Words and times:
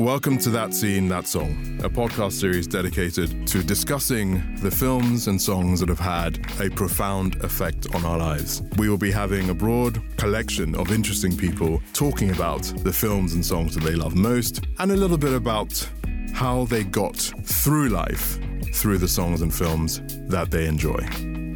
Welcome 0.00 0.38
to 0.38 0.48
That 0.48 0.72
Scene, 0.72 1.08
That 1.08 1.26
Song, 1.26 1.78
a 1.84 1.90
podcast 1.90 2.32
series 2.32 2.66
dedicated 2.66 3.46
to 3.46 3.62
discussing 3.62 4.56
the 4.56 4.70
films 4.70 5.28
and 5.28 5.38
songs 5.38 5.80
that 5.80 5.90
have 5.90 5.98
had 5.98 6.38
a 6.58 6.70
profound 6.70 7.36
effect 7.44 7.94
on 7.94 8.06
our 8.06 8.16
lives. 8.16 8.62
We 8.78 8.88
will 8.88 8.96
be 8.96 9.10
having 9.10 9.50
a 9.50 9.54
broad 9.54 10.00
collection 10.16 10.74
of 10.74 10.90
interesting 10.90 11.36
people 11.36 11.82
talking 11.92 12.30
about 12.30 12.62
the 12.78 12.94
films 12.94 13.34
and 13.34 13.44
songs 13.44 13.74
that 13.74 13.84
they 13.84 13.94
love 13.94 14.14
most 14.14 14.64
and 14.78 14.90
a 14.90 14.96
little 14.96 15.18
bit 15.18 15.34
about 15.34 15.86
how 16.32 16.64
they 16.64 16.82
got 16.82 17.18
through 17.44 17.90
life 17.90 18.38
through 18.72 18.96
the 18.96 19.06
songs 19.06 19.42
and 19.42 19.54
films 19.54 20.00
that 20.28 20.50
they 20.50 20.66
enjoy. 20.66 21.06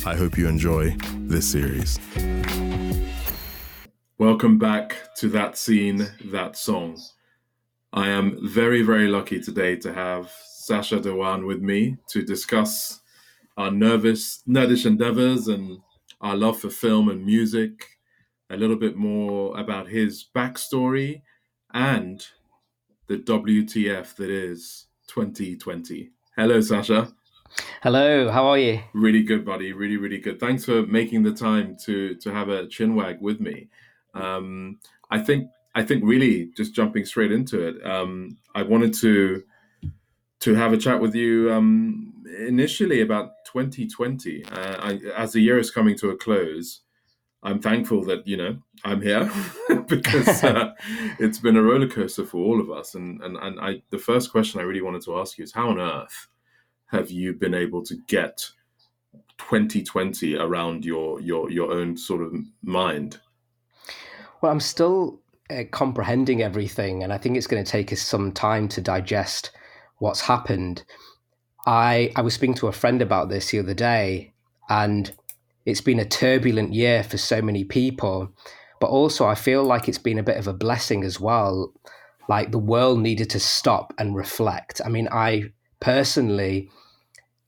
I 0.05 0.17
hope 0.17 0.37
you 0.37 0.49
enjoy 0.49 0.95
this 1.17 1.51
series. 1.51 1.99
Welcome 4.19 4.59
back 4.59 5.15
to 5.17 5.31
That 5.31 5.57
Scene, 5.57 6.09
That 6.27 6.59
Song. 6.59 6.99
I 7.97 8.09
am 8.09 8.41
very, 8.43 8.83
very 8.83 9.07
lucky 9.07 9.41
today 9.41 9.77
to 9.77 9.95
have 9.95 10.29
Sacha 10.45 10.99
Dhawan 10.99 11.47
with 11.47 11.63
me 11.63 11.97
to 12.09 12.23
discuss 12.23 13.01
our 13.57 13.71
nervous, 13.71 14.43
nerdish 14.49 14.85
endeavors 14.85 15.47
and 15.47 15.79
our 16.21 16.35
love 16.35 16.59
for 16.59 16.71
film 16.71 17.09
and 17.09 17.25
music, 17.25 17.87
a 18.51 18.57
little 18.57 18.75
bit 18.75 18.97
more 18.97 19.57
about 19.57 19.87
his 19.87 20.27
backstory 20.35 21.23
and 21.73 22.27
the 23.07 23.19
WTF 23.19 24.17
that 24.17 24.29
is 24.29 24.87
2020. 25.07 26.11
Hello, 26.35 26.61
Sacha. 26.61 27.13
Hello, 27.81 28.29
how 28.29 28.45
are 28.47 28.59
you? 28.59 28.81
Really 28.93 29.23
good, 29.23 29.45
buddy. 29.45 29.73
Really, 29.73 29.99
really 29.99 30.19
good. 30.19 30.41
Thanks 30.41 30.65
for 30.65 30.85
making 30.85 31.23
the 31.23 31.33
time 31.33 31.77
to 31.85 32.17
to 32.17 32.33
have 32.33 32.49
a 32.49 32.67
chinwag 32.67 33.21
with 33.21 33.39
me. 33.39 33.69
Um, 34.15 34.81
I 35.13 35.21
think 35.21 35.49
I 35.75 35.83
think 35.83 36.05
really 36.05 36.51
just 36.57 36.75
jumping 36.75 37.05
straight 37.05 37.33
into 37.33 37.67
it, 37.67 37.85
um, 37.85 38.39
I 38.55 38.63
wanted 38.63 38.95
to 38.95 39.43
to 40.41 40.55
have 40.55 40.73
a 40.73 40.77
chat 40.77 41.01
with 41.01 41.15
you 41.15 41.51
um, 41.53 42.13
initially 42.39 43.01
about 43.01 43.31
2020. 43.47 44.45
Uh, 44.45 44.77
I, 44.79 45.01
as 45.17 45.33
the 45.33 45.41
year 45.41 45.59
is 45.59 45.71
coming 45.71 45.97
to 45.97 46.11
a 46.11 46.17
close, 46.17 46.83
I'm 47.43 47.61
thankful 47.61 48.05
that 48.05 48.27
you 48.27 48.37
know 48.37 48.59
I'm 48.85 49.01
here 49.01 49.31
because 49.89 50.45
uh, 50.45 50.75
it's 51.19 51.39
been 51.39 51.57
a 51.57 51.63
roller 51.63 51.89
coaster 51.89 52.25
for 52.25 52.39
all 52.39 52.61
of 52.61 52.71
us. 52.71 52.95
And 52.95 53.21
and 53.23 53.37
and 53.37 53.59
I, 53.61 53.83
the 53.91 53.99
first 53.99 54.31
question 54.31 54.61
I 54.61 54.65
really 54.65 54.83
wanted 54.83 55.03
to 55.03 55.19
ask 55.19 55.39
you 55.39 55.45
is, 55.45 55.53
how 55.53 55.71
on 55.71 55.81
earth 55.81 56.29
have 56.87 57.11
you 57.11 57.33
been 57.33 57.55
able 57.55 57.83
to 57.85 57.97
get 58.07 58.51
2020 59.39 60.37
around 60.37 60.85
your 60.85 61.21
your 61.21 61.51
your 61.51 61.73
own 61.73 61.97
sort 61.97 62.23
of 62.23 62.35
mind? 62.63 63.21
Well, 64.41 64.53
I'm 64.53 64.61
still 64.61 65.21
uh, 65.51 65.65
comprehending 65.71 66.43
everything, 66.43 67.03
and 67.03 67.13
I 67.13 67.19
think 67.19 67.37
it's 67.37 67.47
going 67.47 67.65
to 67.65 67.71
take 67.71 67.93
us 67.93 68.01
some 68.01 68.33
time 68.33 68.69
to 68.69 68.81
digest 68.81 69.51
what's 69.99 70.23
happened. 70.23 70.85
I 71.67 72.13
I 72.17 72.23
was 72.23 72.35
speaking 72.35 72.55
to 72.57 72.69
a 72.69 72.73
friend 72.73 73.03
about 73.03 73.29
this 73.29 73.51
the 73.51 73.59
other 73.59 73.75
day, 73.75 74.33
and 74.69 75.15
it's 75.67 75.81
been 75.81 76.01
a 76.01 76.05
turbulent 76.05 76.73
year 76.73 77.03
for 77.03 77.17
so 77.17 77.41
many 77.41 77.65
people, 77.65 78.33
but 78.81 78.91
also 78.91 79.27
I 79.27 79.35
feel 79.35 79.65
like 79.65 79.89
it's 79.89 79.99
been 79.99 80.19
a 80.19 80.23
bit 80.23 80.37
of 80.37 80.47
a 80.47 80.53
blessing 80.53 81.05
as 81.05 81.21
well. 81.21 81.73
Like 82.29 82.51
the 82.51 82.59
world 82.59 83.01
needed 83.01 83.31
to 83.31 83.41
stop 83.41 83.93
and 83.99 84.17
reflect. 84.17 84.81
I 84.85 84.89
mean, 84.89 85.09
I 85.11 85.53
personally 85.81 86.71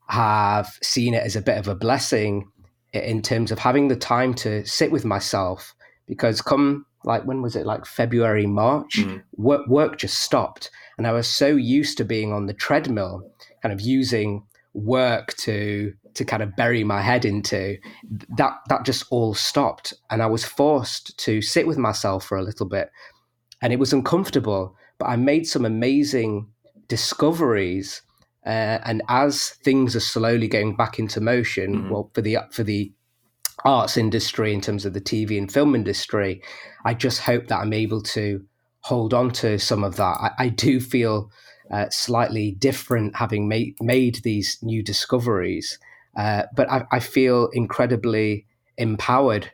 have 0.08 0.78
seen 0.82 1.14
it 1.14 1.22
as 1.22 1.34
a 1.34 1.42
bit 1.42 1.58
of 1.58 1.68
a 1.68 1.74
blessing 1.74 2.50
in 2.92 3.22
terms 3.22 3.50
of 3.50 3.58
having 3.58 3.88
the 3.88 3.96
time 3.96 4.34
to 4.34 4.64
sit 4.64 4.92
with 4.92 5.04
myself 5.04 5.74
because 6.06 6.40
come 6.40 6.86
like 7.06 7.24
when 7.24 7.40
was 7.40 7.56
it 7.56 7.64
like 7.64 7.86
February, 7.86 8.46
March, 8.46 8.98
mm. 8.98 9.22
work 9.36 9.66
work 9.68 9.96
just 9.96 10.18
stopped. 10.18 10.70
And 10.98 11.06
I 11.06 11.12
was 11.12 11.28
so 11.28 11.48
used 11.48 11.96
to 11.98 12.04
being 12.04 12.32
on 12.32 12.46
the 12.46 12.54
treadmill, 12.54 13.30
kind 13.62 13.72
of 13.72 13.80
using 13.80 14.44
work 14.74 15.34
to 15.38 15.94
to 16.14 16.24
kind 16.24 16.42
of 16.42 16.56
bury 16.56 16.82
my 16.82 17.00
head 17.00 17.24
into 17.24 17.76
that 18.36 18.52
that 18.68 18.84
just 18.84 19.04
all 19.10 19.32
stopped 19.32 19.94
and 20.10 20.22
i 20.22 20.26
was 20.26 20.44
forced 20.44 21.16
to 21.18 21.40
sit 21.40 21.66
with 21.66 21.78
myself 21.78 22.24
for 22.24 22.36
a 22.36 22.42
little 22.42 22.66
bit 22.66 22.90
and 23.62 23.72
it 23.72 23.78
was 23.78 23.92
uncomfortable 23.92 24.76
but 24.98 25.06
i 25.06 25.16
made 25.16 25.46
some 25.46 25.64
amazing 25.64 26.46
discoveries 26.88 28.02
uh, 28.44 28.78
and 28.84 29.02
as 29.08 29.50
things 29.64 29.96
are 29.96 30.00
slowly 30.00 30.46
going 30.46 30.76
back 30.76 30.98
into 30.98 31.20
motion 31.20 31.74
mm-hmm. 31.74 31.90
well 31.90 32.10
for 32.14 32.20
the 32.20 32.36
for 32.50 32.62
the 32.62 32.92
arts 33.64 33.96
industry, 33.96 34.52
in 34.52 34.60
terms 34.60 34.84
of 34.84 34.92
the 34.92 35.00
TV 35.00 35.38
and 35.38 35.50
film 35.50 35.74
industry, 35.74 36.42
I 36.84 36.94
just 36.94 37.20
hope 37.20 37.48
that 37.48 37.60
I'm 37.60 37.72
able 37.72 38.02
to 38.02 38.44
hold 38.80 39.12
on 39.14 39.30
to 39.32 39.58
some 39.58 39.82
of 39.82 39.96
that. 39.96 40.02
I, 40.20 40.30
I 40.38 40.48
do 40.48 40.80
feel 40.80 41.30
uh, 41.70 41.86
slightly 41.90 42.52
different 42.52 43.16
having 43.16 43.48
made, 43.48 43.74
made 43.80 44.16
these 44.22 44.58
new 44.62 44.82
discoveries, 44.82 45.78
uh, 46.16 46.44
but 46.54 46.70
I, 46.70 46.84
I, 46.92 47.00
feel 47.00 47.48
incredibly 47.52 48.46
empowered 48.78 49.50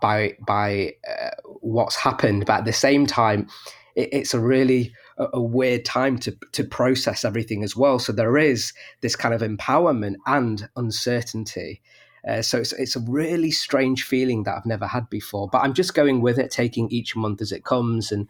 by 0.00 0.36
by 0.46 0.92
uh, 1.08 1.30
what's 1.60 1.96
happened. 1.96 2.46
But 2.46 2.58
at 2.60 2.64
the 2.64 2.72
same 2.72 3.06
time, 3.06 3.48
it, 3.96 4.08
it's 4.12 4.34
a 4.34 4.40
really 4.40 4.92
a, 5.18 5.26
a 5.34 5.42
weird 5.42 5.84
time 5.84 6.18
to 6.20 6.36
to 6.52 6.64
process 6.64 7.24
everything 7.24 7.64
as 7.64 7.76
well. 7.76 7.98
So 7.98 8.12
there 8.12 8.38
is 8.38 8.72
this 9.00 9.16
kind 9.16 9.34
of 9.34 9.42
empowerment 9.42 10.14
and 10.26 10.68
uncertainty. 10.76 11.82
Uh, 12.26 12.42
so 12.42 12.58
it's, 12.58 12.72
it's 12.74 12.96
a 12.96 13.00
really 13.00 13.50
strange 13.50 14.04
feeling 14.04 14.44
that 14.44 14.56
I've 14.56 14.66
never 14.66 14.86
had 14.86 15.10
before. 15.10 15.48
But 15.48 15.62
I'm 15.62 15.74
just 15.74 15.94
going 15.94 16.20
with 16.20 16.38
it, 16.38 16.50
taking 16.50 16.90
each 16.90 17.16
month 17.16 17.40
as 17.40 17.52
it 17.52 17.64
comes, 17.64 18.12
and 18.12 18.28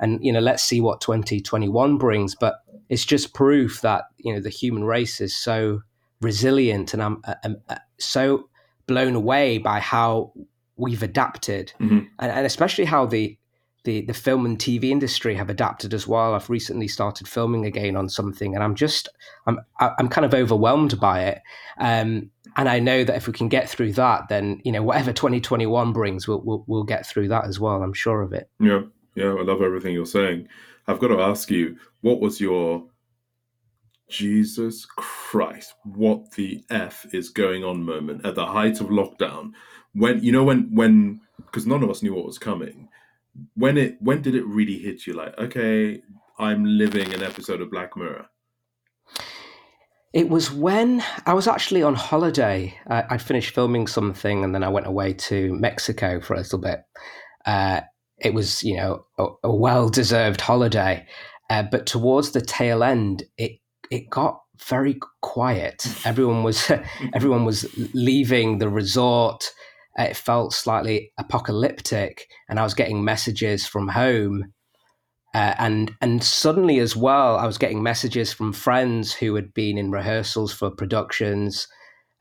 and 0.00 0.24
you 0.24 0.32
know, 0.32 0.40
let's 0.40 0.62
see 0.62 0.80
what 0.80 1.00
2021 1.00 1.98
brings. 1.98 2.34
But 2.34 2.56
it's 2.88 3.04
just 3.04 3.34
proof 3.34 3.80
that 3.80 4.04
you 4.18 4.32
know 4.32 4.40
the 4.40 4.50
human 4.50 4.84
race 4.84 5.20
is 5.20 5.36
so 5.36 5.82
resilient, 6.20 6.94
and 6.94 7.02
I'm, 7.02 7.20
uh, 7.24 7.34
I'm, 7.44 7.56
I'm 7.68 7.76
uh, 7.76 7.80
so 7.98 8.48
blown 8.86 9.14
away 9.14 9.58
by 9.58 9.80
how 9.80 10.32
we've 10.76 11.02
adapted, 11.02 11.72
mm-hmm. 11.80 12.00
and, 12.18 12.32
and 12.32 12.46
especially 12.46 12.84
how 12.84 13.06
the 13.06 13.36
the 13.84 14.02
the 14.02 14.14
film 14.14 14.46
and 14.46 14.58
TV 14.58 14.84
industry 14.84 15.34
have 15.34 15.50
adapted 15.50 15.92
as 15.92 16.06
well. 16.06 16.34
I've 16.34 16.50
recently 16.50 16.88
started 16.88 17.28
filming 17.28 17.66
again 17.66 17.96
on 17.96 18.08
something, 18.08 18.54
and 18.54 18.62
I'm 18.62 18.74
just 18.74 19.08
I'm 19.46 19.58
I'm 19.80 20.08
kind 20.08 20.24
of 20.24 20.34
overwhelmed 20.34 20.98
by 21.00 21.24
it. 21.24 21.42
Um, 21.78 22.30
and 22.56 22.68
I 22.68 22.78
know 22.78 23.04
that 23.04 23.16
if 23.16 23.26
we 23.26 23.32
can 23.32 23.48
get 23.48 23.68
through 23.68 23.92
that, 23.94 24.28
then 24.28 24.60
you 24.64 24.72
know 24.72 24.82
whatever 24.82 25.12
2021 25.12 25.92
brings, 25.92 26.28
we'll, 26.28 26.40
we'll 26.42 26.64
we'll 26.66 26.84
get 26.84 27.06
through 27.06 27.28
that 27.28 27.46
as 27.46 27.58
well. 27.58 27.82
I'm 27.82 27.92
sure 27.92 28.22
of 28.22 28.32
it. 28.32 28.48
Yeah, 28.60 28.82
yeah, 29.14 29.34
I 29.34 29.42
love 29.42 29.62
everything 29.62 29.94
you're 29.94 30.06
saying. 30.06 30.48
I've 30.86 31.00
got 31.00 31.08
to 31.08 31.20
ask 31.20 31.50
you, 31.50 31.76
what 32.02 32.20
was 32.20 32.40
your 32.40 32.84
Jesus 34.08 34.84
Christ, 34.84 35.74
what 35.84 36.32
the 36.32 36.64
f 36.70 37.06
is 37.12 37.30
going 37.30 37.64
on 37.64 37.82
moment 37.82 38.24
at 38.24 38.34
the 38.34 38.46
height 38.46 38.80
of 38.80 38.88
lockdown? 38.88 39.52
When 39.92 40.22
you 40.22 40.32
know 40.32 40.44
when 40.44 40.74
when 40.74 41.20
because 41.36 41.66
none 41.66 41.82
of 41.82 41.90
us 41.90 42.02
knew 42.02 42.14
what 42.14 42.26
was 42.26 42.38
coming. 42.38 42.88
When 43.54 43.76
it 43.76 43.96
when 44.00 44.22
did 44.22 44.34
it 44.34 44.46
really 44.46 44.78
hit 44.78 45.06
you? 45.06 45.14
Like, 45.14 45.36
okay, 45.38 46.02
I'm 46.38 46.64
living 46.64 47.12
an 47.14 47.22
episode 47.22 47.60
of 47.60 47.70
Black 47.70 47.96
Mirror. 47.96 48.26
It 50.14 50.28
was 50.28 50.52
when 50.52 51.02
I 51.26 51.34
was 51.34 51.48
actually 51.48 51.82
on 51.82 51.96
holiday. 51.96 52.78
Uh, 52.88 53.02
I'd 53.10 53.20
finished 53.20 53.52
filming 53.52 53.88
something 53.88 54.44
and 54.44 54.54
then 54.54 54.62
I 54.62 54.68
went 54.68 54.86
away 54.86 55.12
to 55.12 55.52
Mexico 55.54 56.20
for 56.20 56.34
a 56.34 56.38
little 56.38 56.60
bit. 56.60 56.82
Uh, 57.44 57.80
it 58.18 58.32
was, 58.32 58.62
you 58.62 58.76
know, 58.76 59.06
a, 59.18 59.26
a 59.42 59.54
well 59.54 59.88
deserved 59.88 60.40
holiday. 60.40 61.04
Uh, 61.50 61.64
but 61.64 61.86
towards 61.86 62.30
the 62.30 62.40
tail 62.40 62.84
end, 62.84 63.24
it 63.36 63.58
it 63.90 64.08
got 64.08 64.40
very 64.68 64.98
quiet. 65.20 65.84
Everyone 66.04 66.44
was 66.44 66.70
everyone 67.14 67.44
was 67.44 67.66
leaving 67.92 68.58
the 68.58 68.68
resort. 68.68 69.50
It 69.96 70.16
felt 70.16 70.52
slightly 70.52 71.12
apocalyptic, 71.18 72.28
and 72.48 72.60
I 72.60 72.62
was 72.62 72.74
getting 72.74 73.04
messages 73.04 73.66
from 73.66 73.88
home 73.88 74.53
uh, 75.34 75.54
and 75.58 75.92
and 76.00 76.22
suddenly 76.22 76.78
as 76.78 76.94
well, 76.94 77.36
I 77.36 77.46
was 77.46 77.58
getting 77.58 77.82
messages 77.82 78.32
from 78.32 78.52
friends 78.52 79.12
who 79.12 79.34
had 79.34 79.52
been 79.52 79.76
in 79.76 79.90
rehearsals 79.90 80.52
for 80.52 80.70
productions. 80.70 81.66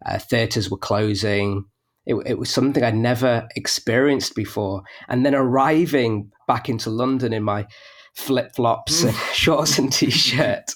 Uh, 0.05 0.17
theaters 0.17 0.71
were 0.71 0.77
closing. 0.77 1.65
It, 2.05 2.15
it, 2.25 2.37
was 2.37 2.49
something 2.49 2.83
I'd 2.83 2.95
never 2.95 3.47
experienced 3.55 4.35
before. 4.35 4.83
And 5.07 5.25
then 5.25 5.33
arriving 5.33 6.31
back 6.47 6.67
into 6.67 6.89
London 6.89 7.31
in 7.31 7.43
my 7.43 7.65
flip 8.13 8.53
flops 8.55 9.03
and 9.03 9.15
shorts 9.33 9.77
and 9.77 9.93
t 9.93 10.09
shirt, 10.09 10.71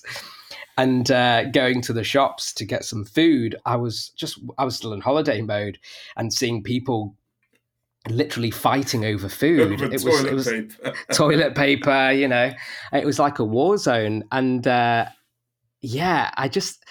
and 0.77 1.09
uh, 1.09 1.45
going 1.49 1.81
to 1.81 1.93
the 1.93 2.03
shops 2.03 2.53
to 2.53 2.65
get 2.65 2.85
some 2.85 3.03
food, 3.03 3.55
I 3.65 3.77
was 3.77 4.09
just 4.15 4.39
I 4.59 4.63
was 4.63 4.75
still 4.75 4.93
in 4.93 5.01
holiday 5.01 5.41
mode 5.41 5.79
and 6.15 6.31
seeing 6.31 6.61
people 6.61 7.15
literally 8.11 8.51
fighting 8.51 9.05
over 9.05 9.29
food. 9.29 9.81
It 9.81 10.03
was, 10.03 10.23
it 10.23 10.33
was 10.33 10.47
paper. 10.47 10.93
toilet 11.13 11.55
paper, 11.55 12.11
you 12.11 12.27
know, 12.27 12.51
it 12.93 13.05
was 13.05 13.19
like 13.19 13.39
a 13.39 13.45
war 13.45 13.77
zone. 13.77 14.23
And 14.31 14.67
uh, 14.67 15.05
yeah, 15.81 16.31
I 16.35 16.47
just, 16.47 16.83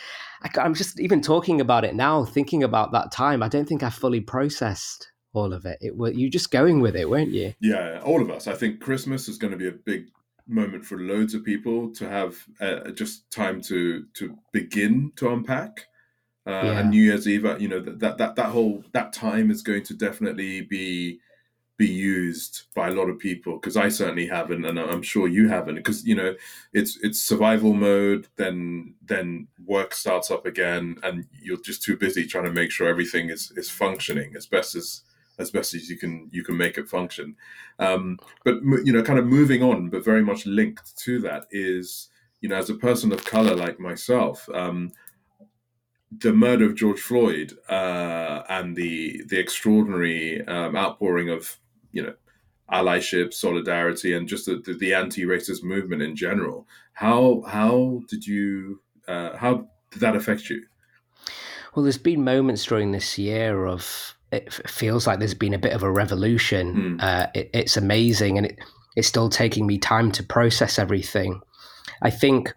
I, 0.42 0.64
am 0.64 0.74
just 0.74 1.00
even 1.00 1.20
talking 1.20 1.60
about 1.60 1.84
it 1.84 1.94
now, 1.94 2.24
thinking 2.24 2.62
about 2.62 2.92
that 2.92 3.12
time. 3.12 3.42
I 3.42 3.48
don't 3.48 3.68
think 3.68 3.82
I 3.82 3.90
fully 3.90 4.20
processed 4.20 5.10
all 5.32 5.52
of 5.52 5.66
it. 5.66 5.78
It 5.80 5.96
was 5.96 6.16
you 6.16 6.30
just 6.30 6.50
going 6.50 6.80
with 6.80 6.96
it, 6.96 7.08
weren't 7.08 7.32
you? 7.32 7.54
Yeah, 7.60 8.00
all 8.04 8.22
of 8.22 8.30
us. 8.30 8.46
I 8.46 8.54
think 8.54 8.80
Christmas 8.80 9.28
is 9.28 9.38
going 9.38 9.52
to 9.52 9.56
be 9.56 9.68
a 9.68 9.72
big 9.72 10.06
moment 10.48 10.84
for 10.84 10.98
loads 10.98 11.34
of 11.34 11.44
people 11.44 11.92
to 11.92 12.08
have 12.08 12.36
uh, 12.60 12.90
just 12.90 13.30
time 13.30 13.60
to 13.60 14.04
to 14.14 14.36
begin 14.52 15.12
to 15.16 15.32
unpack. 15.32 15.86
Uh, 16.46 16.50
yeah. 16.50 16.78
And 16.78 16.90
New 16.90 17.02
Year's 17.02 17.26
Eve, 17.26 17.44
uh, 17.44 17.56
you 17.58 17.68
know 17.68 17.80
that 17.80 18.18
that 18.18 18.36
that 18.36 18.46
whole 18.46 18.84
that 18.92 19.12
time 19.12 19.50
is 19.50 19.62
going 19.62 19.82
to 19.84 19.94
definitely 19.94 20.62
be 20.62 21.20
be 21.76 21.88
used 21.88 22.62
by 22.74 22.88
a 22.88 22.92
lot 22.92 23.10
of 23.10 23.18
people 23.18 23.58
because 23.58 23.76
I 23.76 23.88
certainly 23.88 24.26
haven't, 24.26 24.64
and 24.64 24.78
I'm 24.78 25.02
sure 25.02 25.28
you 25.28 25.48
haven't. 25.48 25.74
Because 25.74 26.06
you 26.06 26.14
know, 26.14 26.34
it's 26.72 26.98
it's 27.02 27.20
survival 27.20 27.74
mode, 27.74 28.28
then 28.36 28.94
then 29.04 29.48
work 29.64 29.92
starts 29.94 30.30
up 30.30 30.46
again, 30.46 30.96
and 31.02 31.26
you're 31.32 31.60
just 31.60 31.82
too 31.82 31.96
busy 31.96 32.26
trying 32.26 32.44
to 32.44 32.52
make 32.52 32.70
sure 32.70 32.88
everything 32.88 33.28
is 33.30 33.52
is 33.56 33.68
functioning 33.68 34.34
as 34.36 34.46
best 34.46 34.74
as 34.76 35.02
as 35.38 35.50
best 35.50 35.74
as 35.74 35.90
you 35.90 35.98
can 35.98 36.28
you 36.32 36.44
can 36.44 36.56
make 36.56 36.78
it 36.78 36.88
function. 36.88 37.36
Um, 37.78 38.18
but 38.44 38.62
you 38.84 38.92
know, 38.92 39.02
kind 39.02 39.18
of 39.18 39.26
moving 39.26 39.62
on, 39.62 39.90
but 39.90 40.04
very 40.04 40.22
much 40.22 40.46
linked 40.46 40.96
to 40.98 41.18
that 41.20 41.46
is 41.50 42.08
you 42.40 42.48
know, 42.48 42.56
as 42.56 42.70
a 42.70 42.74
person 42.74 43.12
of 43.12 43.24
color 43.24 43.56
like 43.56 43.80
myself. 43.80 44.48
Um, 44.54 44.92
the 46.10 46.32
murder 46.32 46.64
of 46.64 46.74
George 46.74 47.00
Floyd 47.00 47.56
uh, 47.68 48.42
and 48.48 48.76
the 48.76 49.22
the 49.28 49.38
extraordinary 49.38 50.46
um, 50.46 50.76
outpouring 50.76 51.30
of 51.30 51.58
you 51.92 52.02
know 52.02 52.14
allyship, 52.72 53.32
solidarity, 53.32 54.12
and 54.12 54.28
just 54.28 54.46
the, 54.46 54.56
the, 54.56 54.74
the 54.74 54.92
anti-racist 54.92 55.62
movement 55.62 56.02
in 56.02 56.16
general. 56.16 56.66
How 56.94 57.42
how 57.46 58.02
did 58.08 58.26
you 58.26 58.80
uh, 59.08 59.36
how 59.36 59.68
did 59.90 60.00
that 60.00 60.16
affect 60.16 60.48
you? 60.50 60.64
Well, 61.74 61.82
there's 61.82 61.98
been 61.98 62.24
moments 62.24 62.64
during 62.64 62.92
this 62.92 63.18
year 63.18 63.66
of 63.66 64.16
it 64.32 64.52
feels 64.52 65.06
like 65.06 65.18
there's 65.18 65.34
been 65.34 65.54
a 65.54 65.58
bit 65.58 65.72
of 65.72 65.82
a 65.82 65.90
revolution. 65.90 66.98
Mm. 66.98 67.02
Uh, 67.02 67.26
it, 67.34 67.50
it's 67.52 67.76
amazing, 67.76 68.38
and 68.38 68.46
it, 68.46 68.58
it's 68.96 69.08
still 69.08 69.28
taking 69.28 69.66
me 69.66 69.78
time 69.78 70.10
to 70.12 70.22
process 70.22 70.78
everything. 70.78 71.40
I 72.02 72.10
think 72.10 72.54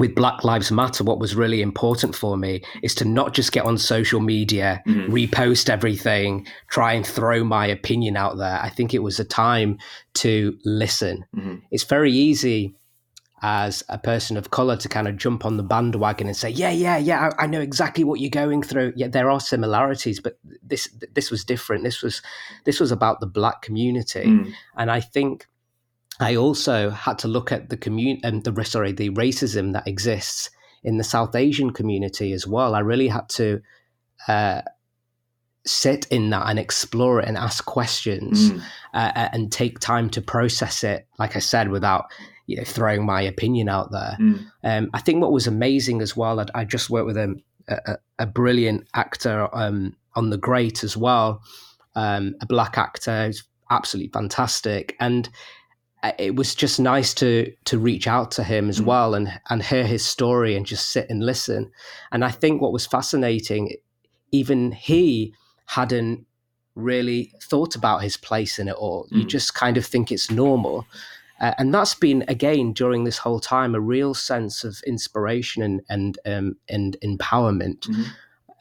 with 0.00 0.14
Black 0.14 0.44
Lives 0.44 0.72
Matter, 0.72 1.04
what 1.04 1.20
was 1.20 1.36
really 1.36 1.60
important 1.60 2.16
for 2.16 2.38
me 2.38 2.62
is 2.82 2.94
to 2.96 3.04
not 3.04 3.34
just 3.34 3.52
get 3.52 3.66
on 3.66 3.76
social 3.76 4.18
media, 4.18 4.82
mm-hmm. 4.86 5.12
repost 5.12 5.68
everything, 5.68 6.46
try 6.68 6.94
and 6.94 7.06
throw 7.06 7.44
my 7.44 7.66
opinion 7.66 8.16
out 8.16 8.38
there. 8.38 8.58
I 8.60 8.70
think 8.70 8.94
it 8.94 9.00
was 9.00 9.20
a 9.20 9.24
time 9.24 9.78
to 10.14 10.58
listen. 10.64 11.26
Mm-hmm. 11.36 11.56
It's 11.70 11.84
very 11.84 12.12
easy 12.12 12.74
as 13.42 13.82
a 13.88 13.98
person 13.98 14.36
of 14.36 14.50
color 14.50 14.76
to 14.76 14.88
kind 14.88 15.06
of 15.06 15.16
jump 15.16 15.44
on 15.44 15.58
the 15.58 15.62
bandwagon 15.62 16.26
and 16.26 16.36
say, 16.36 16.48
"Yeah, 16.48 16.70
yeah, 16.70 16.96
yeah, 16.96 17.30
I, 17.38 17.44
I 17.44 17.46
know 17.46 17.60
exactly 17.60 18.04
what 18.04 18.20
you're 18.20 18.30
going 18.30 18.62
through." 18.62 18.94
Yeah, 18.96 19.08
there 19.08 19.30
are 19.30 19.40
similarities, 19.40 20.18
but 20.18 20.38
this 20.62 20.88
this 21.14 21.30
was 21.30 21.44
different. 21.44 21.84
This 21.84 22.02
was 22.02 22.22
this 22.64 22.80
was 22.80 22.90
about 22.90 23.20
the 23.20 23.26
black 23.26 23.60
community, 23.60 24.24
mm. 24.24 24.52
and 24.76 24.90
I 24.90 25.00
think 25.00 25.46
I 26.20 26.36
also 26.36 26.90
had 26.90 27.18
to 27.20 27.28
look 27.28 27.50
at 27.50 27.70
the 27.70 27.76
commun- 27.76 28.20
um, 28.24 28.42
the 28.42 28.64
sorry 28.64 28.92
the 28.92 29.10
racism 29.10 29.72
that 29.72 29.88
exists 29.88 30.50
in 30.82 30.98
the 30.98 31.04
South 31.04 31.34
Asian 31.34 31.72
community 31.72 32.32
as 32.32 32.46
well. 32.46 32.74
I 32.74 32.80
really 32.80 33.08
had 33.08 33.28
to 33.30 33.60
uh, 34.28 34.62
sit 35.66 36.06
in 36.06 36.30
that 36.30 36.48
and 36.48 36.58
explore 36.58 37.20
it 37.20 37.28
and 37.28 37.36
ask 37.36 37.64
questions 37.64 38.50
mm. 38.50 38.62
uh, 38.94 39.28
and 39.32 39.52
take 39.52 39.78
time 39.78 40.08
to 40.10 40.22
process 40.22 40.84
it. 40.84 41.06
Like 41.18 41.36
I 41.36 41.40
said, 41.40 41.70
without 41.70 42.06
you 42.46 42.56
know, 42.56 42.64
throwing 42.64 43.04
my 43.04 43.22
opinion 43.22 43.68
out 43.68 43.92
there. 43.92 44.16
Mm. 44.20 44.46
Um, 44.64 44.90
I 44.92 45.00
think 45.00 45.22
what 45.22 45.32
was 45.32 45.46
amazing 45.46 46.02
as 46.02 46.16
well. 46.16 46.40
I, 46.40 46.46
I 46.54 46.64
just 46.64 46.90
worked 46.90 47.06
with 47.06 47.16
a, 47.16 47.34
a, 47.68 47.96
a 48.18 48.26
brilliant 48.26 48.88
actor 48.94 49.48
um, 49.54 49.96
on 50.16 50.30
The 50.30 50.38
Great 50.38 50.82
as 50.82 50.96
well. 50.96 51.42
Um, 51.94 52.34
a 52.40 52.46
black 52.46 52.76
actor 52.78 53.26
who's 53.26 53.44
absolutely 53.70 54.10
fantastic 54.10 54.96
and 54.98 55.28
it 56.18 56.34
was 56.34 56.54
just 56.54 56.80
nice 56.80 57.12
to 57.14 57.52
to 57.66 57.78
reach 57.78 58.06
out 58.06 58.30
to 58.32 58.44
him 58.44 58.68
as 58.68 58.80
mm. 58.80 58.86
well 58.86 59.14
and 59.14 59.40
and 59.50 59.62
hear 59.62 59.86
his 59.86 60.04
story 60.04 60.56
and 60.56 60.66
just 60.66 60.90
sit 60.90 61.08
and 61.10 61.24
listen. 61.24 61.70
And 62.12 62.24
I 62.24 62.30
think 62.30 62.60
what 62.60 62.72
was 62.72 62.86
fascinating, 62.86 63.76
even 64.32 64.72
he 64.72 65.34
hadn't 65.66 66.26
really 66.74 67.32
thought 67.42 67.74
about 67.74 68.02
his 68.02 68.16
place 68.16 68.58
in 68.58 68.68
it 68.68 68.74
all. 68.74 69.06
Mm. 69.06 69.18
You 69.18 69.24
just 69.24 69.54
kind 69.54 69.76
of 69.76 69.84
think 69.84 70.10
it's 70.10 70.30
normal. 70.30 70.86
Uh, 71.40 71.54
and 71.58 71.72
that's 71.72 71.94
been 71.94 72.24
again 72.28 72.72
during 72.72 73.04
this 73.04 73.18
whole 73.18 73.40
time 73.40 73.74
a 73.74 73.80
real 73.80 74.14
sense 74.14 74.64
of 74.64 74.80
inspiration 74.86 75.62
and 75.62 75.82
and 75.88 76.18
um, 76.24 76.56
and 76.68 76.96
empowerment. 77.02 77.80
Mm-hmm. 77.80 78.02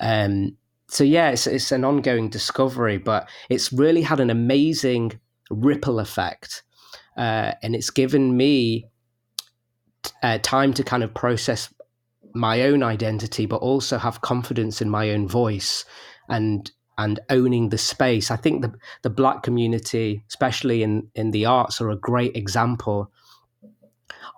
Um, 0.01 0.57
so 0.87 1.03
yeah, 1.03 1.29
it's 1.29 1.47
it's 1.47 1.71
an 1.71 1.85
ongoing 1.85 2.29
discovery, 2.29 2.97
but 2.97 3.29
it's 3.49 3.71
really 3.71 4.01
had 4.01 4.19
an 4.19 4.29
amazing 4.29 5.19
ripple 5.49 5.99
effect 5.99 6.63
uh, 7.19 7.51
and 7.61 7.75
it's 7.75 7.89
given 7.89 8.37
me 8.37 8.85
uh, 10.23 10.37
time 10.41 10.73
to 10.73 10.83
kind 10.83 11.03
of 11.03 11.13
process 11.13 11.71
my 12.33 12.61
own 12.61 12.81
identity, 12.81 13.45
but 13.45 13.57
also 13.57 13.97
have 13.97 14.21
confidence 14.21 14.81
in 14.81 14.89
my 14.89 15.11
own 15.11 15.27
voice 15.27 15.83
and 16.29 16.71
and 16.97 17.19
owning 17.29 17.69
the 17.69 17.77
space. 17.77 18.31
I 18.31 18.37
think 18.37 18.61
the 18.61 18.73
the 19.01 19.09
black 19.09 19.43
community, 19.43 20.23
especially 20.29 20.81
in 20.81 21.09
in 21.13 21.31
the 21.31 21.45
arts, 21.45 21.81
are 21.81 21.89
a 21.89 21.97
great 21.97 22.37
example 22.37 23.11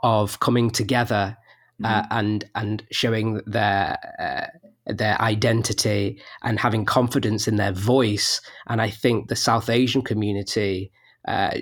of 0.01 0.39
coming 0.39 0.71
together 0.71 1.37
uh, 1.83 2.01
mm-hmm. 2.01 2.17
and 2.17 2.45
and 2.55 2.83
showing 2.91 3.41
their 3.45 3.97
uh, 4.19 4.47
their 4.91 5.21
identity 5.21 6.19
and 6.41 6.59
having 6.59 6.85
confidence 6.85 7.47
in 7.47 7.57
their 7.57 7.73
voice. 7.73 8.41
And 8.67 8.81
I 8.81 8.89
think 8.89 9.27
the 9.27 9.35
South 9.35 9.69
Asian 9.69 10.01
community 10.01 10.91
uh, 11.27 11.51
uh, 11.51 11.59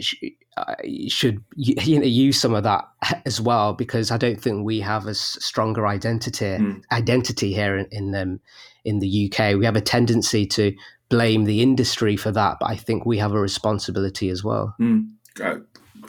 should 1.07 1.43
you 1.55 1.99
know 1.99 2.05
use 2.05 2.39
some 2.39 2.53
of 2.53 2.63
that 2.63 2.87
as 3.25 3.39
well 3.41 3.73
because 3.73 4.11
I 4.11 4.17
don't 4.17 4.41
think 4.41 4.65
we 4.65 4.79
have 4.79 5.07
a 5.07 5.13
stronger 5.13 5.87
identity 5.87 6.45
mm. 6.45 6.81
identity 6.91 7.53
here 7.53 7.77
in 7.77 7.87
in, 7.91 8.15
um, 8.15 8.39
in 8.85 8.99
the 8.99 9.31
UK. 9.31 9.55
We 9.55 9.65
have 9.65 9.75
a 9.75 9.81
tendency 9.81 10.45
to 10.47 10.75
blame 11.09 11.45
the 11.45 11.61
industry 11.61 12.15
for 12.15 12.31
that, 12.31 12.57
but 12.59 12.69
I 12.69 12.75
think 12.75 13.05
we 13.05 13.17
have 13.17 13.33
a 13.33 13.39
responsibility 13.39 14.29
as 14.29 14.43
well. 14.43 14.75
Mm. 14.79 15.09
Uh, 15.41 15.59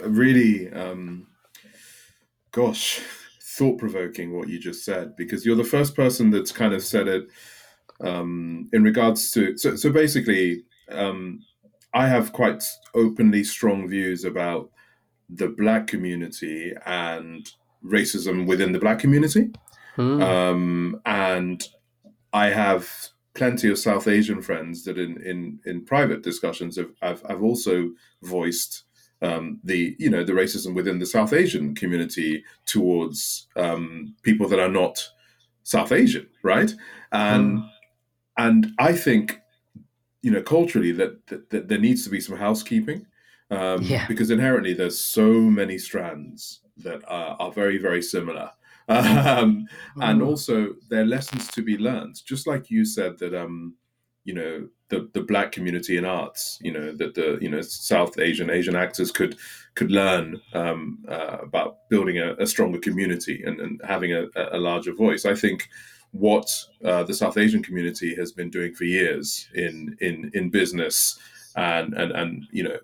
really, 0.03 0.71
um, 0.73 1.27
gosh, 2.53 3.01
thought 3.43 3.79
provoking 3.79 4.37
what 4.37 4.49
you 4.49 4.59
just 4.59 4.85
said 4.85 5.17
because 5.17 5.45
you're 5.47 5.57
the 5.57 5.65
first 5.65 5.95
person 5.95 6.31
that's 6.31 6.53
kind 6.53 6.75
of 6.75 6.83
said 6.83 7.09
it 7.09 7.29
um, 8.01 8.69
in 8.73 8.83
regards 8.83 9.31
to 9.33 9.57
so 9.57 9.77
so 9.77 9.91
basically. 9.91 10.65
Um, 10.91 11.45
I 11.93 12.07
have 12.09 12.33
quite 12.33 12.63
openly 12.95 13.45
strong 13.45 13.89
views 13.89 14.25
about 14.25 14.71
the 15.29 15.49
black 15.49 15.87
community 15.87 16.73
and 16.87 17.49
racism 17.85 18.47
within 18.47 18.73
the 18.73 18.79
black 18.79 18.99
community. 18.99 19.51
Hmm. 19.97 20.23
Um, 20.23 21.01
and 21.05 21.63
I 22.33 22.47
have 22.47 22.89
plenty 23.35 23.71
of 23.71 23.79
South 23.79 24.07
Asian 24.09 24.43
friends 24.43 24.85
that 24.85 24.99
in, 24.99 25.21
in, 25.23 25.61
in 25.65 25.85
private 25.85 26.23
discussions 26.23 26.77
have, 26.77 26.91
have, 27.03 27.23
have 27.23 27.43
also 27.43 27.91
voiced 28.23 28.85
um, 29.23 29.61
the 29.65 29.95
you 29.99 30.09
know 30.09 30.25
the 30.25 30.33
racism 30.33 30.75
within 30.75 30.99
the 30.99 31.07
South 31.07 31.33
Asian 31.33 31.75
community 31.75 32.43
towards 32.67 33.49
um, 33.57 34.15
people 34.23 34.49
that 34.49 34.59
are 34.59 34.71
not 34.71 35.07
South 35.63 35.93
Asian, 35.93 36.27
right? 36.43 36.73
And 37.13 37.59
mm. 37.59 37.71
and 38.39 38.73
I 38.79 38.95
think 38.95 39.40
you 40.23 40.31
know 40.31 40.43
culturally 40.43 40.93
that, 40.93 41.27
that, 41.27 41.51
that 41.51 41.69
there 41.69 41.79
needs 41.79 42.05
to 42.05 42.11
be 42.11 42.21
some 42.21 42.37
housekeeping 42.37 43.07
um, 43.51 43.83
yeah. 43.83 44.07
because 44.07 44.31
inherently 44.31 44.75
there's 44.75 44.99
so 44.99 45.33
many 45.33 45.79
strands 45.79 46.61
that 46.77 47.03
are, 47.09 47.37
are 47.39 47.53
very 47.53 47.79
very 47.79 48.03
similar 48.03 48.51
um, 48.89 49.69
and 50.01 50.21
mm. 50.21 50.27
also 50.27 50.75
there 50.89 51.03
are 51.03 51.07
lessons 51.07 51.47
to 51.49 51.63
be 51.63 51.79
learned 51.79 52.17
just 52.25 52.47
like 52.47 52.71
you 52.71 52.85
said 52.85 53.17
that 53.19 53.35
um, 53.35 53.75
you 54.25 54.35
know 54.35 54.69
the 54.89 55.09
the 55.15 55.23
black 55.23 55.53
community 55.53 55.97
in 55.97 56.05
arts 56.05 56.59
you 56.61 56.73
know 56.73 56.93
that 56.93 57.15
the 57.15 57.39
you 57.41 57.49
know 57.49 57.61
south 57.63 58.19
asian 58.19 58.51
asian 58.51 58.77
actors 58.77 59.11
could 59.11 59.37
could 59.75 59.91
learn 59.91 60.41
um, 60.53 60.99
uh, 61.09 61.39
about 61.43 61.89
building 61.89 62.19
a, 62.19 62.35
a, 62.35 62.47
stronger 62.47 62.79
community 62.79 63.43
and, 63.47 63.61
and 63.61 63.81
having 63.87 64.13
a, 64.13 64.27
a 64.53 64.59
larger 64.59 64.93
voice 64.93 65.25
i 65.25 65.35
think 65.35 65.69
what 66.13 66.51
uh, 66.85 67.05
the 67.05 67.15
South 67.15 67.39
Asian 67.39 67.63
community 67.63 68.15
has 68.17 68.33
been 68.33 68.51
doing 68.51 68.75
for 68.75 68.85
years 68.85 69.49
in 69.55 69.97
in 70.01 70.31
in 70.35 70.51
business 70.51 71.19
and 71.57 71.95
and 71.95 72.13
and 72.13 72.47
you 72.51 72.65
know 72.65 72.77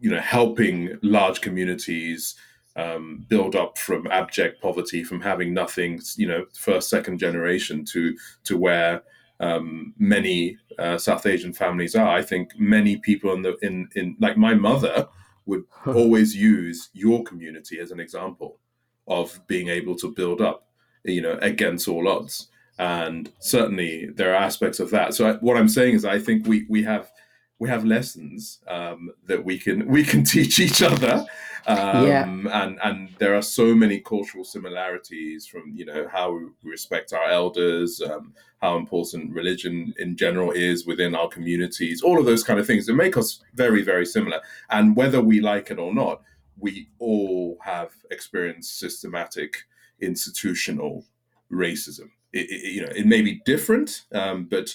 you 0.00 0.10
know 0.10 0.20
helping 0.20 0.98
large 1.02 1.40
communities 1.40 2.34
um, 2.76 3.24
build 3.28 3.54
up 3.54 3.76
from 3.76 4.06
abject 4.06 4.62
poverty, 4.62 5.04
from 5.04 5.20
having 5.20 5.52
nothing, 5.52 6.00
you 6.16 6.26
know, 6.26 6.46
first 6.54 6.88
second 6.88 7.18
generation 7.18 7.84
to 7.86 8.16
to 8.44 8.56
where 8.56 9.02
um, 9.40 9.92
many 9.98 10.56
uh, 10.78 10.96
South 10.96 11.26
Asian 11.26 11.52
families 11.52 11.94
are. 11.94 12.08
I 12.08 12.22
think 12.22 12.50
many 12.58 12.96
people 12.96 13.32
in 13.34 13.42
the 13.42 13.56
in 13.62 13.88
in 13.94 14.16
like 14.20 14.36
my 14.36 14.54
mother 14.54 15.06
would 15.44 15.64
always 15.86 16.34
use 16.34 16.88
your 16.94 17.22
community 17.24 17.78
as 17.78 17.90
an 17.90 18.00
example 18.00 18.58
of 19.06 19.40
being 19.48 19.68
able 19.68 19.96
to 19.96 20.12
build 20.12 20.40
up, 20.40 20.68
you 21.04 21.20
know, 21.20 21.38
against 21.42 21.88
all 21.88 22.08
odds 22.08 22.48
and 22.82 23.30
certainly 23.38 24.06
there 24.06 24.32
are 24.32 24.42
aspects 24.42 24.80
of 24.80 24.90
that. 24.90 25.14
So 25.14 25.28
I, 25.28 25.32
what 25.34 25.56
I'm 25.56 25.68
saying 25.68 25.94
is, 25.94 26.04
I 26.04 26.18
think 26.18 26.46
we 26.46 26.66
we 26.68 26.82
have 26.82 27.12
we 27.60 27.68
have 27.68 27.84
lessons 27.84 28.58
um, 28.66 29.10
that 29.26 29.44
we 29.44 29.56
can 29.56 29.86
we 29.86 30.02
can 30.02 30.24
teach 30.34 30.58
each 30.58 30.82
other. 30.82 31.24
Um, 31.64 32.06
yeah. 32.08 32.24
and 32.24 32.80
and 32.82 33.10
there 33.20 33.36
are 33.36 33.42
so 33.42 33.72
many 33.72 34.00
cultural 34.00 34.44
similarities 34.44 35.46
from 35.46 35.72
you 35.72 35.84
know 35.84 36.08
how 36.10 36.32
we 36.32 36.46
respect 36.64 37.12
our 37.12 37.28
elders, 37.28 38.02
um, 38.02 38.34
how 38.60 38.76
important 38.76 39.32
religion 39.32 39.94
in 39.98 40.16
general 40.16 40.50
is 40.50 40.84
within 40.84 41.14
our 41.14 41.28
communities, 41.28 42.02
all 42.02 42.18
of 42.18 42.26
those 42.26 42.42
kind 42.42 42.58
of 42.58 42.66
things 42.66 42.86
that 42.86 42.94
make 42.94 43.16
us 43.16 43.44
very 43.54 43.82
very 43.82 44.06
similar. 44.06 44.40
And 44.70 44.96
whether 44.96 45.20
we 45.20 45.40
like 45.40 45.70
it 45.70 45.78
or 45.78 45.94
not, 45.94 46.22
we 46.58 46.88
all 46.98 47.58
have 47.62 47.92
experienced 48.10 48.80
systematic 48.80 49.58
institutional 50.00 51.04
racism. 51.52 52.10
It, 52.32 52.50
it, 52.50 52.72
you 52.72 52.80
know, 52.82 52.92
it 52.94 53.06
may 53.06 53.22
be 53.22 53.42
different, 53.44 54.02
um, 54.12 54.44
but 54.44 54.74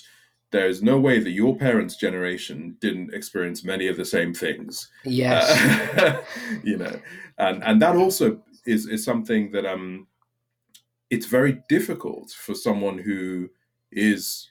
there's 0.52 0.82
no 0.82 0.98
way 0.98 1.20
that 1.20 1.32
your 1.32 1.58
parents' 1.58 1.98
generation 1.98 2.78
didn't 2.80 3.14
experience 3.14 3.64
many 3.64 3.88
of 3.88 3.98
the 3.98 4.06
same 4.06 4.34
things. 4.34 4.90
Yes, 5.04 5.50
uh, 5.98 6.24
you 6.64 6.78
know, 6.78 7.00
and 7.38 7.64
and 7.64 7.82
that 7.82 7.96
also 7.96 8.42
is 8.66 8.88
is 8.88 9.04
something 9.04 9.52
that 9.52 9.66
um, 9.66 10.08
it's 11.10 11.26
very 11.26 11.64
difficult 11.70 12.32
for 12.32 12.54
someone 12.54 12.98
who 12.98 13.50
is 13.92 14.50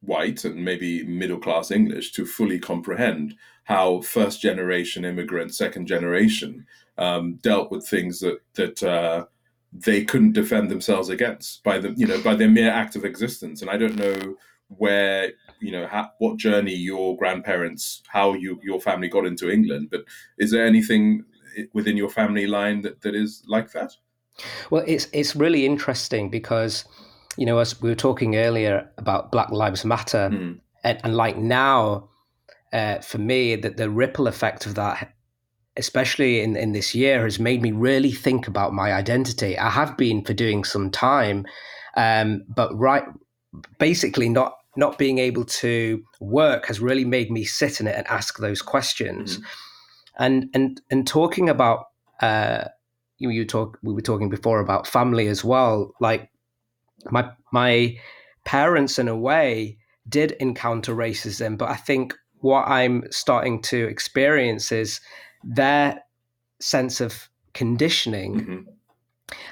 white 0.00 0.44
and 0.44 0.62
maybe 0.64 1.04
middle 1.04 1.38
class 1.38 1.70
English 1.70 2.12
to 2.12 2.26
fully 2.26 2.58
comprehend 2.58 3.34
how 3.64 4.00
first 4.02 4.42
generation 4.42 5.04
immigrant, 5.04 5.54
second 5.54 5.86
generation 5.86 6.66
um, 6.98 7.34
dealt 7.36 7.70
with 7.70 7.86
things 7.86 8.20
that 8.20 8.40
that 8.54 8.82
uh, 8.82 9.24
they 9.74 10.04
couldn't 10.04 10.32
defend 10.32 10.70
themselves 10.70 11.08
against 11.08 11.62
by 11.64 11.78
the 11.78 11.92
you 11.96 12.06
know 12.06 12.20
by 12.22 12.34
their 12.34 12.48
mere 12.48 12.70
act 12.70 12.96
of 12.96 13.04
existence. 13.04 13.60
And 13.60 13.70
I 13.70 13.76
don't 13.76 13.96
know 13.96 14.36
where 14.68 15.32
you 15.60 15.72
know 15.72 15.86
how, 15.86 16.10
what 16.18 16.36
journey 16.36 16.74
your 16.74 17.16
grandparents 17.16 18.02
how 18.08 18.34
you 18.34 18.58
your 18.62 18.80
family 18.80 19.08
got 19.08 19.26
into 19.26 19.50
england 19.50 19.88
but 19.90 20.04
is 20.38 20.50
there 20.50 20.66
anything 20.66 21.24
within 21.72 21.96
your 21.96 22.08
family 22.08 22.46
line 22.46 22.80
that, 22.82 23.00
that 23.02 23.14
is 23.14 23.42
like 23.46 23.70
that 23.72 23.92
well 24.70 24.84
it's 24.86 25.06
it's 25.12 25.36
really 25.36 25.64
interesting 25.64 26.28
because 26.28 26.84
you 27.36 27.46
know 27.46 27.58
as 27.58 27.80
we 27.80 27.88
were 27.88 27.94
talking 27.94 28.36
earlier 28.36 28.88
about 28.98 29.30
black 29.30 29.50
lives 29.50 29.84
matter 29.84 30.30
mm. 30.32 30.58
and, 30.82 31.00
and, 31.04 31.16
like 31.16 31.36
now 31.36 32.08
uh, 32.72 32.98
for 32.98 33.18
me 33.18 33.54
that 33.54 33.76
the 33.76 33.88
ripple 33.88 34.26
effect 34.26 34.66
of 34.66 34.74
that 34.74 35.13
especially 35.76 36.40
in, 36.40 36.56
in 36.56 36.72
this 36.72 36.94
year 36.94 37.24
has 37.24 37.38
made 37.38 37.60
me 37.60 37.72
really 37.72 38.12
think 38.12 38.46
about 38.46 38.72
my 38.72 38.92
identity 38.92 39.58
i 39.58 39.70
have 39.70 39.96
been 39.96 40.24
for 40.24 40.32
doing 40.32 40.64
some 40.64 40.90
time 40.90 41.46
um, 41.96 42.42
but 42.48 42.76
right 42.78 43.04
basically 43.78 44.28
not 44.28 44.56
not 44.76 44.98
being 44.98 45.18
able 45.18 45.44
to 45.44 46.02
work 46.20 46.66
has 46.66 46.80
really 46.80 47.04
made 47.04 47.30
me 47.30 47.44
sit 47.44 47.80
in 47.80 47.86
it 47.86 47.96
and 47.96 48.06
ask 48.08 48.38
those 48.38 48.62
questions. 48.62 49.36
Mm-hmm. 49.36 49.44
And 50.18 50.50
and 50.54 50.80
and 50.90 51.06
talking 51.06 51.48
about 51.48 51.86
uh, 52.20 52.64
you, 53.18 53.30
you 53.30 53.44
talk 53.44 53.78
we 53.82 53.92
were 53.92 54.00
talking 54.00 54.28
before 54.28 54.60
about 54.60 54.86
family 54.86 55.28
as 55.28 55.44
well. 55.44 55.92
Like 56.00 56.30
my 57.10 57.30
my 57.52 57.96
parents 58.44 58.98
in 58.98 59.08
a 59.08 59.16
way 59.16 59.78
did 60.08 60.32
encounter 60.32 60.94
racism, 60.94 61.56
but 61.58 61.70
I 61.70 61.76
think 61.76 62.14
what 62.40 62.68
I'm 62.68 63.04
starting 63.10 63.62
to 63.62 63.86
experience 63.86 64.70
is 64.70 65.00
their 65.44 66.02
sense 66.60 67.00
of 67.00 67.28
conditioning 67.52 68.34
mm-hmm. 68.34 68.60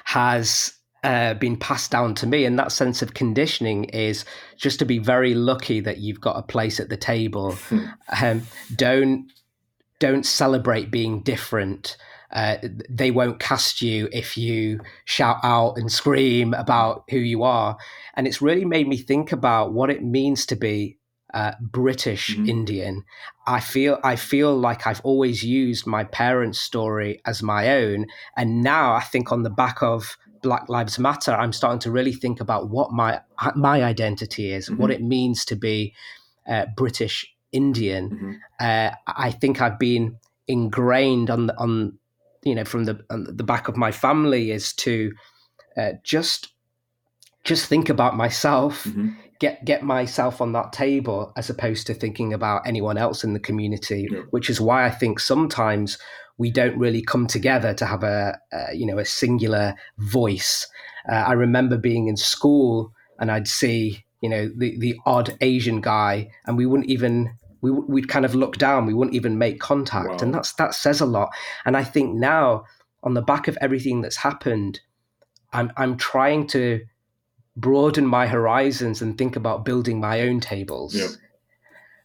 has 0.05 0.73
uh, 1.03 1.33
been 1.35 1.57
passed 1.57 1.91
down 1.91 2.15
to 2.15 2.27
me. 2.27 2.45
And 2.45 2.57
that 2.57 2.71
sense 2.71 3.01
of 3.01 3.13
conditioning 3.13 3.85
is 3.85 4.25
just 4.57 4.79
to 4.79 4.85
be 4.85 4.99
very 4.99 5.33
lucky 5.33 5.79
that 5.81 5.97
you've 5.97 6.21
got 6.21 6.37
a 6.37 6.43
place 6.43 6.79
at 6.79 6.89
the 6.89 6.97
table. 6.97 7.53
Hmm. 7.53 7.85
um, 8.21 8.41
don't 8.75 9.31
don't 9.99 10.25
celebrate 10.25 10.91
being 10.91 11.21
different. 11.21 11.95
Uh, 12.31 12.57
they 12.89 13.11
won't 13.11 13.39
cast 13.39 13.81
you 13.81 14.09
if 14.11 14.35
you 14.35 14.79
shout 15.05 15.37
out 15.43 15.77
and 15.77 15.91
scream 15.91 16.53
about 16.53 17.03
who 17.09 17.17
you 17.17 17.43
are. 17.43 17.77
And 18.15 18.27
it's 18.27 18.41
really 18.41 18.65
made 18.65 18.87
me 18.87 18.97
think 18.97 19.31
about 19.31 19.71
what 19.71 19.89
it 19.89 20.03
means 20.03 20.45
to 20.47 20.55
be 20.55 20.97
uh, 21.33 21.53
British 21.59 22.29
mm-hmm. 22.31 22.49
Indian. 22.49 23.03
I 23.47 23.59
feel 23.59 23.99
I 24.03 24.15
feel 24.15 24.55
like 24.55 24.87
I've 24.87 25.01
always 25.01 25.43
used 25.43 25.87
my 25.87 26.03
parents' 26.03 26.59
story 26.59 27.21
as 27.25 27.43
my 27.43 27.69
own, 27.69 28.05
and 28.37 28.61
now 28.61 28.93
I 28.93 29.01
think 29.01 29.31
on 29.31 29.43
the 29.43 29.49
back 29.49 29.81
of 29.81 30.17
Black 30.41 30.69
Lives 30.69 30.99
Matter, 30.99 31.31
I'm 31.31 31.53
starting 31.53 31.79
to 31.79 31.91
really 31.91 32.13
think 32.13 32.39
about 32.39 32.69
what 32.69 32.91
my 32.91 33.21
my 33.55 33.83
identity 33.83 34.51
is, 34.51 34.69
mm-hmm. 34.69 34.81
what 34.81 34.91
it 34.91 35.01
means 35.01 35.45
to 35.45 35.55
be 35.55 35.93
uh, 36.47 36.65
British 36.77 37.25
Indian. 37.51 38.09
Mm-hmm. 38.09 38.31
Uh, 38.59 38.91
I 39.07 39.31
think 39.31 39.61
I've 39.61 39.79
been 39.79 40.17
ingrained 40.47 41.29
on 41.29 41.47
the, 41.47 41.57
on 41.57 41.97
you 42.43 42.53
know 42.53 42.65
from 42.65 42.83
the 42.83 43.03
the 43.09 43.43
back 43.43 43.67
of 43.67 43.77
my 43.77 43.91
family 43.91 44.51
is 44.51 44.73
to 44.73 45.13
uh, 45.77 45.93
just 46.03 46.49
just 47.43 47.67
think 47.67 47.89
about 47.89 48.15
myself, 48.15 48.85
mm-hmm. 48.85 49.09
Get 49.39 49.63
get 49.65 49.83
myself 49.83 50.41
on 50.41 50.53
that 50.53 50.73
table 50.73 51.33
as 51.35 51.49
opposed 51.49 51.87
to 51.87 51.93
thinking 51.93 52.33
about 52.33 52.67
anyone 52.67 52.97
else 52.97 53.23
in 53.23 53.33
the 53.33 53.39
community. 53.39 54.07
Yeah. 54.09 54.19
Which 54.29 54.49
is 54.49 54.61
why 54.61 54.85
I 54.85 54.89
think 54.89 55.19
sometimes 55.19 55.97
we 56.37 56.51
don't 56.51 56.77
really 56.77 57.01
come 57.01 57.27
together 57.27 57.73
to 57.75 57.85
have 57.85 58.03
a, 58.03 58.37
a 58.51 58.75
you 58.75 58.85
know 58.85 58.99
a 58.99 59.05
singular 59.05 59.75
voice. 59.97 60.67
Uh, 61.09 61.15
I 61.15 61.33
remember 61.33 61.77
being 61.77 62.07
in 62.07 62.17
school 62.17 62.93
and 63.19 63.31
I'd 63.31 63.47
see 63.47 64.05
you 64.21 64.29
know 64.29 64.49
the 64.55 64.77
the 64.79 64.95
odd 65.05 65.37
Asian 65.41 65.81
guy, 65.81 66.29
and 66.45 66.57
we 66.57 66.65
wouldn't 66.65 66.89
even 66.89 67.37
we 67.61 67.71
we'd 67.71 68.09
kind 68.09 68.25
of 68.25 68.35
look 68.35 68.57
down. 68.57 68.85
We 68.85 68.93
wouldn't 68.93 69.15
even 69.15 69.37
make 69.37 69.59
contact, 69.59 70.09
wow. 70.09 70.17
and 70.21 70.33
that's 70.33 70.53
that 70.53 70.73
says 70.73 71.01
a 71.01 71.05
lot. 71.05 71.29
And 71.65 71.75
I 71.75 71.83
think 71.83 72.15
now, 72.15 72.65
on 73.03 73.13
the 73.13 73.21
back 73.21 73.47
of 73.47 73.57
everything 73.61 74.01
that's 74.01 74.17
happened, 74.17 74.81
I'm 75.51 75.71
I'm 75.77 75.97
trying 75.97 76.47
to 76.47 76.81
broaden 77.55 78.05
my 78.05 78.27
horizons 78.27 79.01
and 79.01 79.17
think 79.17 79.35
about 79.35 79.65
building 79.65 79.99
my 79.99 80.21
own 80.21 80.39
tables. 80.39 80.95
Yep. 80.95 81.09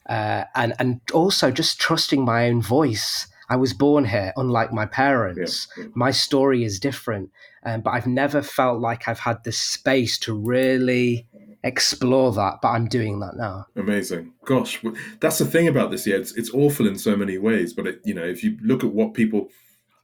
Uh, 0.08 0.44
and 0.54 0.74
and 0.78 1.00
also 1.12 1.50
just 1.50 1.80
trusting 1.80 2.24
my 2.24 2.48
own 2.48 2.62
voice. 2.62 3.28
I 3.50 3.56
was 3.56 3.72
born 3.72 4.04
here, 4.04 4.32
unlike 4.36 4.72
my 4.72 4.86
parents. 4.86 5.68
Yeah, 5.76 5.84
yeah. 5.84 5.90
My 5.94 6.10
story 6.10 6.64
is 6.64 6.78
different, 6.78 7.30
um, 7.64 7.80
but 7.80 7.90
I've 7.90 8.06
never 8.06 8.42
felt 8.42 8.80
like 8.80 9.08
I've 9.08 9.20
had 9.20 9.44
the 9.44 9.52
space 9.52 10.18
to 10.20 10.34
really 10.34 11.26
explore 11.62 12.32
that. 12.32 12.60
But 12.62 12.68
I'm 12.68 12.88
doing 12.88 13.20
that 13.20 13.36
now. 13.36 13.66
Amazing, 13.76 14.32
gosh, 14.44 14.82
that's 15.20 15.38
the 15.38 15.46
thing 15.46 15.68
about 15.68 15.90
this. 15.90 16.06
Yeah, 16.06 16.16
it's 16.16 16.32
it's 16.36 16.52
awful 16.52 16.86
in 16.86 16.98
so 16.98 17.16
many 17.16 17.38
ways, 17.38 17.72
but 17.72 17.86
it, 17.86 18.00
you 18.04 18.14
know, 18.14 18.24
if 18.24 18.42
you 18.42 18.58
look 18.62 18.84
at 18.84 18.92
what 18.92 19.14
people 19.14 19.48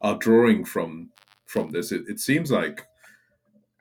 are 0.01 0.17
drawing 0.17 0.65
from 0.65 1.11
from 1.47 1.71
this, 1.71 1.93
it, 1.93 2.03
it 2.09 2.21
seems 2.21 2.51
like 2.51 2.87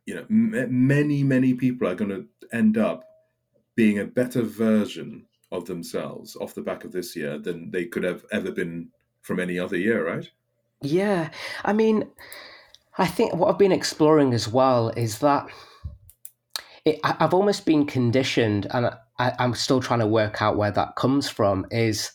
you 0.05 0.15
know 0.15 0.25
m- 0.29 0.87
many 0.87 1.23
many 1.23 1.53
people 1.53 1.87
are 1.87 1.95
going 1.95 2.09
to 2.09 2.27
end 2.51 2.77
up 2.77 3.03
being 3.75 3.99
a 3.99 4.05
better 4.05 4.41
version 4.41 5.25
of 5.51 5.65
themselves 5.65 6.35
off 6.37 6.55
the 6.55 6.61
back 6.61 6.83
of 6.83 6.91
this 6.91 7.15
year 7.15 7.37
than 7.37 7.71
they 7.71 7.85
could 7.85 8.03
have 8.03 8.25
ever 8.31 8.51
been 8.51 8.89
from 9.21 9.39
any 9.39 9.57
other 9.57 9.77
year, 9.77 10.05
right? 10.05 10.29
Yeah. 10.81 11.29
I 11.63 11.73
mean, 11.73 12.09
I 12.97 13.07
think 13.07 13.33
what 13.33 13.49
I've 13.49 13.57
been 13.57 13.71
exploring 13.71 14.33
as 14.33 14.47
well 14.47 14.89
is 14.89 15.19
that 15.19 15.47
it, 16.85 16.99
I've 17.03 17.33
almost 17.33 17.65
been 17.65 17.85
conditioned, 17.85 18.67
and 18.71 18.87
I, 19.17 19.33
I'm 19.39 19.53
still 19.53 19.79
trying 19.79 19.99
to 19.99 20.07
work 20.07 20.41
out 20.41 20.57
where 20.57 20.71
that 20.71 20.95
comes 20.95 21.29
from, 21.29 21.65
is 21.71 22.11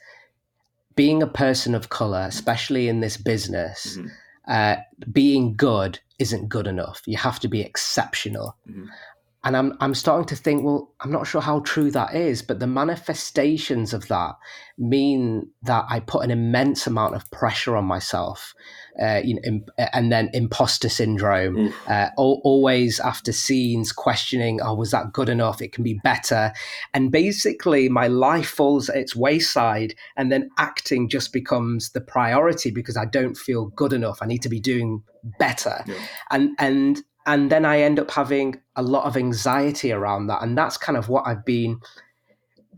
being 0.95 1.23
a 1.23 1.27
person 1.27 1.75
of 1.75 1.89
color, 1.89 2.25
especially 2.29 2.89
in 2.89 3.01
this 3.01 3.17
business, 3.17 3.97
mm-hmm. 3.97 4.09
Uh, 4.49 4.77
being 5.13 5.55
good 5.55 6.01
isn't 6.19 6.49
good 6.49 6.67
enough. 6.67 7.03
You 7.07 7.17
have 7.19 7.39
to 7.41 7.49
be 7.49 7.61
exceptional. 7.61 8.57
Mm-hmm 8.69 8.87
and 9.45 9.57
I'm 9.57 9.75
I'm 9.81 9.95
starting 9.95 10.27
to 10.27 10.37
think, 10.37 10.65
well, 10.65 10.93
I'm 11.01 11.13
not 11.13 11.27
sure 11.27 11.41
how 11.41 11.61
true 11.61 11.91
that 11.93 12.15
is, 12.15 12.43
but 12.43 12.59
the 12.59 12.67
manifestations 12.67 13.95
of 13.95 14.09
that 14.09 14.35
mean 14.77 15.49
that 15.63 15.85
I 15.89 16.01
put 16.01 16.25
an 16.25 16.33
immense 16.33 16.89
amount 16.89 17.15
of 17.15 17.31
pressure 17.31 17.77
on 17.77 17.85
myself, 17.85 18.53
uh, 19.01 19.21
you 19.23 19.35
know, 19.35 19.41
imp- 19.45 19.71
and 19.93 20.11
then 20.11 20.31
imposter 20.33 20.89
syndrome. 20.89 21.73
Uh, 21.87 22.09
always 22.17 22.99
after 22.99 23.33
scenes, 23.33 23.93
questioning, 23.93 24.61
oh, 24.61 24.75
was 24.75 24.91
that 24.91 25.13
good 25.13 25.29
enough? 25.29 25.63
It 25.63 25.73
can 25.73 25.85
be 25.85 26.01
better, 26.03 26.53
and 26.93 27.13
basically 27.13 27.89
my 27.89 28.09
life 28.09 28.49
falls 28.49 28.89
at 28.89 28.97
its 28.97 29.15
wayside, 29.15 29.95
and 30.17 30.33
then 30.33 30.51
acting 30.59 31.09
just 31.09 31.33
becomes 31.33 31.91
the 31.91 32.01
priority 32.01 32.73
because 32.73 32.97
I 32.97 33.05
don't 33.05 33.37
feel 33.37 33.67
good 33.67 33.93
enough. 33.93 34.19
I 34.21 34.27
need 34.27 34.43
to 34.43 34.49
be 34.49 34.61
doing 34.61 35.05
better, 35.39 35.85
yeah. 35.87 35.95
and 36.31 36.51
and 36.59 37.03
and 37.29 37.53
then 37.53 37.67
I 37.67 37.83
end 37.83 38.01
up 38.01 38.11
having 38.11 38.61
a 38.75 38.83
lot 38.83 39.05
of 39.05 39.17
anxiety 39.17 39.93
around 39.93 40.29
that. 40.29 40.43
And 40.43 40.57
that's 40.57 40.79
kind 40.79 40.97
of 40.97 41.11
what 41.11 41.27
I've 41.27 41.45
been 41.45 41.79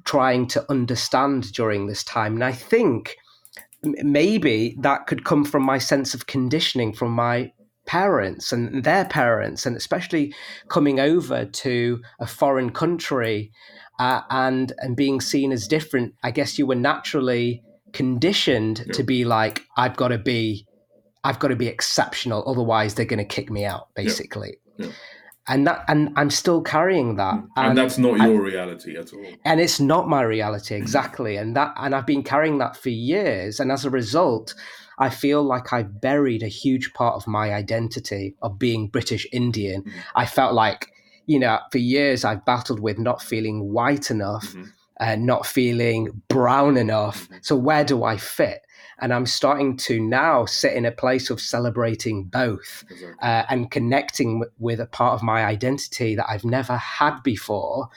trying 0.05 0.49
to 0.49 0.65
understand 0.69 1.53
during 1.53 1.87
this 1.87 2.03
time. 2.03 2.35
And 2.35 2.45
I 2.45 2.53
think 2.53 3.17
maybe 3.83 4.77
that 4.81 5.07
could 5.07 5.25
come 5.25 5.45
from 5.45 5.63
my 5.63 5.79
sense 5.79 6.15
of 6.15 6.27
conditioning 6.27 6.93
from 6.93 7.13
my 7.13 7.53
parents 7.87 8.53
and 8.53 8.83
their 8.83 9.05
parents, 9.05 9.67
and 9.67 9.77
especially 9.77 10.35
coming 10.69 10.99
over 10.99 11.45
to 11.45 12.01
a 12.19 12.27
foreign 12.27 12.71
country 12.71 13.53
uh, 14.01 14.23
and 14.31 14.73
and 14.79 14.97
being 14.97 15.21
seen 15.21 15.53
as 15.53 15.69
different, 15.69 16.15
I 16.25 16.33
guess 16.33 16.59
you 16.59 16.67
were 16.67 16.75
naturally 16.75 17.63
conditioned 17.93 18.85
yeah. 18.85 18.93
to 18.95 19.03
be 19.05 19.25
like, 19.25 19.63
I've 19.77 19.97
got 19.97 20.09
to 20.09 20.19
be, 20.19 20.67
I've 21.25 21.39
got 21.39 21.49
to 21.49 21.57
be 21.57 21.67
exceptional, 21.67 22.43
otherwise 22.47 22.95
they're 22.95 23.05
going 23.05 23.19
to 23.19 23.25
kick 23.25 23.51
me 23.51 23.65
out, 23.65 23.89
basically. 23.95 24.59
Yeah. 24.79 24.87
Yeah. 24.87 24.93
And 25.49 25.67
that, 25.67 25.85
and 25.89 26.11
I'm 26.17 26.31
still 26.31 26.63
carrying 26.63 27.17
that, 27.17 27.35
and, 27.35 27.51
and 27.57 27.79
that's 27.79 27.99
not 27.99 28.19
your 28.19 28.41
reality 28.41 28.97
at 28.97 29.13
all. 29.13 29.25
And 29.45 29.61
it's 29.61 29.81
not 29.81 30.09
my 30.09 30.23
reality 30.23 30.77
exactly, 30.77 31.37
and 31.37 31.57
that, 31.57 31.75
and 31.77 31.95
I've 31.95 32.07
been 32.07 32.23
carrying 32.23 32.59
that 32.59 32.77
for 32.77 32.91
years, 32.91 33.59
and 33.59 33.73
as 33.73 33.85
a 33.85 33.91
result, 33.91 34.55
I 34.99 35.09
feel 35.09 35.43
like 35.43 35.73
I've 35.73 36.01
buried 36.01 36.43
a 36.43 36.49
huge 36.49 36.93
part 36.93 37.17
of 37.17 37.27
my 37.27 37.53
identity 37.53 38.37
of 38.43 38.59
being 38.59 38.89
British 38.89 39.27
Indian. 39.33 39.83
Mm-hmm. 39.83 39.99
I 40.15 40.27
felt 40.27 40.55
like, 40.55 40.93
you 41.27 41.39
know, 41.39 41.59
for 41.73 41.79
years 41.79 42.25
I've 42.25 42.45
battled 42.45 42.81
with 42.81 42.99
not 42.99 43.23
feeling 43.23 43.73
white 43.73 44.11
enough. 44.11 44.47
Mm-hmm. 44.49 44.65
And 45.03 45.25
not 45.25 45.47
feeling 45.47 46.23
brown 46.29 46.77
enough. 46.77 47.25
Mm-hmm. 47.25 47.37
So, 47.41 47.57
where 47.57 47.85
do 47.85 48.05
I 48.05 48.19
fit? 48.19 48.61
And 49.01 49.13
I'm 49.13 49.27
starting 49.27 49.77
to 49.79 50.01
now 50.01 50.45
sit 50.45 50.75
in 50.75 50.85
a 50.85 50.93
place 50.93 51.31
of 51.31 51.41
celebrating 51.41 52.25
both 52.25 52.85
exactly. 52.91 53.15
uh, 53.23 53.45
and 53.49 53.71
connecting 53.71 54.41
w- 54.41 54.53
with 54.59 54.81
a 54.81 54.87
part 54.87 55.15
of 55.15 55.23
my 55.23 55.45
identity 55.45 56.15
that 56.15 56.29
I've 56.29 56.45
never 56.45 56.77
had 56.77 57.23
before 57.23 57.89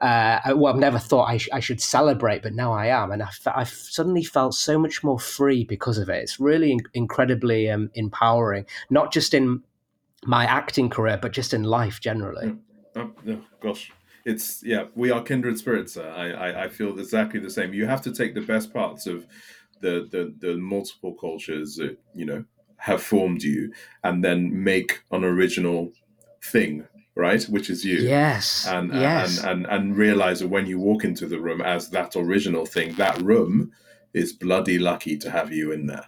uh, 0.00 0.40
well, 0.56 0.72
I've 0.72 0.78
never 0.78 0.98
thought 0.98 1.30
I, 1.30 1.38
sh- 1.38 1.48
I, 1.52 1.60
should 1.60 1.80
celebrate, 1.80 2.42
but 2.42 2.52
now 2.52 2.72
I 2.72 2.88
am, 2.88 3.10
and 3.10 3.22
I've, 3.22 3.40
I've, 3.46 3.70
suddenly 3.70 4.22
felt 4.22 4.54
so 4.54 4.78
much 4.78 5.02
more 5.04 5.18
free 5.18 5.64
because 5.64 5.98
of 5.98 6.10
it. 6.10 6.22
It's 6.22 6.40
really 6.40 6.72
in- 6.72 6.80
incredibly 6.94 7.70
um, 7.70 7.90
empowering, 7.94 8.66
not 8.90 9.12
just 9.12 9.32
in 9.32 9.62
my 10.24 10.44
acting 10.44 10.90
career, 10.90 11.18
but 11.20 11.32
just 11.32 11.54
in 11.54 11.62
life 11.62 12.00
generally. 12.00 12.54
Yeah. 12.96 13.06
Oh, 13.26 13.40
gosh, 13.60 13.92
it's 14.24 14.62
yeah, 14.62 14.84
we 14.94 15.10
are 15.10 15.22
kindred 15.22 15.58
spirits. 15.58 15.96
I, 15.96 16.30
I, 16.30 16.64
I 16.64 16.68
feel 16.68 16.98
exactly 16.98 17.40
the 17.40 17.50
same. 17.50 17.72
You 17.72 17.86
have 17.86 18.02
to 18.02 18.12
take 18.12 18.34
the 18.34 18.40
best 18.40 18.72
parts 18.72 19.06
of 19.06 19.26
the 19.84 20.08
the, 20.10 20.34
the 20.46 20.56
multiple 20.56 21.14
cultures 21.14 21.76
that 21.76 21.98
you 22.14 22.24
know 22.24 22.44
have 22.76 23.02
formed 23.02 23.42
you, 23.42 23.72
and 24.02 24.24
then 24.24 24.64
make 24.64 25.02
an 25.10 25.24
original 25.24 25.92
thing 26.42 26.86
right? 27.16 27.44
Which 27.44 27.70
is 27.70 27.84
you. 27.84 27.98
Yes. 27.98 28.66
And 28.66 28.92
yes. 28.92 29.38
And, 29.38 29.66
and 29.66 29.66
and 29.66 29.96
realize 29.96 30.40
that 30.40 30.48
when 30.48 30.66
you 30.66 30.78
walk 30.78 31.04
into 31.04 31.26
the 31.26 31.38
room 31.38 31.60
as 31.60 31.90
that 31.90 32.16
original 32.16 32.66
thing, 32.66 32.94
that 32.94 33.20
room 33.22 33.72
is 34.12 34.32
bloody 34.32 34.78
lucky 34.78 35.16
to 35.18 35.30
have 35.30 35.52
you 35.52 35.72
in 35.72 35.86
there. 35.86 36.06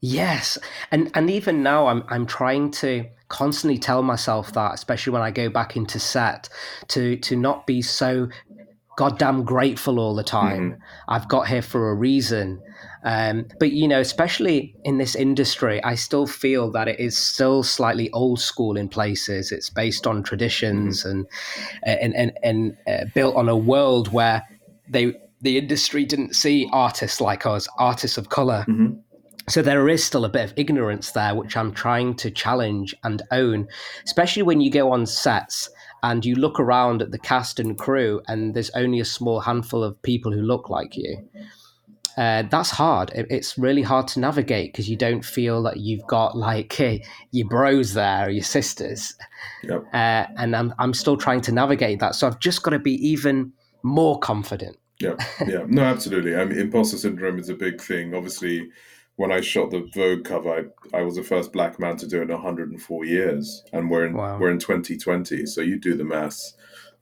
Yes. 0.00 0.58
And 0.90 1.10
and 1.14 1.30
even 1.30 1.62
now 1.62 1.86
I'm 1.86 2.04
I'm 2.08 2.26
trying 2.26 2.70
to 2.72 3.06
constantly 3.28 3.78
tell 3.78 4.02
myself 4.02 4.52
that, 4.52 4.74
especially 4.74 5.12
when 5.12 5.22
I 5.22 5.30
go 5.30 5.48
back 5.48 5.76
into 5.76 5.98
set, 5.98 6.48
to 6.88 7.16
to 7.16 7.36
not 7.36 7.66
be 7.66 7.82
so 7.82 8.28
goddamn 8.96 9.44
grateful 9.44 9.98
all 9.98 10.14
the 10.14 10.24
time. 10.24 10.72
Mm-hmm. 10.72 10.82
I've 11.08 11.28
got 11.28 11.48
here 11.48 11.62
for 11.62 11.90
a 11.90 11.94
reason. 11.94 12.60
Um, 13.04 13.46
but 13.58 13.72
you 13.72 13.86
know, 13.86 14.00
especially 14.00 14.74
in 14.84 14.98
this 14.98 15.14
industry, 15.14 15.82
I 15.84 15.94
still 15.94 16.26
feel 16.26 16.70
that 16.72 16.88
it 16.88 16.98
is 16.98 17.16
still 17.18 17.62
slightly 17.62 18.10
old 18.12 18.40
school 18.40 18.76
in 18.76 18.88
places. 18.88 19.52
It's 19.52 19.68
based 19.68 20.06
on 20.06 20.22
traditions 20.22 21.04
mm-hmm. 21.04 21.22
and 21.82 22.00
and 22.00 22.14
and, 22.14 22.32
and 22.42 22.76
uh, 22.86 23.04
built 23.14 23.36
on 23.36 23.48
a 23.48 23.56
world 23.56 24.12
where 24.12 24.42
they 24.88 25.14
the 25.42 25.58
industry 25.58 26.04
didn't 26.06 26.34
see 26.34 26.68
artists 26.72 27.20
like 27.20 27.44
us, 27.44 27.68
artists 27.78 28.16
of 28.16 28.30
color. 28.30 28.64
Mm-hmm. 28.68 28.94
So 29.46 29.60
there 29.60 29.90
is 29.90 30.02
still 30.02 30.24
a 30.24 30.30
bit 30.30 30.44
of 30.44 30.54
ignorance 30.56 31.10
there, 31.10 31.34
which 31.34 31.54
I'm 31.54 31.74
trying 31.74 32.14
to 32.16 32.30
challenge 32.30 32.94
and 33.04 33.20
own, 33.30 33.68
especially 34.04 34.42
when 34.42 34.62
you 34.62 34.70
go 34.70 34.90
on 34.90 35.04
sets 35.04 35.68
and 36.04 36.24
you 36.24 36.36
look 36.36 36.60
around 36.60 37.02
at 37.02 37.10
the 37.10 37.18
cast 37.18 37.58
and 37.58 37.76
crew, 37.76 38.20
and 38.28 38.54
there's 38.54 38.70
only 38.70 39.00
a 39.00 39.04
small 39.04 39.40
handful 39.40 39.82
of 39.82 40.00
people 40.02 40.30
who 40.30 40.42
look 40.42 40.70
like 40.70 40.96
you 40.96 41.28
uh, 42.16 42.44
that's 42.48 42.70
hard. 42.70 43.10
it's 43.14 43.58
really 43.58 43.82
hard 43.82 44.06
to 44.06 44.20
navigate 44.20 44.72
because 44.72 44.88
you 44.88 44.96
don't 44.96 45.24
feel 45.24 45.62
that 45.64 45.78
you've 45.78 46.06
got 46.06 46.36
like 46.36 46.72
hey, 46.72 47.04
your 47.32 47.48
bros 47.48 47.94
there, 47.94 48.26
or 48.26 48.30
your 48.30 48.44
sisters, 48.44 49.14
yep. 49.62 49.84
uh, 49.92 50.26
and 50.36 50.54
I'm 50.54 50.72
I'm 50.78 50.94
still 50.94 51.16
trying 51.16 51.40
to 51.42 51.52
navigate 51.52 51.98
that. 52.00 52.14
So 52.14 52.26
I've 52.26 52.38
just 52.38 52.62
got 52.62 52.70
to 52.70 52.78
be 52.78 52.94
even 53.06 53.52
more 53.82 54.18
confident. 54.20 54.76
Yeah, 55.00 55.16
yeah, 55.46 55.64
no, 55.66 55.82
absolutely. 55.82 56.36
I 56.36 56.44
mean, 56.44 56.58
imposter 56.58 56.96
syndrome 56.98 57.38
is 57.38 57.48
a 57.48 57.54
big 57.54 57.80
thing. 57.80 58.14
Obviously, 58.14 58.68
when 59.16 59.30
I 59.30 59.40
shot 59.40 59.70
the 59.70 59.88
Vogue 59.94 60.24
cover, 60.24 60.72
I, 60.92 60.98
I 60.98 61.02
was 61.02 61.16
the 61.16 61.22
first 61.22 61.52
black 61.52 61.78
man 61.78 61.96
to 61.98 62.06
do 62.06 62.20
it 62.20 62.24
in 62.24 62.28
104 62.30 63.04
years, 63.04 63.62
and 63.72 63.90
we're 63.90 64.06
in 64.06 64.14
wow. 64.14 64.38
we're 64.38 64.50
in 64.50 64.58
2020. 64.58 65.46
So 65.46 65.60
you 65.60 65.78
do 65.78 65.96
the 65.96 66.04
maths 66.04 66.54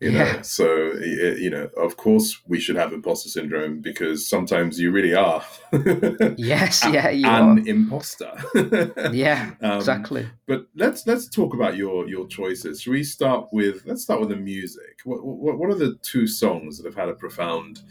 you 0.03 0.11
know 0.11 0.25
yeah. 0.25 0.43
so 0.43 0.95
you 1.05 1.49
know 1.49 1.71
of 1.77 1.97
course 1.97 2.41
we 2.49 2.59
should 2.59 2.75
have 2.75 2.93
imposter 2.93 3.29
syndrome 3.29 3.81
because 3.81 4.29
sometimes 4.29 4.79
you 4.81 4.91
really 4.91 5.15
are 5.15 5.45
yes 6.37 6.85
yeah 6.91 7.09
you 7.09 7.25
an 7.25 7.61
are. 7.61 7.69
imposter 7.69 8.33
yeah 9.13 9.55
um, 9.63 9.79
exactly 9.79 10.29
but 10.49 10.67
let's 10.75 11.07
let's 11.07 11.29
talk 11.29 11.55
about 11.55 11.77
your 11.77 12.09
your 12.09 12.27
choices 12.27 12.83
should 12.83 12.91
we 12.91 13.05
start 13.05 13.47
with 13.53 13.83
let's 13.87 14.03
start 14.03 14.19
with 14.19 14.31
the 14.31 14.37
music 14.37 14.99
what, 15.05 15.25
what, 15.25 15.57
what 15.57 15.71
are 15.71 15.77
the 15.77 15.97
two 16.03 16.27
songs 16.27 16.79
that 16.79 16.85
have 16.85 16.97
had 16.97 17.09
a 17.09 17.15
profound 17.15 17.83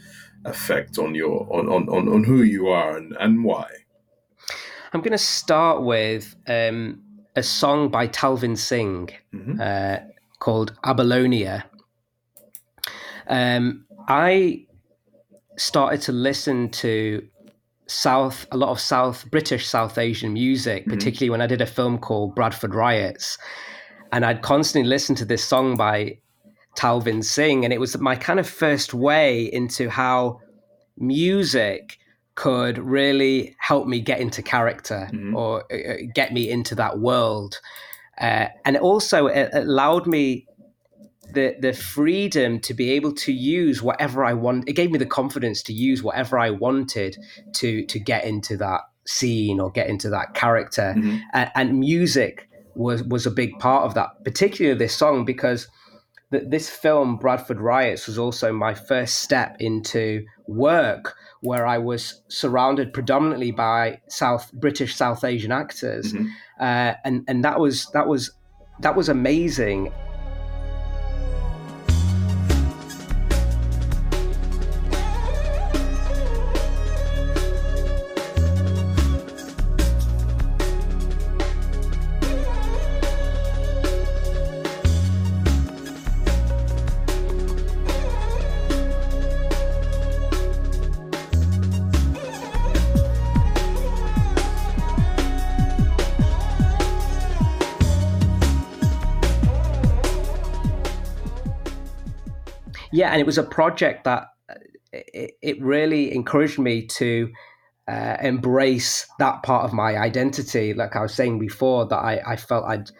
effect 0.44 0.98
on 0.98 1.14
your 1.14 1.50
on 1.50 1.66
on, 1.68 1.88
on, 1.88 2.08
on 2.12 2.24
who 2.24 2.42
you 2.42 2.68
are 2.68 2.98
and, 2.98 3.16
and 3.20 3.42
why 3.42 3.66
i'm 4.92 5.00
going 5.00 5.12
to 5.12 5.18
start 5.18 5.82
with 5.82 6.36
um, 6.46 7.00
a 7.36 7.42
song 7.42 7.88
by 7.88 8.06
talvin 8.06 8.56
singh 8.56 9.10
mm-hmm. 9.32 9.60
uh, 9.60 9.98
called 10.38 10.74
Abalonia 10.84 11.64
um, 13.28 13.84
I 14.08 14.66
started 15.56 16.00
to 16.02 16.12
listen 16.12 16.70
to 16.70 17.26
South, 17.86 18.46
a 18.50 18.56
lot 18.56 18.70
of 18.70 18.80
South 18.80 19.30
British 19.30 19.66
South 19.66 19.98
Asian 19.98 20.32
music, 20.32 20.82
mm-hmm. 20.82 20.92
particularly 20.92 21.30
when 21.30 21.40
I 21.40 21.46
did 21.46 21.60
a 21.60 21.66
film 21.66 21.98
called 21.98 22.34
Bradford 22.34 22.74
Riots, 22.74 23.38
and 24.12 24.24
I'd 24.24 24.42
constantly 24.42 24.88
listen 24.88 25.14
to 25.16 25.24
this 25.24 25.44
song 25.44 25.76
by 25.76 26.18
Talvin 26.76 27.24
Singh, 27.24 27.64
and 27.64 27.72
it 27.72 27.80
was 27.80 27.98
my 27.98 28.16
kind 28.16 28.40
of 28.40 28.48
first 28.48 28.94
way 28.94 29.44
into 29.52 29.88
how 29.88 30.40
music 30.96 31.98
could 32.34 32.78
really 32.78 33.54
help 33.58 33.86
me 33.86 34.00
get 34.00 34.20
into 34.20 34.42
character 34.42 35.08
mm-hmm. 35.12 35.36
or 35.36 35.64
uh, 35.72 35.92
uh 35.92 35.96
get 36.14 36.32
me 36.32 36.50
into 36.50 36.74
that 36.74 36.98
world. 36.98 37.60
Uh, 38.20 38.46
and 38.64 38.76
also, 38.76 39.26
it 39.26 39.50
allowed 39.52 40.06
me 40.06 40.46
the 41.32 41.56
the 41.60 41.72
freedom 41.72 42.60
to 42.60 42.74
be 42.74 42.90
able 42.90 43.12
to 43.14 43.32
use 43.32 43.82
whatever 43.82 44.24
I 44.24 44.34
want. 44.34 44.68
It 44.68 44.74
gave 44.74 44.90
me 44.90 44.98
the 44.98 45.06
confidence 45.06 45.62
to 45.64 45.72
use 45.72 46.02
whatever 46.02 46.38
I 46.38 46.50
wanted 46.50 47.16
to 47.54 47.84
to 47.86 47.98
get 47.98 48.24
into 48.24 48.56
that 48.58 48.82
scene 49.06 49.60
or 49.60 49.70
get 49.70 49.88
into 49.88 50.10
that 50.10 50.34
character. 50.34 50.94
Mm-hmm. 50.96 51.16
And, 51.32 51.50
and, 51.54 51.80
music 51.80 52.48
was 52.74 53.02
was 53.02 53.26
a 53.26 53.30
big 53.30 53.58
part 53.58 53.84
of 53.84 53.94
that, 53.94 54.24
particularly 54.24 54.78
this 54.78 54.94
song 54.94 55.24
because 55.24 55.68
th- 56.30 56.44
this 56.48 56.68
film 56.68 57.16
Bradford 57.16 57.60
Riots 57.60 58.06
was 58.06 58.18
also 58.18 58.52
my 58.52 58.74
first 58.74 59.16
step 59.20 59.56
into 59.58 60.24
work 60.46 61.16
where 61.42 61.66
I 61.66 61.78
was 61.78 62.22
surrounded 62.28 62.92
predominantly 62.92 63.50
by 63.50 64.00
South 64.08 64.52
British 64.52 64.94
South 64.94 65.24
Asian 65.24 65.52
actors, 65.52 66.12
mm-hmm. 66.12 66.28
uh, 66.60 66.94
and 67.04 67.24
and 67.28 67.44
that 67.44 67.60
was 67.60 67.86
that 67.92 68.06
was 68.06 68.30
that 68.80 68.96
was 68.96 69.08
amazing. 69.08 69.92
Yeah, 103.02 103.10
and 103.10 103.20
it 103.20 103.26
was 103.26 103.36
a 103.36 103.42
project 103.42 104.04
that 104.04 104.28
uh, 104.48 104.54
it, 104.92 105.32
it 105.42 105.60
really 105.60 106.14
encouraged 106.14 106.56
me 106.56 106.86
to 106.86 107.32
uh, 107.88 108.16
embrace 108.22 109.08
that 109.18 109.42
part 109.42 109.64
of 109.64 109.72
my 109.72 109.96
identity. 109.96 110.72
Like 110.72 110.94
I 110.94 111.02
was 111.02 111.12
saying 111.12 111.40
before, 111.40 111.84
that 111.86 111.96
I, 111.96 112.22
I 112.24 112.36
felt 112.36 112.64
I'd 112.64 112.92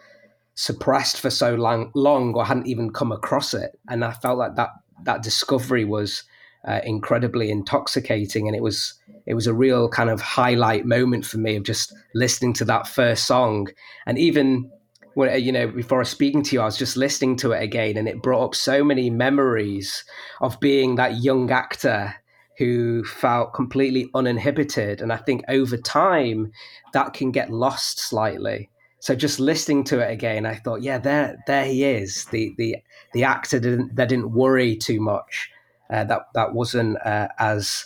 suppressed 0.55 1.21
for 1.21 1.29
so 1.29 1.55
long, 1.55 1.89
long 1.95 2.33
or 2.33 2.43
hadn't 2.43 2.67
even 2.67 2.91
come 2.91 3.13
across 3.13 3.53
it, 3.53 3.79
and 3.87 4.03
I 4.03 4.11
felt 4.11 4.37
like 4.37 4.55
that 4.57 4.71
that 5.05 5.23
discovery 5.23 5.85
was 5.85 6.23
uh, 6.67 6.81
incredibly 6.83 7.49
intoxicating, 7.49 8.45
and 8.47 8.57
it 8.57 8.61
was 8.61 8.95
it 9.25 9.35
was 9.35 9.47
a 9.47 9.53
real 9.53 9.87
kind 9.87 10.09
of 10.09 10.19
highlight 10.19 10.85
moment 10.85 11.25
for 11.25 11.37
me 11.37 11.55
of 11.55 11.63
just 11.63 11.95
listening 12.13 12.51
to 12.55 12.65
that 12.65 12.89
first 12.89 13.25
song, 13.25 13.69
and 14.05 14.19
even 14.19 14.69
when 15.15 15.43
you 15.43 15.51
know 15.51 15.67
before 15.67 15.99
I 15.99 16.01
was 16.01 16.09
speaking 16.09 16.43
to 16.43 16.55
you, 16.55 16.61
I 16.61 16.65
was 16.65 16.77
just 16.77 16.97
listening 16.97 17.35
to 17.37 17.51
it 17.51 17.63
again, 17.63 17.97
and 17.97 18.07
it 18.07 18.21
brought 18.21 18.45
up 18.45 18.55
so 18.55 18.83
many 18.83 19.09
memories 19.09 20.03
of 20.41 20.59
being 20.59 20.95
that 20.95 21.23
young 21.23 21.51
actor 21.51 22.15
who 22.57 23.03
felt 23.03 23.53
completely 23.53 24.09
uninhibited. 24.13 25.01
And 25.01 25.11
I 25.11 25.17
think 25.17 25.43
over 25.49 25.75
time, 25.77 26.51
that 26.93 27.13
can 27.13 27.31
get 27.31 27.51
lost 27.51 27.99
slightly. 27.99 28.69
So 28.99 29.15
just 29.15 29.39
listening 29.39 29.83
to 29.85 29.99
it 29.99 30.11
again, 30.11 30.45
I 30.45 30.55
thought, 30.55 30.81
yeah, 30.81 30.97
there, 30.97 31.37
there 31.45 31.65
he 31.65 31.83
is, 31.83 32.25
the 32.25 32.53
the 32.57 32.77
the 33.13 33.25
actor 33.25 33.59
didn't 33.59 33.95
that 33.95 34.09
didn't 34.09 34.31
worry 34.31 34.77
too 34.77 35.01
much, 35.01 35.49
uh, 35.89 36.05
that 36.05 36.21
that 36.35 36.53
wasn't 36.53 36.97
uh, 37.05 37.27
as 37.37 37.85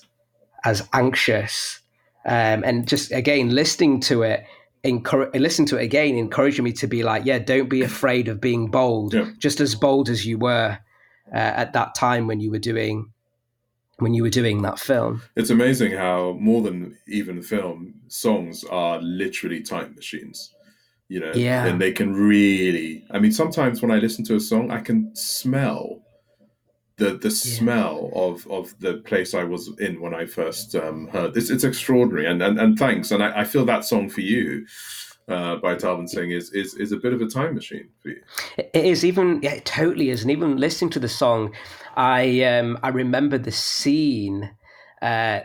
as 0.63 0.87
anxious, 0.93 1.79
um, 2.25 2.63
and 2.63 2.87
just 2.87 3.11
again 3.11 3.49
listening 3.49 3.99
to 4.01 4.21
it, 4.21 4.43
encourage 4.87 5.33
listen 5.39 5.65
to 5.67 5.77
it 5.77 5.83
again, 5.83 6.15
encouraging 6.15 6.63
me 6.63 6.73
to 6.73 6.87
be 6.87 7.03
like, 7.03 7.25
yeah, 7.25 7.39
don't 7.39 7.69
be 7.69 7.81
afraid 7.81 8.27
of 8.27 8.41
being 8.41 8.67
bold, 8.67 9.13
yeah. 9.13 9.29
just 9.37 9.59
as 9.59 9.75
bold 9.75 10.09
as 10.09 10.25
you 10.25 10.37
were 10.37 10.77
uh, 11.33 11.35
at 11.35 11.73
that 11.73 11.95
time 11.95 12.27
when 12.27 12.39
you 12.39 12.51
were 12.51 12.59
doing 12.59 13.11
when 13.99 14.13
you 14.13 14.23
were 14.23 14.29
doing 14.29 14.61
that 14.61 14.79
film. 14.79 15.21
It's 15.35 15.49
amazing 15.49 15.93
how 15.93 16.37
more 16.39 16.61
than 16.61 16.97
even 17.07 17.41
film, 17.41 17.95
songs 18.07 18.63
are 18.65 18.99
literally 18.99 19.61
time 19.61 19.95
machines. 19.95 20.53
You 21.09 21.21
know, 21.21 21.31
yeah. 21.33 21.65
and 21.65 21.79
they 21.79 21.93
can 21.93 22.13
really. 22.13 23.05
I 23.11 23.19
mean, 23.19 23.31
sometimes 23.31 23.81
when 23.81 23.91
I 23.91 23.97
listen 23.97 24.25
to 24.25 24.35
a 24.35 24.41
song, 24.41 24.71
I 24.71 24.81
can 24.81 25.15
smell 25.15 26.01
the 26.97 27.11
the 27.11 27.29
yeah. 27.29 27.57
smell 27.57 28.11
of 28.13 28.47
of 28.47 28.77
the 28.79 28.95
place 28.95 29.33
I 29.33 29.43
was 29.43 29.69
in 29.79 30.01
when 30.01 30.13
I 30.13 30.25
first 30.25 30.75
um, 30.75 31.07
heard 31.07 31.33
this. 31.33 31.49
It's 31.49 31.63
extraordinary, 31.63 32.25
and 32.25 32.41
and, 32.41 32.59
and 32.59 32.77
thanks. 32.77 33.11
And 33.11 33.23
I, 33.23 33.41
I 33.41 33.43
feel 33.43 33.65
that 33.65 33.85
song 33.85 34.09
for 34.09 34.21
you 34.21 34.65
uh, 35.27 35.57
by 35.57 35.75
Talvin 35.75 36.09
Singh 36.09 36.31
is, 36.31 36.51
is 36.51 36.73
is 36.75 36.91
a 36.91 36.97
bit 36.97 37.13
of 37.13 37.21
a 37.21 37.27
time 37.27 37.55
machine 37.55 37.89
for 38.01 38.09
you. 38.09 38.21
It 38.57 38.85
is 38.85 39.05
even 39.05 39.39
yeah, 39.43 39.53
it 39.53 39.65
totally 39.65 40.09
is. 40.09 40.21
And 40.21 40.31
even 40.31 40.57
listening 40.57 40.89
to 40.91 40.99
the 40.99 41.09
song, 41.09 41.53
I 41.95 42.43
um, 42.43 42.79
I 42.81 42.89
remember 42.89 43.37
the 43.37 43.51
scene 43.51 44.49
uh, 45.01 45.41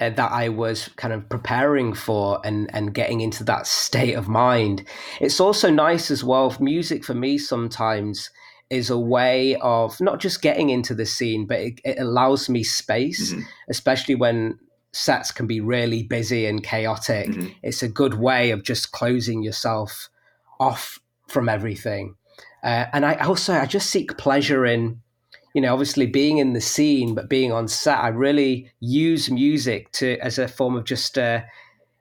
uh, 0.00 0.10
that 0.10 0.32
I 0.32 0.48
was 0.48 0.88
kind 0.96 1.12
of 1.12 1.28
preparing 1.28 1.94
for 1.94 2.40
and 2.44 2.70
and 2.74 2.94
getting 2.94 3.20
into 3.20 3.44
that 3.44 3.66
state 3.66 4.14
of 4.14 4.28
mind. 4.28 4.86
It's 5.20 5.40
also 5.40 5.70
nice 5.70 6.10
as 6.10 6.24
well. 6.24 6.56
Music 6.60 7.04
for 7.04 7.14
me 7.14 7.38
sometimes 7.38 8.30
is 8.72 8.88
a 8.88 8.98
way 8.98 9.54
of 9.56 10.00
not 10.00 10.18
just 10.18 10.40
getting 10.40 10.70
into 10.70 10.94
the 10.94 11.04
scene, 11.04 11.46
but 11.46 11.60
it, 11.60 11.80
it 11.84 11.98
allows 11.98 12.48
me 12.48 12.62
space, 12.62 13.32
mm-hmm. 13.32 13.42
especially 13.68 14.14
when 14.14 14.58
sets 14.92 15.30
can 15.30 15.46
be 15.46 15.60
really 15.60 16.02
busy 16.02 16.46
and 16.46 16.64
chaotic. 16.64 17.28
Mm-hmm. 17.28 17.48
It's 17.62 17.82
a 17.82 17.88
good 17.88 18.14
way 18.14 18.50
of 18.50 18.62
just 18.62 18.90
closing 18.90 19.42
yourself 19.42 20.08
off 20.58 20.98
from 21.28 21.50
everything. 21.50 22.16
Uh, 22.64 22.86
and 22.94 23.04
I 23.04 23.16
also 23.16 23.52
I 23.52 23.66
just 23.66 23.90
seek 23.90 24.16
pleasure 24.16 24.64
in, 24.64 25.02
you 25.54 25.60
know, 25.60 25.72
obviously 25.74 26.06
being 26.06 26.38
in 26.38 26.54
the 26.54 26.60
scene, 26.60 27.14
but 27.14 27.28
being 27.28 27.52
on 27.52 27.68
set. 27.68 27.98
I 27.98 28.08
really 28.08 28.70
use 28.80 29.30
music 29.30 29.92
to 29.92 30.16
as 30.20 30.38
a 30.38 30.48
form 30.48 30.76
of 30.76 30.84
just 30.84 31.18
uh, 31.18 31.42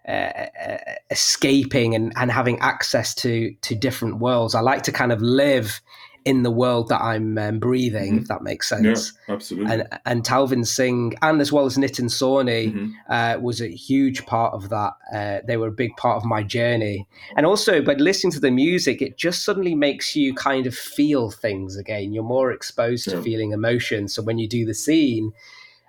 uh, 0.07 0.11
uh 0.11 0.77
escaping 1.09 1.95
and, 1.95 2.13
and 2.15 2.31
having 2.31 2.59
access 2.59 3.13
to 3.15 3.53
to 3.61 3.75
different 3.75 4.19
worlds. 4.19 4.55
I 4.55 4.61
like 4.61 4.83
to 4.83 4.93
kind 4.93 5.11
of 5.11 5.21
live 5.21 5.81
in 6.23 6.43
the 6.43 6.51
world 6.51 6.89
that 6.89 7.01
I'm 7.01 7.37
um, 7.37 7.59
breathing, 7.59 8.13
mm-hmm. 8.13 8.21
if 8.21 8.27
that 8.27 8.43
makes 8.43 8.69
sense. 8.69 9.13
Yeah, 9.27 9.33
absolutely. 9.33 9.71
And 9.71 9.99
and 10.05 10.23
Talvin 10.23 10.65
Singh, 10.65 11.15
and 11.21 11.41
as 11.41 11.51
well 11.51 11.65
as 11.65 11.77
Nitin 11.77 12.09
Sawhney, 12.09 12.73
mm-hmm. 12.73 12.91
uh, 13.09 13.37
was 13.39 13.61
a 13.61 13.67
huge 13.67 14.25
part 14.25 14.53
of 14.53 14.69
that. 14.69 14.93
Uh, 15.13 15.39
they 15.47 15.57
were 15.57 15.67
a 15.67 15.71
big 15.71 15.95
part 15.97 16.17
of 16.17 16.25
my 16.25 16.43
journey. 16.43 17.07
And 17.35 17.45
also, 17.45 17.81
by 17.81 17.93
listening 17.93 18.31
to 18.33 18.39
the 18.39 18.51
music, 18.51 19.01
it 19.01 19.17
just 19.17 19.43
suddenly 19.43 19.73
makes 19.73 20.15
you 20.15 20.35
kind 20.35 20.67
of 20.67 20.75
feel 20.75 21.31
things 21.31 21.75
again. 21.75 22.13
You're 22.13 22.23
more 22.23 22.51
exposed 22.51 23.07
yeah. 23.07 23.15
to 23.15 23.21
feeling 23.21 23.51
emotion. 23.51 24.07
So 24.07 24.21
when 24.21 24.37
you 24.37 24.47
do 24.47 24.65
the 24.65 24.75
scene, 24.75 25.33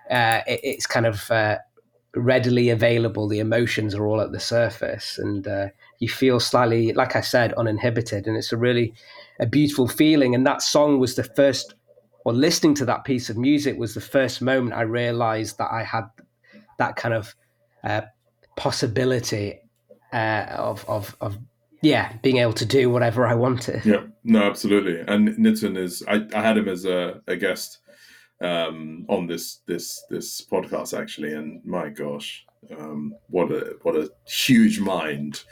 uh, 0.09 0.41
it, 0.47 0.59
it's 0.63 0.87
kind 0.87 1.05
of 1.05 1.29
uh, 1.29 1.59
readily 2.15 2.69
available. 2.69 3.27
The 3.27 3.39
emotions 3.39 3.93
are 3.93 4.05
all 4.05 4.21
at 4.21 4.31
the 4.31 4.39
surface, 4.39 5.19
and 5.19 5.47
uh, 5.47 5.67
you 5.99 6.09
feel 6.09 6.39
slightly, 6.39 6.91
like 6.93 7.15
I 7.15 7.21
said, 7.21 7.53
uninhibited. 7.53 8.27
And 8.27 8.35
it's 8.35 8.51
a 8.51 8.57
really 8.57 8.93
a 9.39 9.45
beautiful 9.45 9.87
feeling. 9.87 10.35
And 10.35 10.45
that 10.45 10.61
song 10.61 10.99
was 10.99 11.15
the 11.15 11.23
first, 11.23 11.75
or 12.25 12.33
listening 12.33 12.75
to 12.75 12.85
that 12.85 13.03
piece 13.03 13.29
of 13.29 13.37
music 13.37 13.77
was 13.77 13.93
the 13.93 14.01
first 14.01 14.41
moment 14.41 14.75
I 14.75 14.81
realized 14.81 15.57
that 15.57 15.71
I 15.71 15.83
had 15.83 16.05
that 16.77 16.95
kind 16.95 17.13
of 17.13 17.35
uh, 17.83 18.01
possibility 18.55 19.59
uh, 20.11 20.45
of, 20.49 20.87
of, 20.87 21.15
of, 21.21 21.37
yeah, 21.81 22.13
being 22.21 22.37
able 22.37 22.53
to 22.53 22.65
do 22.65 22.89
whatever 22.89 23.27
I 23.27 23.33
wanted. 23.33 23.85
Yeah, 23.85 24.03
no, 24.23 24.43
absolutely. 24.43 25.01
And 25.01 25.29
Nitin 25.37 25.77
is, 25.77 26.01
I, 26.07 26.25
I 26.33 26.41
had 26.41 26.57
him 26.57 26.69
as 26.69 26.85
a, 26.85 27.21
a 27.27 27.35
guest 27.35 27.79
um, 28.43 29.05
on 29.09 29.25
this 29.27 29.59
this 29.67 30.03
this 30.09 30.41
podcast 30.41 30.97
actually, 30.97 31.33
and 31.33 31.63
my 31.65 31.89
gosh, 31.89 32.45
um, 32.77 33.15
what 33.29 33.51
a 33.51 33.77
what 33.83 33.95
a 33.95 34.11
huge 34.27 34.79
mind 34.79 35.43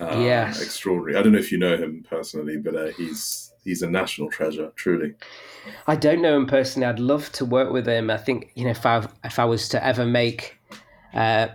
uh, 0.00 0.20
yes. 0.20 0.60
extraordinary. 0.60 1.18
I 1.18 1.22
don't 1.22 1.32
know 1.32 1.38
if 1.38 1.52
you 1.52 1.58
know 1.58 1.76
him 1.76 2.04
personally, 2.08 2.56
but 2.56 2.74
uh, 2.74 2.86
he's 2.96 3.52
he's 3.64 3.82
a 3.82 3.90
national 3.90 4.30
treasure, 4.30 4.72
truly. 4.76 5.14
I 5.86 5.96
don't 5.96 6.22
know 6.22 6.36
him 6.36 6.46
personally. 6.46 6.86
I'd 6.86 6.98
love 6.98 7.30
to 7.32 7.44
work 7.44 7.72
with 7.72 7.86
him. 7.86 8.10
I 8.10 8.16
think 8.16 8.50
you 8.54 8.64
know 8.64 8.70
if 8.70 8.86
I 8.86 9.06
if 9.24 9.38
I 9.38 9.44
was 9.44 9.68
to 9.70 9.84
ever 9.84 10.06
make 10.06 10.58
uh, 11.14 11.48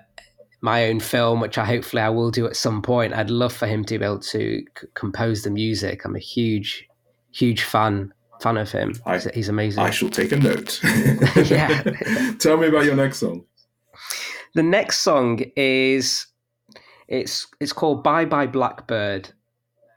my 0.62 0.88
own 0.88 0.99
film, 0.99 1.39
which 1.39 1.58
I 1.58 1.65
hopefully 1.65 2.01
I 2.01 2.10
will 2.10 2.31
do 2.31 2.45
at 2.45 2.55
some 2.55 2.81
point, 2.81 3.13
I'd 3.13 3.29
love 3.29 3.53
for 3.53 3.67
him 3.67 3.84
to 3.86 3.97
be 3.99 4.05
able 4.05 4.19
to 4.19 4.63
c- 4.79 4.88
compose 4.93 5.43
the 5.43 5.51
music. 5.51 6.05
I'm 6.05 6.15
a 6.15 6.19
huge, 6.19 6.88
huge 7.31 7.63
fan 7.63 8.13
fan 8.41 8.58
of 8.58 8.71
him. 8.71 8.93
I, 9.05 9.13
he's, 9.15 9.25
he's 9.34 9.49
amazing. 9.49 9.84
I 9.84 9.89
shall 9.89 10.10
take 10.10 10.31
a 10.31 10.38
note. 10.38 10.81
yeah. 11.49 11.84
Tell 12.39 12.58
me 12.58 12.67
about 12.67 12.86
your 12.86 12.95
next 12.95 13.17
song. 13.17 13.45
The 14.53 14.63
next 14.63 14.99
song 14.99 15.39
is 15.55 16.27
it's 17.08 17.48
it's 17.60 17.74
called 17.74 18.04
Bye 18.04 18.26
Bye 18.26 18.48
Blackbird. 18.48 19.30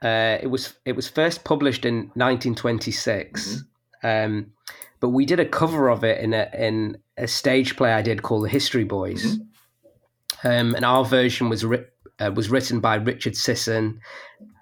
Uh, 0.01 0.37
it 0.41 0.47
was 0.47 0.75
it 0.85 0.95
was 0.95 1.07
first 1.07 1.43
published 1.43 1.85
in 1.85 1.95
1926, 2.15 3.63
mm-hmm. 4.03 4.07
um, 4.07 4.51
but 4.99 5.09
we 5.09 5.25
did 5.25 5.39
a 5.39 5.45
cover 5.45 5.89
of 5.89 6.03
it 6.03 6.19
in 6.19 6.33
a 6.33 6.49
in 6.57 6.97
a 7.17 7.27
stage 7.27 7.75
play 7.75 7.91
I 7.91 8.01
did 8.01 8.23
called 8.23 8.45
The 8.45 8.49
History 8.49 8.85
Boys, 8.85 9.37
mm-hmm. 9.37 10.47
um, 10.47 10.75
and 10.75 10.85
our 10.85 11.03
version 11.03 11.49
was 11.49 11.65
ri- 11.65 11.85
uh, 12.19 12.31
was 12.33 12.49
written 12.49 12.79
by 12.79 12.95
Richard 12.95 13.35
Sisson, 13.35 13.99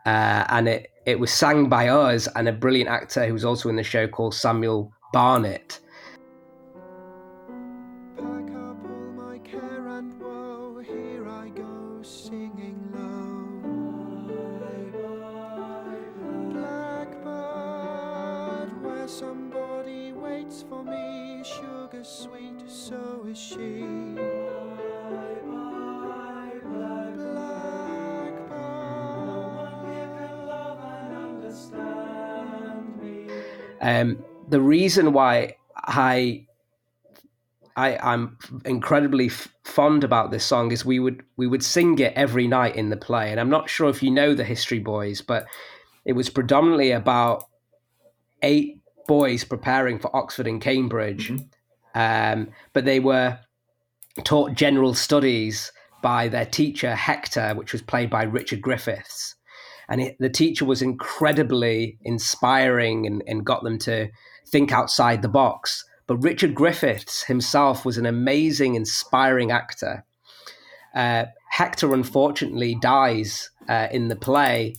uh, 0.05 0.45
and 0.49 0.67
it 0.67 0.91
it 1.05 1.19
was 1.19 1.31
sang 1.31 1.69
by 1.69 1.87
us 1.87 2.27
and 2.35 2.47
a 2.47 2.53
brilliant 2.53 2.89
actor 2.89 3.25
who 3.25 3.33
was 3.33 3.45
also 3.45 3.69
in 3.69 3.75
the 3.75 3.83
show 3.83 4.07
called 4.07 4.33
Samuel 4.33 4.91
Barnett. 5.13 5.79
Um, 33.87 34.21
the 34.49 34.59
reason 34.59 35.13
why 35.13 35.55
I 35.75 36.45
I, 37.77 37.97
I'm 37.97 38.37
incredibly 38.65 39.27
f- 39.27 39.47
fond 39.63 40.03
about 40.03 40.29
this 40.29 40.43
song 40.43 40.71
is 40.71 40.83
we 40.83 40.99
would 40.99 41.23
we 41.37 41.47
would 41.47 41.63
sing 41.63 41.97
it 41.99 42.11
every 42.15 42.47
night 42.47 42.75
in 42.75 42.89
the 42.89 42.97
play, 42.97 43.31
and 43.31 43.39
I'm 43.39 43.49
not 43.49 43.69
sure 43.69 43.89
if 43.89 44.03
you 44.03 44.11
know 44.11 44.33
the 44.33 44.43
History 44.43 44.79
Boys, 44.79 45.21
but 45.21 45.45
it 46.03 46.13
was 46.13 46.29
predominantly 46.29 46.91
about 46.91 47.45
eight 48.41 48.81
boys 49.07 49.45
preparing 49.45 49.99
for 49.99 50.13
Oxford 50.13 50.47
and 50.47 50.59
Cambridge, 50.59 51.29
mm-hmm. 51.29 52.39
um, 52.39 52.49
but 52.73 52.83
they 52.83 52.99
were 52.99 53.39
taught 54.25 54.53
general 54.53 54.93
studies 54.95 55.71
by 56.01 56.27
their 56.27 56.45
teacher 56.45 56.93
Hector, 56.93 57.53
which 57.55 57.71
was 57.71 57.81
played 57.81 58.09
by 58.09 58.23
Richard 58.23 58.61
Griffiths 58.61 59.36
and 59.89 60.01
it, 60.01 60.17
the 60.19 60.29
teacher 60.29 60.65
was 60.65 60.81
incredibly 60.81 61.97
inspiring 62.03 63.05
and, 63.05 63.23
and 63.27 63.45
got 63.45 63.63
them 63.63 63.77
to 63.79 64.09
think 64.47 64.71
outside 64.71 65.21
the 65.21 65.29
box. 65.29 65.85
But 66.07 66.23
Richard 66.23 66.55
Griffiths 66.55 67.23
himself 67.23 67.85
was 67.85 67.97
an 67.97 68.05
amazing, 68.05 68.75
inspiring 68.75 69.51
actor. 69.51 70.05
Uh, 70.95 71.25
Hector 71.49 71.93
unfortunately 71.93 72.75
dies 72.75 73.49
uh, 73.67 73.87
in 73.91 74.07
the 74.07 74.15
play, 74.15 74.75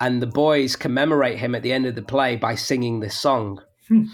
and 0.00 0.20
the 0.20 0.26
boys 0.26 0.76
commemorate 0.76 1.38
him 1.38 1.54
at 1.54 1.62
the 1.62 1.72
end 1.72 1.86
of 1.86 1.94
the 1.94 2.02
play 2.02 2.36
by 2.36 2.54
singing 2.54 3.00
this 3.00 3.16
song. 3.16 3.62
Hmm. 3.88 4.04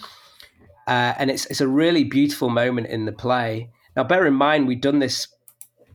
Uh, 0.86 1.14
and 1.18 1.30
it's 1.30 1.46
it's 1.46 1.60
a 1.60 1.68
really 1.68 2.04
beautiful 2.04 2.50
moment 2.50 2.88
in 2.88 3.04
the 3.04 3.12
play. 3.12 3.70
Now, 3.96 4.04
bear 4.04 4.26
in 4.26 4.34
mind, 4.34 4.66
we'd 4.66 4.80
done 4.80 4.98
this. 4.98 5.28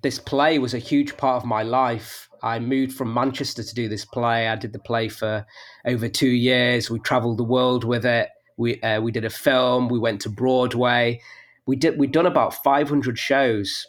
This 0.02 0.20
play 0.20 0.60
was 0.60 0.74
a 0.74 0.80
huge 0.80 1.18
part 1.18 1.42
of 1.42 1.46
my 1.46 1.64
life 1.64 2.27
I 2.42 2.60
moved 2.60 2.94
from 2.94 3.14
Manchester 3.14 3.64
to 3.64 3.76
do 3.76 3.88
this 3.88 4.06
play. 4.06 4.48
I 4.48 4.56
did 4.56 4.74
the 4.74 4.80
play 4.80 5.10
for 5.10 5.46
over 5.86 6.08
two 6.08 6.30
years. 6.30 6.90
We 6.90 7.00
traveled 7.00 7.38
the 7.38 7.44
world 7.44 7.84
with 7.84 8.06
it. 8.06 8.30
We 8.58 8.82
uh, 8.82 9.02
we 9.02 9.12
did 9.12 9.26
a 9.26 9.30
film. 9.30 9.88
We 9.88 10.00
went 10.00 10.22
to 10.22 10.30
Broadway. 10.30 11.22
We 11.66 11.76
did 11.76 12.00
we'd 12.00 12.12
done 12.12 12.26
about 12.26 12.64
500 12.64 13.18
shows, 13.18 13.88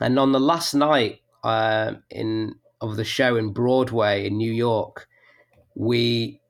and 0.00 0.18
on 0.18 0.32
the 0.32 0.40
last 0.40 0.74
night 0.74 1.20
uh, 1.44 1.94
in 2.10 2.54
of 2.80 2.96
the 2.96 3.04
show 3.04 3.36
in 3.36 3.52
Broadway 3.52 4.26
in 4.26 4.36
New 4.36 4.52
York, 4.52 5.08
we 5.74 6.40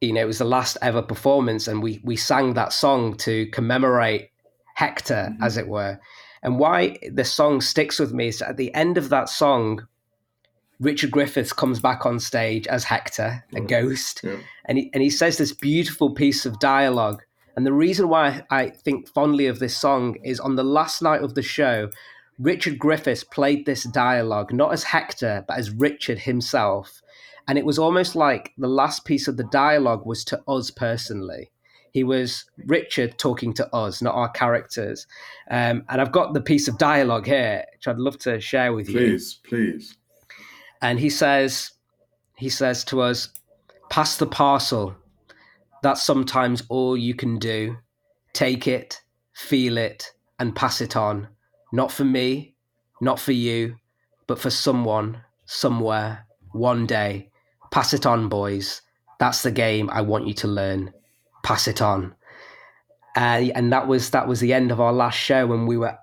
you 0.00 0.12
know 0.12 0.20
it 0.20 0.26
was 0.26 0.38
the 0.38 0.44
last 0.44 0.76
ever 0.82 1.02
performance, 1.02 1.68
and 1.68 1.82
we 1.82 2.00
we 2.04 2.16
sang 2.16 2.54
that 2.54 2.72
song 2.72 3.16
to 3.18 3.46
commemorate 3.46 4.30
Hector, 4.74 5.30
mm-hmm. 5.30 5.42
as 5.42 5.56
it 5.56 5.68
were. 5.68 5.98
And 6.42 6.58
why 6.58 6.98
the 7.10 7.24
song 7.24 7.60
sticks 7.62 7.98
with 7.98 8.12
me 8.12 8.28
is 8.28 8.42
at 8.42 8.58
the 8.58 8.72
end 8.74 8.98
of 8.98 9.08
that 9.08 9.30
song, 9.30 9.86
Richard 10.84 11.10
Griffiths 11.10 11.52
comes 11.52 11.80
back 11.80 12.04
on 12.04 12.20
stage 12.20 12.66
as 12.66 12.84
Hector, 12.84 13.42
a 13.54 13.60
ghost, 13.60 14.20
yeah. 14.22 14.36
and 14.66 14.76
he 14.76 14.90
and 14.92 15.02
he 15.02 15.08
says 15.08 15.38
this 15.38 15.52
beautiful 15.52 16.10
piece 16.10 16.44
of 16.44 16.60
dialogue. 16.60 17.22
And 17.56 17.64
the 17.64 17.72
reason 17.72 18.08
why 18.08 18.42
I 18.50 18.68
think 18.68 19.08
fondly 19.08 19.46
of 19.46 19.60
this 19.60 19.76
song 19.76 20.16
is 20.22 20.40
on 20.40 20.56
the 20.56 20.64
last 20.64 21.00
night 21.00 21.22
of 21.22 21.34
the 21.34 21.42
show, 21.42 21.90
Richard 22.38 22.78
Griffiths 22.78 23.24
played 23.24 23.64
this 23.64 23.84
dialogue 23.84 24.52
not 24.52 24.72
as 24.72 24.84
Hector 24.84 25.44
but 25.48 25.56
as 25.56 25.70
Richard 25.70 26.18
himself, 26.18 27.00
and 27.48 27.56
it 27.56 27.64
was 27.64 27.78
almost 27.78 28.14
like 28.14 28.52
the 28.58 28.68
last 28.68 29.06
piece 29.06 29.26
of 29.26 29.38
the 29.38 29.44
dialogue 29.44 30.04
was 30.04 30.22
to 30.26 30.42
us 30.46 30.70
personally. 30.70 31.50
He 31.92 32.04
was 32.04 32.44
Richard 32.66 33.16
talking 33.18 33.54
to 33.54 33.74
us, 33.74 34.02
not 34.02 34.16
our 34.16 34.28
characters. 34.28 35.06
Um, 35.48 35.84
and 35.88 36.00
I've 36.00 36.12
got 36.12 36.34
the 36.34 36.40
piece 36.42 36.68
of 36.68 36.76
dialogue 36.76 37.24
here, 37.24 37.64
which 37.72 37.86
I'd 37.88 37.98
love 37.98 38.18
to 38.18 38.40
share 38.40 38.72
with 38.74 38.86
please, 38.86 38.94
you. 38.94 39.48
Please, 39.48 39.78
please 39.78 39.96
and 40.84 41.00
he 41.00 41.08
says 41.08 41.70
he 42.36 42.50
says 42.50 42.84
to 42.84 43.00
us 43.00 43.30
pass 43.88 44.18
the 44.18 44.26
parcel. 44.26 44.94
That's 45.82 46.02
sometimes 46.02 46.62
all 46.68 46.96
you 46.96 47.14
can 47.14 47.38
do. 47.38 47.76
Take 48.34 48.68
it 48.68 49.00
feel 49.32 49.78
it 49.78 50.12
and 50.38 50.54
pass 50.54 50.80
it 50.80 50.94
on. 50.94 51.26
Not 51.72 51.90
for 51.90 52.04
me 52.04 52.54
not 53.00 53.18
for 53.18 53.32
you 53.32 53.76
but 54.26 54.38
for 54.38 54.50
someone 54.50 55.20
somewhere 55.46 56.26
one 56.52 56.86
day. 56.86 57.30
Pass 57.70 57.94
it 57.94 58.06
on 58.06 58.28
boys. 58.28 58.82
That's 59.18 59.42
the 59.42 59.50
game 59.50 59.88
i 59.90 60.02
want 60.02 60.26
you 60.26 60.34
to 60.34 60.48
learn. 60.48 60.92
Pass 61.42 61.66
it 61.66 61.80
on. 61.80 62.14
Uh, 63.16 63.48
and 63.54 63.72
that 63.72 63.86
was 63.86 64.10
that 64.10 64.28
was 64.28 64.40
the 64.40 64.52
end 64.52 64.70
of 64.70 64.80
our 64.80 64.92
last 64.92 65.18
show 65.18 65.46
when 65.46 65.66
we 65.66 65.78
were 65.78 65.96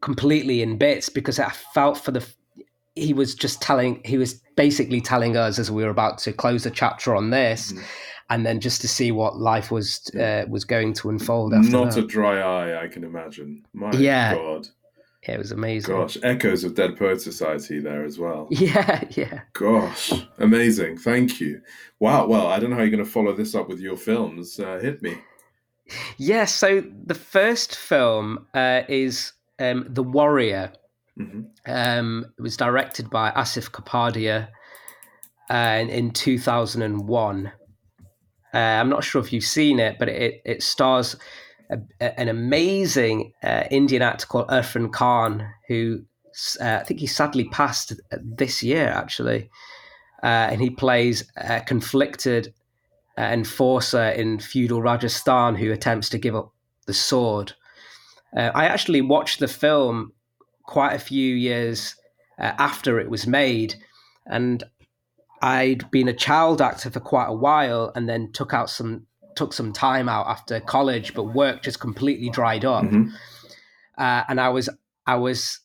completely 0.00 0.62
in 0.62 0.78
bits 0.78 1.08
because 1.08 1.40
I 1.40 1.50
felt 1.50 1.98
for 1.98 2.12
the 2.12 2.24
he 2.94 3.12
was 3.12 3.34
just 3.34 3.60
telling 3.62 4.00
he 4.04 4.18
was 4.18 4.34
basically 4.56 5.00
telling 5.00 5.36
us 5.36 5.58
as 5.58 5.70
we 5.70 5.82
were 5.82 5.90
about 5.90 6.18
to 6.18 6.32
close 6.32 6.64
the 6.64 6.70
chapter 6.70 7.14
on 7.16 7.30
this 7.30 7.72
mm-hmm. 7.72 7.82
and 8.30 8.44
then 8.44 8.60
just 8.60 8.80
to 8.80 8.88
see 8.88 9.10
what 9.12 9.38
life 9.38 9.70
was 9.70 10.10
uh, 10.14 10.44
was 10.48 10.64
going 10.64 10.92
to 10.92 11.08
unfold 11.08 11.54
after 11.54 11.70
not 11.70 11.94
that. 11.94 12.04
a 12.04 12.06
dry 12.06 12.40
eye 12.40 12.82
i 12.82 12.88
can 12.88 13.04
imagine 13.04 13.64
my 13.72 13.90
yeah. 13.92 14.34
god 14.34 14.68
yeah, 15.26 15.34
it 15.34 15.38
was 15.38 15.52
amazing. 15.52 15.94
Gosh, 15.94 16.18
echoes 16.24 16.64
of 16.64 16.74
Dead 16.74 16.96
Poet 16.98 17.20
Society 17.20 17.78
there 17.78 18.04
as 18.04 18.18
well. 18.18 18.48
Yeah, 18.50 19.04
yeah. 19.10 19.42
Gosh, 19.52 20.12
amazing. 20.38 20.98
Thank 20.98 21.40
you. 21.40 21.62
Wow. 22.00 22.26
Well, 22.26 22.48
I 22.48 22.58
don't 22.58 22.70
know 22.70 22.76
how 22.76 22.82
you're 22.82 22.90
going 22.90 23.04
to 23.04 23.08
follow 23.08 23.32
this 23.32 23.54
up 23.54 23.68
with 23.68 23.78
your 23.78 23.96
films. 23.96 24.58
Uh, 24.58 24.80
hit 24.82 25.00
me. 25.00 25.16
Yeah. 26.16 26.44
So 26.46 26.82
the 27.06 27.14
first 27.14 27.76
film 27.76 28.46
uh, 28.54 28.82
is 28.88 29.32
um, 29.60 29.86
The 29.88 30.02
Warrior, 30.02 30.72
Mm-hmm. 31.18 31.42
Um, 31.66 32.26
it 32.38 32.42
was 32.42 32.56
directed 32.56 33.10
by 33.10 33.30
Asif 33.32 33.70
Kapadia 33.70 34.48
uh, 35.50 35.78
in, 35.80 35.90
in 35.90 36.10
2001. 36.10 37.52
Uh, 38.54 38.58
I'm 38.58 38.88
not 38.88 39.04
sure 39.04 39.20
if 39.20 39.32
you've 39.32 39.44
seen 39.44 39.78
it, 39.78 39.98
but 39.98 40.08
it, 40.08 40.42
it 40.44 40.62
stars 40.62 41.16
a, 41.70 41.78
a, 42.00 42.18
an 42.18 42.28
amazing 42.28 43.32
uh, 43.42 43.64
Indian 43.70 44.02
actor 44.02 44.26
called 44.26 44.48
Irfan 44.48 44.92
Khan, 44.92 45.46
who 45.68 46.02
uh, 46.60 46.78
I 46.80 46.84
think 46.84 47.00
he 47.00 47.06
sadly 47.06 47.44
passed 47.48 47.92
this 48.20 48.62
year, 48.62 48.88
actually. 48.88 49.50
Uh, 50.22 50.48
and 50.50 50.60
he 50.60 50.70
plays 50.70 51.30
a 51.36 51.60
conflicted 51.60 52.54
uh, 53.18 53.22
enforcer 53.22 54.10
in 54.10 54.38
feudal 54.38 54.80
Rajasthan 54.80 55.56
who 55.56 55.72
attempts 55.72 56.08
to 56.10 56.18
give 56.18 56.36
up 56.36 56.52
the 56.86 56.94
sword. 56.94 57.52
I 58.34 58.64
actually 58.64 59.02
watched 59.02 59.40
the 59.40 59.48
film 59.48 60.12
quite 60.64 60.94
a 60.94 60.98
few 60.98 61.34
years 61.34 61.96
uh, 62.38 62.52
after 62.58 62.98
it 63.00 63.10
was 63.10 63.26
made. 63.26 63.74
And 64.26 64.62
I'd 65.40 65.90
been 65.90 66.08
a 66.08 66.14
child 66.14 66.62
actor 66.62 66.90
for 66.90 67.00
quite 67.00 67.28
a 67.28 67.34
while 67.34 67.92
and 67.94 68.08
then 68.08 68.32
took 68.32 68.54
out 68.54 68.70
some 68.70 69.06
took 69.34 69.54
some 69.54 69.72
time 69.72 70.10
out 70.10 70.26
after 70.26 70.60
college, 70.60 71.14
but 71.14 71.24
work 71.24 71.62
just 71.62 71.80
completely 71.80 72.28
dried 72.28 72.66
up. 72.66 72.84
Mm-hmm. 72.84 73.08
Uh, 73.96 74.22
and 74.28 74.40
I 74.40 74.50
was 74.50 74.68
I 75.06 75.16
was 75.16 75.60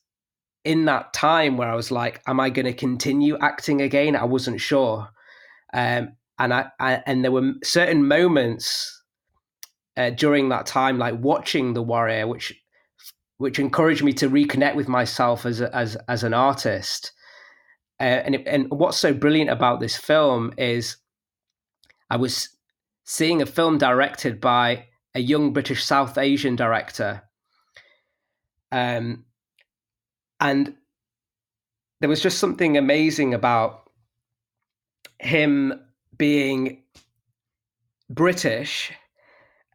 in 0.64 0.84
that 0.86 1.12
time 1.14 1.56
where 1.56 1.68
I 1.68 1.74
was 1.74 1.90
like, 1.90 2.22
am 2.26 2.40
I 2.40 2.50
going 2.50 2.66
to 2.66 2.72
continue 2.72 3.38
acting 3.38 3.80
again? 3.80 4.16
I 4.16 4.24
wasn't 4.24 4.60
sure. 4.60 5.08
Um, 5.72 6.12
and 6.38 6.52
I, 6.52 6.66
I, 6.78 7.02
and 7.06 7.24
there 7.24 7.32
were 7.32 7.52
certain 7.62 8.06
moments 8.06 9.02
uh, 9.96 10.10
during 10.10 10.48
that 10.50 10.66
time, 10.66 10.98
like 10.98 11.14
watching 11.18 11.74
The 11.74 11.82
Warrior, 11.82 12.26
which 12.26 12.54
which 13.38 13.58
encouraged 13.58 14.04
me 14.04 14.12
to 14.12 14.28
reconnect 14.28 14.74
with 14.74 14.88
myself 14.88 15.46
as 15.46 15.60
as 15.62 15.96
as 16.08 16.22
an 16.24 16.34
artist. 16.34 17.12
Uh, 18.00 18.22
and 18.24 18.34
it, 18.36 18.46
and 18.46 18.70
what's 18.70 18.98
so 18.98 19.12
brilliant 19.12 19.50
about 19.50 19.80
this 19.80 19.96
film 19.96 20.52
is, 20.56 20.96
I 22.10 22.16
was 22.16 22.50
seeing 23.04 23.42
a 23.42 23.46
film 23.46 23.78
directed 23.78 24.40
by 24.40 24.86
a 25.14 25.20
young 25.20 25.52
British 25.52 25.84
South 25.84 26.16
Asian 26.18 26.54
director, 26.54 27.22
um, 28.70 29.24
and 30.40 30.74
there 32.00 32.08
was 32.08 32.20
just 32.20 32.38
something 32.38 32.76
amazing 32.76 33.34
about 33.34 33.90
him 35.18 35.72
being 36.16 36.82
British 38.10 38.92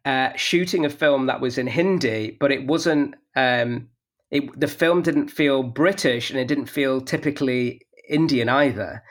uh, 0.04 0.30
shooting 0.36 0.84
a 0.84 0.90
film 0.90 1.26
that 1.26 1.40
was 1.40 1.58
in 1.58 1.66
Hindi, 1.66 2.36
but 2.38 2.52
it 2.52 2.66
wasn't. 2.66 3.14
Um, 3.36 3.88
it, 4.30 4.58
the 4.58 4.68
film 4.68 5.02
didn't 5.02 5.28
feel 5.28 5.62
British 5.62 6.30
and 6.30 6.38
it 6.38 6.48
didn't 6.48 6.66
feel 6.66 7.00
typically 7.00 7.80
Indian 8.08 8.48
either. 8.48 9.02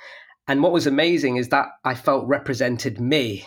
And 0.48 0.62
what 0.62 0.74
was 0.74 0.86
amazing 0.86 1.38
is 1.38 1.50
that 1.50 1.68
I 1.86 1.96
felt 1.96 2.28
represented 2.28 3.00
me. 3.00 3.46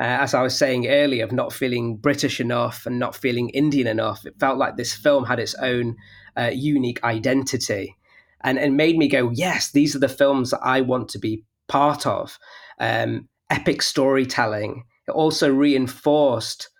Uh, 0.00 0.04
as 0.04 0.34
I 0.34 0.42
was 0.42 0.56
saying 0.56 0.88
earlier, 0.88 1.22
of 1.22 1.32
not 1.32 1.52
feeling 1.52 1.96
British 1.96 2.40
enough 2.40 2.86
and 2.86 2.98
not 2.98 3.14
feeling 3.14 3.50
Indian 3.50 3.86
enough. 3.86 4.24
It 4.24 4.40
felt 4.40 4.58
like 4.58 4.76
this 4.76 4.94
film 4.94 5.24
had 5.24 5.38
its 5.38 5.54
own 5.56 5.96
uh, 6.36 6.50
unique 6.52 7.04
identity. 7.04 7.96
And 8.42 8.58
it 8.58 8.72
made 8.72 8.96
me 8.96 9.06
go, 9.06 9.30
yes, 9.32 9.70
these 9.70 9.94
are 9.94 10.00
the 10.00 10.08
films 10.08 10.50
that 10.50 10.62
I 10.62 10.80
want 10.80 11.10
to 11.10 11.18
be 11.18 11.44
part 11.68 12.06
of. 12.06 12.38
Um, 12.80 13.28
epic 13.50 13.82
storytelling. 13.82 14.84
It 15.06 15.12
also 15.12 15.52
reinforced 15.52 16.70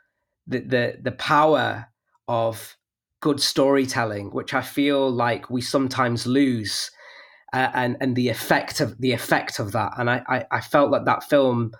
the 0.53 0.61
the 0.61 0.99
the 1.03 1.13
power 1.13 1.87
of 2.29 2.77
good 3.21 3.41
storytelling, 3.41 4.31
which 4.31 4.55
I 4.55 4.63
feel 4.63 5.11
like 5.11 5.51
we 5.51 5.61
sometimes 5.61 6.27
lose, 6.27 6.91
uh, 7.53 7.71
and 7.75 7.97
and 8.01 8.17
the 8.17 8.29
effect 8.29 8.81
of 8.81 8.99
the 8.99 9.13
effect 9.13 9.59
of 9.59 9.73
that. 9.73 9.93
And 9.99 10.11
I 10.11 10.23
I, 10.29 10.45
I 10.51 10.61
felt 10.61 10.91
like 10.91 11.05
that 11.07 11.25
film 11.25 11.73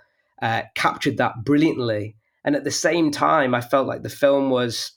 uh, 0.43 0.63
captured 0.75 1.19
that 1.19 1.45
brilliantly. 1.45 2.17
And 2.45 2.57
at 2.57 2.65
the 2.65 2.73
same 2.73 3.13
time, 3.13 3.55
I 3.55 3.61
felt 3.61 3.87
like 3.87 4.03
the 4.03 4.09
film 4.09 4.51
was 4.51 4.93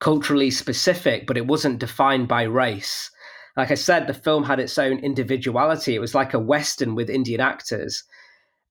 culturally 0.00 0.50
specific, 0.50 1.26
but 1.26 1.36
it 1.36 1.46
wasn't 1.46 1.78
defined 1.78 2.26
by 2.26 2.42
race. 2.42 3.10
Like 3.56 3.70
I 3.70 3.76
said, 3.76 4.06
the 4.06 4.14
film 4.14 4.44
had 4.44 4.58
its 4.58 4.78
own 4.78 4.98
individuality. 4.98 5.94
It 5.94 6.00
was 6.00 6.14
like 6.14 6.34
a 6.34 6.38
western 6.38 6.94
with 6.94 7.10
Indian 7.10 7.40
actors, 7.40 8.02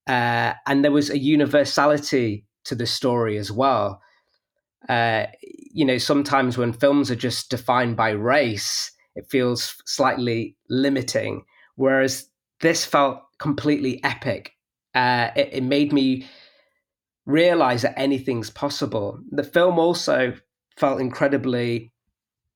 uh, 0.08 0.54
and 0.68 0.84
there 0.84 0.92
was 0.92 1.10
a 1.10 1.18
universality 1.20 2.46
to 2.70 2.76
the 2.76 2.86
story 2.88 3.38
as 3.38 3.52
well. 3.52 4.02
Uh, 4.88 5.26
you 5.42 5.86
know, 5.86 5.98
sometimes 5.98 6.58
when 6.58 6.72
films 6.74 7.12
are 7.12 7.16
just 7.16 7.50
defined 7.50 7.98
by 7.98 8.12
race, 8.12 8.92
it 9.16 9.30
feels 9.30 9.76
slightly 9.86 10.56
limiting. 10.70 11.44
Whereas 11.76 12.30
this 12.62 12.86
felt 12.86 13.20
completely 13.40 14.04
epic. 14.04 14.54
Uh, 14.96 15.30
it, 15.36 15.50
it 15.54 15.64
made 15.64 15.92
me 15.92 16.28
realize 17.26 17.82
that 17.82 18.00
anything's 18.00 18.50
possible. 18.50 19.20
The 19.32 19.44
film 19.44 19.78
also 19.78 20.34
felt 20.78 21.02
incredibly 21.02 21.92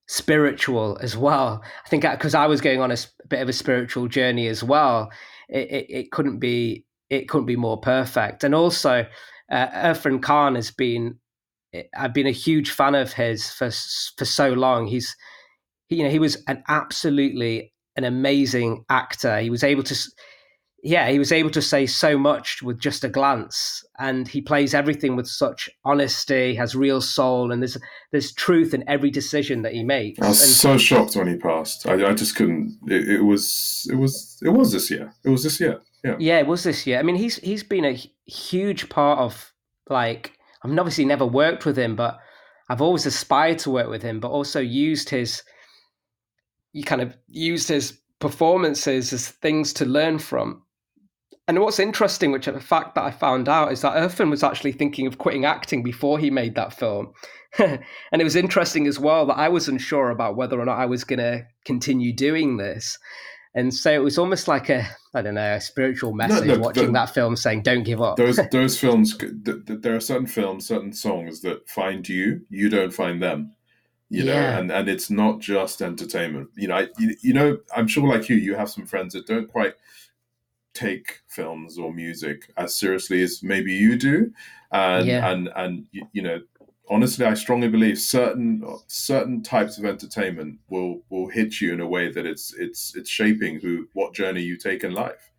spiritual 0.07 0.97
as 1.01 1.15
well. 1.15 1.61
I 1.85 1.89
think 1.89 2.03
because 2.03 2.35
I 2.35 2.47
was 2.47 2.61
going 2.61 2.81
on 2.81 2.91
a 2.91 2.97
bit 3.27 3.41
of 3.41 3.49
a 3.49 3.53
spiritual 3.53 4.07
journey 4.07 4.47
as 4.47 4.63
well, 4.63 5.11
it, 5.49 5.69
it, 5.69 5.85
it 5.89 6.11
couldn't 6.11 6.39
be 6.39 6.85
it 7.09 7.29
couldn't 7.29 7.45
be 7.45 7.55
more 7.55 7.79
perfect. 7.79 8.43
And 8.43 8.55
also, 8.55 9.05
uh, 9.51 9.67
Irfan 9.67 10.21
Khan 10.21 10.55
has 10.55 10.71
been 10.71 11.19
I've 11.97 12.13
been 12.13 12.27
a 12.27 12.31
huge 12.31 12.71
fan 12.71 12.95
of 12.95 13.13
his 13.13 13.49
for 13.49 13.71
for 14.17 14.25
so 14.25 14.53
long. 14.53 14.87
He's 14.87 15.15
you 15.89 16.03
know 16.03 16.09
he 16.09 16.19
was 16.19 16.43
an 16.47 16.63
absolutely 16.67 17.73
an 17.95 18.03
amazing 18.03 18.85
actor. 18.89 19.39
He 19.39 19.49
was 19.49 19.63
able 19.63 19.83
to, 19.83 19.95
yeah, 20.83 21.09
he 21.09 21.19
was 21.19 21.31
able 21.31 21.51
to 21.51 21.61
say 21.61 21.85
so 21.85 22.17
much 22.17 22.61
with 22.61 22.79
just 22.79 23.03
a 23.03 23.09
glance, 23.09 23.83
and 23.99 24.27
he 24.27 24.41
plays 24.41 24.73
everything 24.73 25.15
with 25.15 25.27
such 25.27 25.69
honesty, 25.85 26.55
has 26.55 26.75
real 26.75 27.01
soul, 27.01 27.51
and 27.51 27.61
there's 27.61 27.77
there's 28.11 28.33
truth 28.33 28.73
in 28.73 28.87
every 28.87 29.09
decision 29.09 29.63
that 29.63 29.73
he 29.73 29.83
makes. 29.83 30.19
I 30.21 30.29
was 30.29 30.41
and 30.41 30.49
so 30.49 30.77
shocked 30.77 31.15
when 31.15 31.27
he 31.27 31.37
passed. 31.37 31.87
I, 31.87 31.93
I 32.09 32.13
just 32.13 32.35
couldn't. 32.35 32.77
It, 32.87 33.09
it, 33.09 33.21
was 33.21 33.87
it 33.89 33.95
was 33.95 34.39
it 34.43 34.49
was 34.49 34.71
this 34.71 34.91
year. 34.91 35.13
It 35.23 35.29
was 35.29 35.43
this 35.43 35.59
year. 35.59 35.81
Yeah. 36.03 36.15
Yeah, 36.19 36.39
it 36.39 36.47
was 36.47 36.63
this 36.63 36.85
year. 36.85 36.99
I 36.99 37.03
mean, 37.03 37.15
he's 37.15 37.37
he's 37.37 37.63
been 37.63 37.85
a 37.85 37.99
huge 38.25 38.89
part 38.89 39.19
of 39.19 39.53
like 39.89 40.37
I've 40.63 40.77
obviously 40.77 41.05
never 41.05 41.25
worked 41.25 41.65
with 41.65 41.77
him, 41.77 41.95
but 41.95 42.19
I've 42.69 42.81
always 42.81 43.05
aspired 43.05 43.59
to 43.59 43.71
work 43.71 43.89
with 43.89 44.01
him, 44.01 44.19
but 44.19 44.31
also 44.31 44.59
used 44.59 45.09
his 45.09 45.43
you 46.73 46.83
kind 46.83 47.01
of 47.01 47.15
used 47.27 47.69
his 47.69 47.99
performances 48.19 49.13
as 49.13 49.29
things 49.29 49.73
to 49.73 49.85
learn 49.85 50.19
from. 50.19 50.63
And 51.47 51.59
what's 51.59 51.79
interesting, 51.79 52.31
which 52.31 52.47
a 52.47 52.59
fact 52.59 52.95
that 52.95 53.03
I 53.03 53.11
found 53.11 53.49
out, 53.49 53.71
is 53.73 53.81
that 53.81 53.97
Irfan 53.97 54.29
was 54.29 54.43
actually 54.43 54.71
thinking 54.71 55.07
of 55.07 55.17
quitting 55.17 55.43
acting 55.43 55.83
before 55.83 56.17
he 56.17 56.29
made 56.29 56.55
that 56.55 56.73
film. 56.73 57.11
and 57.59 57.81
it 58.13 58.23
was 58.23 58.37
interesting 58.37 58.87
as 58.87 58.97
well 58.97 59.25
that 59.25 59.37
I 59.37 59.49
was 59.49 59.67
unsure 59.67 60.09
about 60.09 60.37
whether 60.37 60.59
or 60.59 60.65
not 60.65 60.79
I 60.79 60.85
was 60.85 61.03
going 61.03 61.19
to 61.19 61.45
continue 61.65 62.13
doing 62.13 62.57
this. 62.57 62.97
And 63.55 63.73
so 63.73 63.91
it 63.91 64.01
was 64.01 64.17
almost 64.17 64.47
like 64.47 64.69
a, 64.69 64.87
I 65.13 65.21
don't 65.21 65.35
know, 65.35 65.53
a 65.53 65.61
spiritual 65.61 66.13
message 66.13 66.47
no, 66.47 66.55
no, 66.55 66.59
watching 66.59 66.87
the, 66.87 66.91
that 66.93 67.13
film 67.13 67.35
saying, 67.35 67.61
don't 67.61 67.83
give 67.83 68.01
up. 68.01 68.17
Those, 68.17 68.39
those 68.51 68.79
films, 68.79 69.15
there 69.17 69.95
are 69.95 69.99
certain 69.99 70.25
films, 70.25 70.67
certain 70.67 70.91
songs 70.91 71.41
that 71.41 71.69
find 71.69 72.07
you, 72.07 72.41
you 72.49 72.69
don't 72.69 72.93
find 72.93 73.21
them 73.21 73.53
you 74.13 74.23
know 74.23 74.33
and 74.33 74.71
and 74.71 74.87
it's 74.87 75.09
not 75.09 75.39
just 75.39 75.81
entertainment 75.81 76.47
you 76.55 76.67
know 76.67 76.75
I, 76.75 76.87
you, 76.99 77.15
you 77.21 77.33
know 77.33 77.57
i'm 77.75 77.87
sure 77.87 78.07
like 78.07 78.29
you 78.29 78.35
you 78.35 78.53
have 78.53 78.69
some 78.69 78.85
friends 78.85 79.13
that 79.13 79.25
don't 79.25 79.51
quite 79.51 79.73
take 80.75 81.21
films 81.27 81.79
or 81.79 81.91
music 81.91 82.51
as 82.55 82.75
seriously 82.75 83.23
as 83.23 83.41
maybe 83.41 83.73
you 83.73 83.97
do 83.97 84.31
and 84.71 85.07
yeah. 85.07 85.31
and 85.31 85.49
and 85.55 85.87
you 86.11 86.21
know 86.21 86.41
honestly 86.89 87.25
i 87.25 87.33
strongly 87.33 87.67
believe 87.67 87.97
certain 87.97 88.61
certain 88.87 89.41
types 89.41 89.77
of 89.77 89.85
entertainment 89.85 90.59
will 90.69 91.01
will 91.09 91.27
hit 91.27 91.61
you 91.61 91.73
in 91.73 91.79
a 91.79 91.87
way 91.87 92.11
that 92.11 92.25
it's 92.25 92.53
it's 92.55 92.95
it's 92.95 93.09
shaping 93.09 93.59
who 93.59 93.87
what 93.93 94.13
journey 94.13 94.41
you 94.41 94.57
take 94.57 94.83
in 94.83 94.93
life 94.93 95.31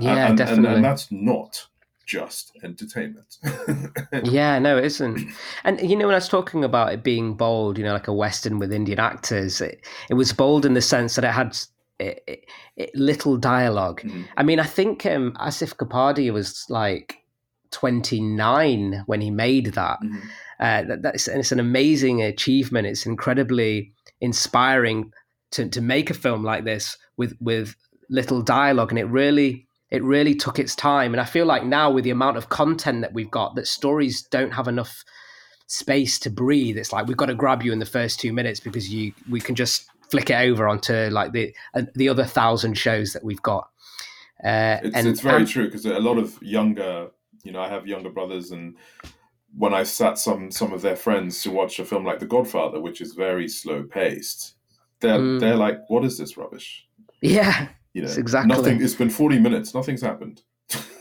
yeah, 0.00 0.28
and, 0.28 0.38
definitely. 0.38 0.66
And, 0.66 0.76
and 0.76 0.84
that's 0.84 1.10
not 1.10 1.66
just 2.06 2.52
entertainment. 2.62 3.38
yeah, 4.24 4.58
no, 4.58 4.78
it 4.78 4.84
isn't. 4.84 5.28
And 5.64 5.80
you 5.80 5.96
know, 5.96 6.06
when 6.06 6.14
I 6.14 6.18
was 6.18 6.28
talking 6.28 6.64
about 6.64 6.92
it 6.92 7.02
being 7.02 7.34
bold, 7.34 7.78
you 7.78 7.84
know, 7.84 7.92
like 7.92 8.08
a 8.08 8.14
western 8.14 8.58
with 8.58 8.72
Indian 8.72 9.00
actors, 9.00 9.60
it, 9.60 9.84
it 10.08 10.14
was 10.14 10.32
bold 10.32 10.64
in 10.64 10.74
the 10.74 10.80
sense 10.80 11.16
that 11.16 11.24
it 11.24 11.32
had 11.32 11.56
it, 11.98 12.46
it, 12.76 12.94
little 12.94 13.38
dialog 13.38 14.00
mm-hmm. 14.00 14.22
I 14.36 14.42
mean, 14.42 14.60
I 14.60 14.64
think 14.64 15.06
um, 15.06 15.32
Asif 15.40 15.76
Kapadia 15.76 16.32
was 16.32 16.66
like 16.68 17.22
29 17.76 19.02
when 19.04 19.20
he 19.20 19.30
made 19.30 19.66
that. 19.74 19.98
Mm-hmm. 20.02 20.28
Uh, 20.58 20.82
that 20.84 21.02
that's 21.02 21.28
and 21.28 21.40
it's 21.40 21.52
an 21.52 21.60
amazing 21.60 22.22
achievement. 22.22 22.86
It's 22.86 23.04
incredibly 23.04 23.92
inspiring 24.22 25.12
to 25.50 25.68
to 25.68 25.82
make 25.82 26.08
a 26.08 26.14
film 26.14 26.42
like 26.42 26.64
this 26.64 26.96
with 27.18 27.36
with 27.38 27.76
little 28.08 28.40
dialogue, 28.40 28.90
and 28.90 28.98
it 28.98 29.04
really 29.04 29.66
it 29.90 30.02
really 30.02 30.34
took 30.34 30.58
its 30.58 30.74
time. 30.74 31.12
And 31.12 31.20
I 31.20 31.26
feel 31.26 31.44
like 31.44 31.64
now 31.64 31.90
with 31.90 32.04
the 32.04 32.10
amount 32.10 32.38
of 32.38 32.48
content 32.48 33.02
that 33.02 33.12
we've 33.12 33.30
got, 33.30 33.54
that 33.56 33.66
stories 33.66 34.22
don't 34.22 34.52
have 34.52 34.68
enough 34.68 35.04
space 35.66 36.18
to 36.20 36.30
breathe. 36.30 36.78
It's 36.78 36.94
like 36.94 37.06
we've 37.06 37.16
got 37.16 37.26
to 37.26 37.34
grab 37.34 37.62
you 37.62 37.72
in 37.72 37.78
the 37.78 37.84
first 37.84 38.18
two 38.18 38.32
minutes 38.32 38.58
because 38.58 38.88
you 38.88 39.12
we 39.30 39.40
can 39.40 39.54
just 39.54 39.86
flick 40.10 40.30
it 40.30 40.36
over 40.36 40.66
onto 40.66 41.10
like 41.10 41.32
the 41.32 41.54
uh, 41.74 41.82
the 41.94 42.08
other 42.08 42.24
thousand 42.24 42.78
shows 42.78 43.12
that 43.12 43.22
we've 43.22 43.42
got. 43.42 43.68
Uh, 44.42 44.78
it's, 44.82 44.96
and, 44.96 45.08
it's 45.08 45.20
very 45.20 45.38
and, 45.38 45.48
true 45.48 45.66
because 45.66 45.86
a 45.86 45.98
lot 45.98 46.18
of 46.18 46.40
younger, 46.42 47.08
you 47.46 47.52
know, 47.52 47.60
I 47.60 47.68
have 47.68 47.86
younger 47.86 48.10
brothers, 48.10 48.50
and 48.50 48.74
when 49.56 49.72
I 49.72 49.84
sat 49.84 50.18
some 50.18 50.50
some 50.50 50.72
of 50.72 50.82
their 50.82 50.96
friends 50.96 51.42
to 51.42 51.50
watch 51.50 51.78
a 51.78 51.84
film 51.84 52.04
like 52.04 52.18
The 52.18 52.26
Godfather, 52.26 52.80
which 52.80 53.00
is 53.00 53.14
very 53.14 53.48
slow 53.48 53.84
paced, 53.84 54.56
they're 55.00 55.18
mm. 55.18 55.40
they're 55.40 55.56
like, 55.56 55.78
"What 55.88 56.04
is 56.04 56.18
this 56.18 56.36
rubbish?" 56.36 56.86
Yeah, 57.22 57.68
you 57.94 58.02
know, 58.02 58.10
exactly. 58.10 58.54
Nothing. 58.54 58.82
It's 58.82 58.94
been 58.94 59.10
forty 59.10 59.38
minutes. 59.38 59.74
Nothing's 59.74 60.02
happened. 60.02 60.42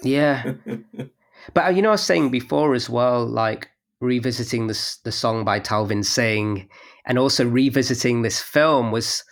yeah, 0.04 0.54
but 1.54 1.66
uh, 1.66 1.70
you 1.70 1.82
know, 1.82 1.90
I 1.90 1.94
was 1.94 2.04
saying 2.04 2.30
before 2.30 2.76
as 2.76 2.90
well, 2.90 3.26
like 3.26 3.70
revisiting 4.00 4.68
this 4.68 4.98
the 4.98 5.12
song 5.12 5.44
by 5.44 5.60
Talvin 5.60 6.06
Singh, 6.06 6.70
and 7.08 7.18
also 7.18 7.44
revisiting 7.44 8.22
this 8.22 8.40
film 8.40 8.92
was 8.92 9.24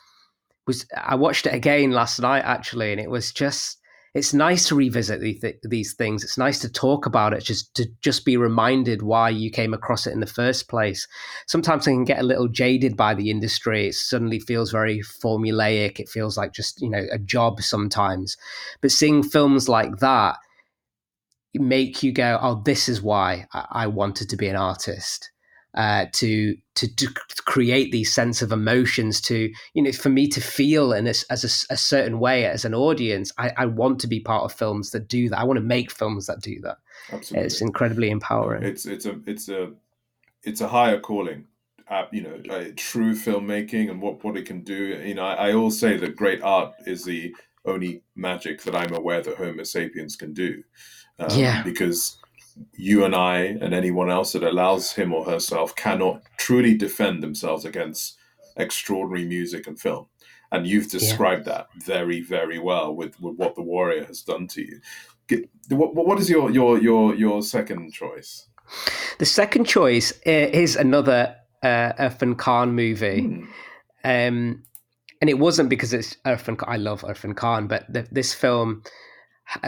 was 0.65 0.87
I 0.97 1.13
watched 1.13 1.45
it 1.45 1.53
again 1.53 1.91
last 1.91 2.19
night 2.19 2.43
actually, 2.43 2.91
and 2.91 2.99
it 2.99 3.09
was 3.11 3.31
just 3.31 3.77
it's 4.13 4.33
nice 4.33 4.67
to 4.67 4.75
revisit 4.75 5.21
these, 5.21 5.43
these 5.63 5.93
things. 5.93 6.23
It's 6.23 6.37
nice 6.37 6.59
to 6.59 6.71
talk 6.71 7.07
about 7.07 7.33
it, 7.33 7.43
just 7.43 7.73
to 7.75 7.87
just 8.01 8.25
be 8.25 8.37
reminded 8.37 9.01
why 9.01 9.29
you 9.29 9.49
came 9.49 9.73
across 9.73 10.05
it 10.05 10.13
in 10.13 10.19
the 10.19 10.27
first 10.27 10.69
place. 10.69 11.07
Sometimes 11.47 11.87
I 11.87 11.91
can 11.91 12.05
get 12.05 12.19
a 12.19 12.23
little 12.23 12.47
jaded 12.47 12.95
by 12.95 13.15
the 13.15 13.31
industry. 13.31 13.87
It 13.87 13.95
suddenly 13.95 14.39
feels 14.39 14.71
very 14.71 15.01
formulaic. 15.01 15.99
It 15.99 16.09
feels 16.09 16.37
like 16.37 16.53
just 16.53 16.79
you 16.79 16.89
know 16.89 17.05
a 17.11 17.17
job 17.17 17.61
sometimes. 17.61 18.37
But 18.81 18.91
seeing 18.91 19.23
films 19.23 19.67
like 19.67 19.97
that 19.97 20.37
make 21.55 22.03
you 22.03 22.11
go, 22.11 22.37
"Oh, 22.39 22.61
this 22.63 22.87
is 22.87 23.01
why 23.01 23.47
I, 23.51 23.65
I 23.71 23.87
wanted 23.87 24.29
to 24.29 24.37
be 24.37 24.47
an 24.47 24.55
artist." 24.55 25.32
Uh, 25.75 26.05
to, 26.13 26.55
to 26.75 26.87
to 26.95 27.07
create 27.45 27.91
these 27.91 28.13
sense 28.13 28.41
of 28.41 28.51
emotions 28.51 29.19
to 29.21 29.51
you 29.73 29.81
know 29.81 29.91
for 29.91 30.09
me 30.09 30.27
to 30.27 30.41
feel 30.41 30.93
in 30.93 31.05
this 31.05 31.23
as 31.23 31.43
a, 31.43 31.73
a, 31.73 31.77
certain 31.77 32.19
way 32.19 32.45
as 32.45 32.65
an 32.65 32.73
audience 32.75 33.31
I, 33.37 33.51
I 33.57 33.65
want 33.65 33.99
to 34.01 34.07
be 34.07 34.19
part 34.19 34.43
of 34.43 34.53
films 34.53 34.91
that 34.91 35.07
do 35.07 35.29
that. 35.29 35.39
I 35.39 35.43
want 35.43 35.57
to 35.57 35.63
make 35.63 35.91
films 35.91 36.27
that 36.27 36.41
do 36.41 36.59
that. 36.61 36.77
Absolutely. 37.11 37.45
it's 37.45 37.61
incredibly 37.61 38.09
empowering. 38.09 38.63
It's 38.63 38.85
it's 38.85 39.05
a 39.05 39.19
it's 39.25 39.49
a 39.49 39.71
it's 40.43 40.61
a 40.61 40.67
higher 40.67 40.99
calling 40.99 41.45
uh, 41.87 42.05
you 42.11 42.21
know 42.21 42.55
uh, 42.55 42.65
true 42.75 43.13
filmmaking 43.13 43.89
and 43.89 44.01
what 44.01 44.23
what 44.23 44.37
it 44.37 44.45
can 44.45 44.61
do. 44.61 45.01
You 45.03 45.15
know 45.15 45.25
I, 45.25 45.49
I 45.49 45.53
always 45.53 45.79
say 45.79 45.97
that 45.97 46.15
great 46.15 46.41
art 46.41 46.73
is 46.85 47.03
the 47.03 47.33
only 47.65 48.03
magic 48.15 48.61
that 48.63 48.75
i'm 48.75 48.93
aware 48.93 49.21
that 49.21 49.37
homo 49.37 49.63
sapiens 49.63 50.15
can 50.15 50.33
do 50.33 50.63
um, 51.19 51.29
yeah. 51.37 51.63
because 51.63 52.17
you 52.73 53.03
and 53.05 53.15
I 53.15 53.39
and 53.61 53.73
anyone 53.73 54.09
else 54.09 54.33
that 54.33 54.43
allows 54.43 54.93
him 54.93 55.13
or 55.13 55.25
herself 55.25 55.75
cannot 55.75 56.21
truly 56.37 56.75
defend 56.75 57.23
themselves 57.23 57.65
against 57.65 58.17
extraordinary 58.57 59.25
music 59.25 59.67
and 59.67 59.79
film. 59.79 60.07
And 60.51 60.67
you've 60.67 60.91
described 60.91 61.47
yeah. 61.47 61.53
that 61.53 61.67
very, 61.83 62.21
very 62.21 62.59
well 62.59 62.95
with, 62.95 63.19
with 63.19 63.37
what 63.37 63.55
the 63.55 63.63
warrior 63.63 64.05
has 64.05 64.21
done 64.21 64.47
to 64.49 64.61
you. 64.61 64.79
Get, 65.27 65.49
what, 65.69 65.95
what 65.95 66.19
is 66.19 66.29
your, 66.29 66.51
your 66.51 66.77
your 66.79 67.15
your 67.15 67.41
second 67.41 67.91
choice? 67.93 68.47
The 69.19 69.25
second 69.25 69.65
choice 69.65 70.11
is 70.25 70.75
another 70.75 71.35
uh, 71.63 71.93
Irfan 71.93 72.37
Khan 72.37 72.73
movie. 72.73 73.21
Hmm. 73.21 73.43
Um, 74.03 74.63
and 75.21 75.29
it 75.29 75.39
wasn't 75.39 75.69
because 75.69 75.93
it's 75.93 76.17
Irfan. 76.25 76.61
I 76.67 76.75
love 76.75 77.01
Irfan 77.01 77.35
Khan, 77.35 77.67
but 77.67 77.85
the, 77.91 78.05
this 78.11 78.33
film 78.33 78.83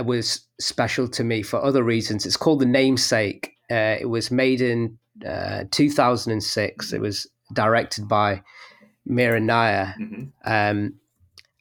was 0.05 0.41
special 0.59 1.07
to 1.09 1.23
me 1.23 1.41
for 1.41 1.63
other 1.63 1.83
reasons. 1.83 2.25
It's 2.25 2.37
called 2.37 2.59
The 2.59 2.65
Namesake. 2.65 3.51
Uh, 3.69 3.97
it 3.99 4.09
was 4.09 4.31
made 4.31 4.61
in 4.61 4.97
uh, 5.27 5.65
2006. 5.71 6.93
It 6.93 7.01
was 7.01 7.27
directed 7.53 8.07
by 8.07 8.41
Mira 9.05 9.39
Nair. 9.39 9.95
Mm-hmm. 9.99 10.23
Um, 10.45 10.95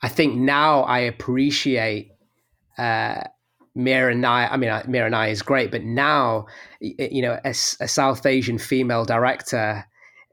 I 0.02 0.08
think 0.08 0.36
now 0.36 0.82
I 0.82 1.00
appreciate 1.00 2.12
uh, 2.78 3.22
Mira 3.74 4.14
Nair. 4.14 4.48
I 4.50 4.56
mean, 4.56 4.70
uh, 4.70 4.82
Mira 4.86 5.10
Nair 5.10 5.28
is 5.28 5.42
great, 5.42 5.70
but 5.70 5.82
now, 5.82 6.46
you 6.80 7.22
know, 7.22 7.38
as 7.44 7.76
a 7.80 7.88
South 7.88 8.24
Asian 8.26 8.58
female 8.58 9.04
director, 9.04 9.84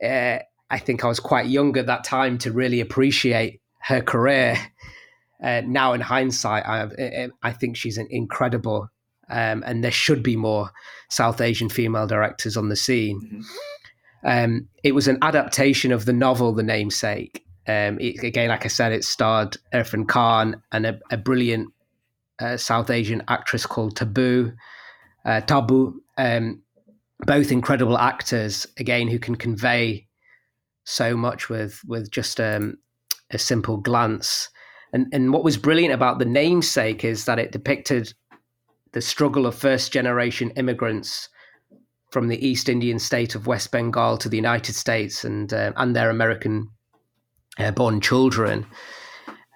uh, 0.04 0.40
I 0.70 0.80
think 0.80 1.04
I 1.04 1.08
was 1.08 1.20
quite 1.20 1.48
young 1.48 1.78
at 1.78 1.88
that 1.88 2.04
time 2.04 2.38
to 2.40 2.52
really 2.52 2.80
appreciate 2.80 3.62
her 3.82 4.02
career 4.02 4.58
uh, 5.42 5.62
now 5.66 5.94
in 5.94 6.02
hindsight, 6.02 6.66
I, 6.66 7.30
I 7.42 7.52
think 7.52 7.78
she's 7.78 7.98
an 7.98 8.08
incredible, 8.10 8.90
um, 9.30 9.64
and 9.66 9.84
there 9.84 9.92
should 9.92 10.24
be 10.24 10.36
more 10.36 10.72
South 11.10 11.42
Asian 11.42 11.70
female 11.70 12.08
directors 12.08 12.58
on 12.58 12.70
the 12.70 12.76
scene. 12.76 13.22
Mm-hmm. 13.22 13.42
Um, 14.24 14.68
it 14.84 14.94
was 14.94 15.08
an 15.08 15.18
adaptation 15.22 15.92
of 15.92 16.06
the 16.06 16.14
novel 16.14 16.54
The 16.54 16.64
Namesake. 16.64 17.44
Um, 17.68 18.00
it, 18.00 18.24
again, 18.24 18.50
like 18.50 18.66
I 18.66 18.70
said, 18.70 18.92
it 18.92 19.04
starred 19.04 19.58
Irfan 19.74 20.08
Khan 20.08 20.62
and 20.72 20.86
a, 20.86 21.00
a 21.10 21.18
brilliant 21.18 21.74
uh, 22.40 22.58
South 22.58 22.90
Asian 22.90 23.24
actress 23.28 23.66
called 23.66 23.96
Tabu. 23.96 24.54
Uh, 25.26 25.42
Tabu, 25.42 26.02
um, 26.18 26.62
both 27.26 27.52
incredible 27.52 27.98
actors, 27.98 28.68
again, 28.78 29.08
who 29.08 29.20
can 29.20 29.36
convey 29.36 30.08
so 30.84 31.16
much 31.16 31.50
with 31.50 31.82
with 31.88 32.10
just 32.12 32.40
um, 32.40 32.78
a 33.30 33.38
simple 33.38 33.78
glance. 33.78 34.50
And 34.94 35.08
and 35.14 35.32
what 35.34 35.44
was 35.44 35.58
brilliant 35.58 35.94
about 35.94 36.20
the 36.20 36.26
namesake 36.26 37.04
is 37.04 37.26
that 37.26 37.40
it 37.40 37.52
depicted 37.52 38.14
the 38.94 39.02
struggle 39.02 39.46
of 39.46 39.56
first 39.56 39.94
generation 39.94 40.52
immigrants 40.52 41.30
from 42.12 42.28
the 42.28 42.46
East 42.46 42.68
Indian 42.68 43.00
state 43.00 43.36
of 43.36 43.48
West 43.48 43.72
Bengal 43.72 44.18
to 44.18 44.28
the 44.28 44.36
United 44.36 44.74
States 44.76 45.24
and 45.24 45.54
uh, 45.54 45.72
and 45.78 45.96
their 45.96 46.10
American 46.10 46.68
uh, 47.58 47.72
born 47.72 48.02
children. 48.02 48.66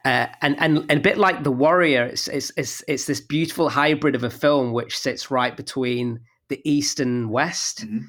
Uh, 0.06 0.28
and, 0.42 0.56
and 0.60 0.78
and 0.90 1.00
a 1.00 1.00
bit 1.00 1.18
like 1.18 1.44
the 1.44 1.52
warrior 1.52 2.04
it's, 2.04 2.28
it's 2.28 2.52
it's 2.56 2.84
it's 2.88 3.06
this 3.08 3.20
beautiful 3.20 3.70
hybrid 3.70 4.14
of 4.16 4.24
a 4.24 4.30
film 4.30 4.72
which 4.72 4.96
sits 4.96 5.32
right 5.32 5.58
between 5.58 6.20
the 6.50 6.62
east 6.64 7.00
and 7.00 7.32
west 7.32 7.88
Mhm. 7.88 8.04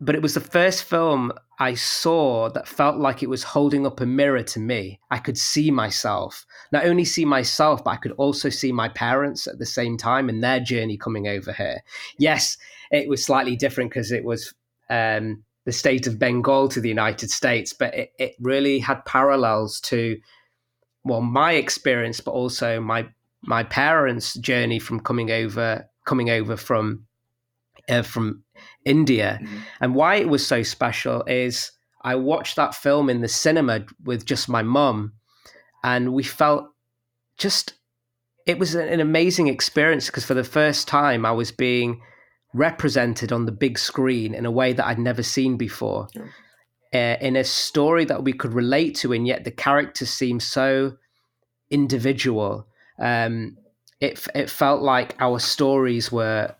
But 0.00 0.14
it 0.14 0.22
was 0.22 0.34
the 0.34 0.40
first 0.40 0.84
film 0.84 1.32
i 1.58 1.74
saw 1.74 2.48
that 2.48 2.66
felt 2.66 2.96
like 2.96 3.22
it 3.22 3.28
was 3.28 3.42
holding 3.42 3.86
up 3.86 4.00
a 4.00 4.06
mirror 4.06 4.42
to 4.42 4.58
me. 4.58 4.98
I 5.10 5.18
could 5.18 5.36
see 5.36 5.70
myself. 5.70 6.46
Not 6.72 6.86
only 6.86 7.04
see 7.04 7.24
myself 7.24 7.84
but 7.84 7.90
i 7.90 7.96
could 7.96 8.12
also 8.12 8.48
see 8.48 8.72
my 8.72 8.88
parents 8.88 9.46
at 9.46 9.58
the 9.58 9.66
same 9.66 9.96
time 9.96 10.28
and 10.28 10.42
their 10.42 10.60
journey 10.60 10.96
coming 10.96 11.28
over 11.28 11.52
here. 11.52 11.82
Yes 12.18 12.56
it 12.90 13.08
was 13.08 13.24
slightly 13.24 13.56
different 13.56 13.90
because 13.90 14.10
it 14.10 14.24
was 14.24 14.54
um, 14.88 15.44
the 15.64 15.72
state 15.72 16.06
of 16.06 16.18
bengal 16.18 16.68
to 16.68 16.80
the 16.80 16.88
united 16.88 17.30
states 17.30 17.72
but 17.72 17.94
it, 17.94 18.12
it 18.18 18.34
really 18.40 18.78
had 18.78 19.04
parallels 19.04 19.80
to 19.80 20.18
well 21.04 21.20
my 21.20 21.52
experience 21.52 22.20
but 22.20 22.32
also 22.32 22.80
my 22.80 23.06
my 23.42 23.62
parents 23.62 24.34
journey 24.38 24.78
from 24.78 24.98
coming 25.00 25.30
over 25.30 25.88
coming 26.04 26.30
over 26.30 26.56
from 26.56 27.06
uh, 27.88 28.02
from 28.02 28.42
india 28.84 29.38
Mhm. 29.42 29.60
and 29.80 29.94
why 29.94 30.16
it 30.16 30.28
was 30.28 30.46
so 30.46 30.62
special 30.62 31.22
is 31.26 31.72
i 32.02 32.14
watched 32.14 32.56
that 32.56 32.74
film 32.74 33.10
in 33.10 33.20
the 33.20 33.28
cinema 33.28 33.84
with 34.04 34.24
just 34.24 34.48
my 34.48 34.62
mum 34.62 35.12
and 35.84 36.12
we 36.12 36.22
felt 36.22 36.64
just 37.38 37.74
it 38.46 38.58
was 38.58 38.74
an 38.74 39.00
amazing 39.00 39.48
experience 39.48 40.06
because 40.06 40.24
for 40.24 40.34
the 40.34 40.44
first 40.44 40.88
time 40.88 41.26
i 41.26 41.30
was 41.32 41.52
being 41.52 42.00
represented 42.54 43.32
on 43.32 43.46
the 43.46 43.52
big 43.52 43.78
screen 43.78 44.34
in 44.34 44.44
a 44.46 44.50
way 44.50 44.72
that 44.72 44.86
i'd 44.86 44.98
never 44.98 45.22
seen 45.22 45.56
before 45.56 46.08
uh, 46.92 47.16
in 47.20 47.36
a 47.36 47.44
story 47.44 48.04
that 48.04 48.24
we 48.24 48.32
could 48.32 48.52
relate 48.52 48.96
to, 48.96 49.12
and 49.12 49.24
yet 49.24 49.44
the 49.44 49.50
characters 49.52 50.10
seem 50.10 50.40
so 50.40 50.96
individual. 51.70 52.66
Um, 52.98 53.56
it 54.00 54.26
it 54.34 54.50
felt 54.50 54.82
like 54.82 55.14
our 55.20 55.38
stories 55.38 56.10
were 56.10 56.54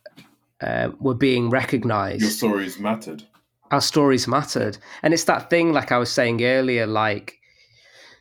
uh, 0.63 0.91
were 1.01 1.15
being 1.15 1.45
Your 1.45 1.53
recognized. 1.53 2.33
stories 2.33 2.79
mattered. 2.79 3.25
Our 3.71 3.81
stories 3.81 4.27
mattered, 4.27 4.79
and 5.03 5.15
it's 5.15 5.25
that 5.25 5.49
thing, 5.51 5.73
like 5.73 5.93
I 5.93 5.99
was 5.99 6.11
saying 6.11 6.43
earlier, 6.43 6.87
like. 6.87 7.37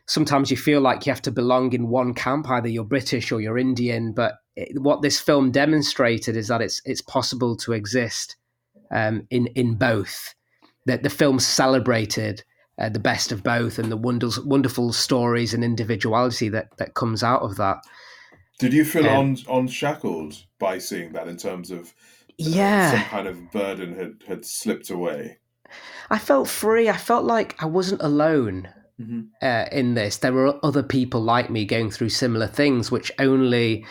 Sometimes 0.05 0.49
you 0.49 0.57
feel 0.57 0.81
like 0.81 1.05
you 1.05 1.11
have 1.11 1.21
to 1.21 1.31
belong 1.31 1.71
in 1.73 1.87
one 1.87 2.15
camp, 2.15 2.49
either 2.49 2.67
you're 2.67 2.83
British 2.83 3.31
or 3.31 3.41
you're 3.41 3.59
Indian. 3.59 4.11
But 4.11 4.37
it, 4.55 4.81
what 4.81 5.03
this 5.03 5.19
film 5.19 5.51
demonstrated 5.51 6.35
is 6.35 6.47
that 6.47 6.61
it's 6.63 6.81
it's 6.83 7.01
possible 7.01 7.55
to 7.57 7.73
exist 7.73 8.35
um, 8.89 9.27
in 9.29 9.45
in 9.53 9.75
both. 9.75 10.33
That 10.87 11.03
the 11.03 11.11
film 11.11 11.37
celebrated 11.39 12.43
uh, 12.79 12.89
the 12.89 12.97
best 12.97 13.31
of 13.31 13.43
both 13.43 13.77
and 13.77 13.91
the 13.91 13.97
wonders, 13.97 14.39
wonderful 14.39 14.93
stories 14.93 15.53
and 15.53 15.63
individuality 15.63 16.49
that 16.49 16.75
that 16.77 16.95
comes 16.95 17.21
out 17.21 17.43
of 17.43 17.57
that. 17.57 17.77
Did 18.57 18.73
you 18.73 18.85
feel 18.85 19.07
Um, 19.07 19.37
on 19.47 19.59
unshackled 19.59 20.43
by 20.57 20.79
seeing 20.79 21.13
that 21.13 21.27
in 21.27 21.37
terms 21.37 21.69
of 21.69 21.93
uh, 22.39 22.43
some 22.43 22.53
Yeah, 22.53 23.03
kind 23.09 23.27
of 23.27 23.51
burden 23.51 23.95
had, 23.95 24.13
had 24.27 24.45
slipped 24.45 24.89
away? 24.89 25.37
I 26.09 26.17
felt 26.17 26.47
free. 26.47 26.89
I 26.89 26.97
felt 26.97 27.25
like 27.25 27.61
I 27.61 27.65
wasn't 27.65 28.01
alone 28.01 28.69
Mm-hmm. 28.99 29.21
uh, 29.41 29.65
in 29.71 29.93
this. 29.93 30.17
There 30.17 30.33
were 30.33 30.59
other 30.61 30.83
people 30.83 31.21
like 31.21 31.49
me 31.49 31.63
going 31.63 31.89
through 31.89 32.09
similar 32.09 32.47
things, 32.47 32.91
which 32.91 33.13
only 33.17 33.85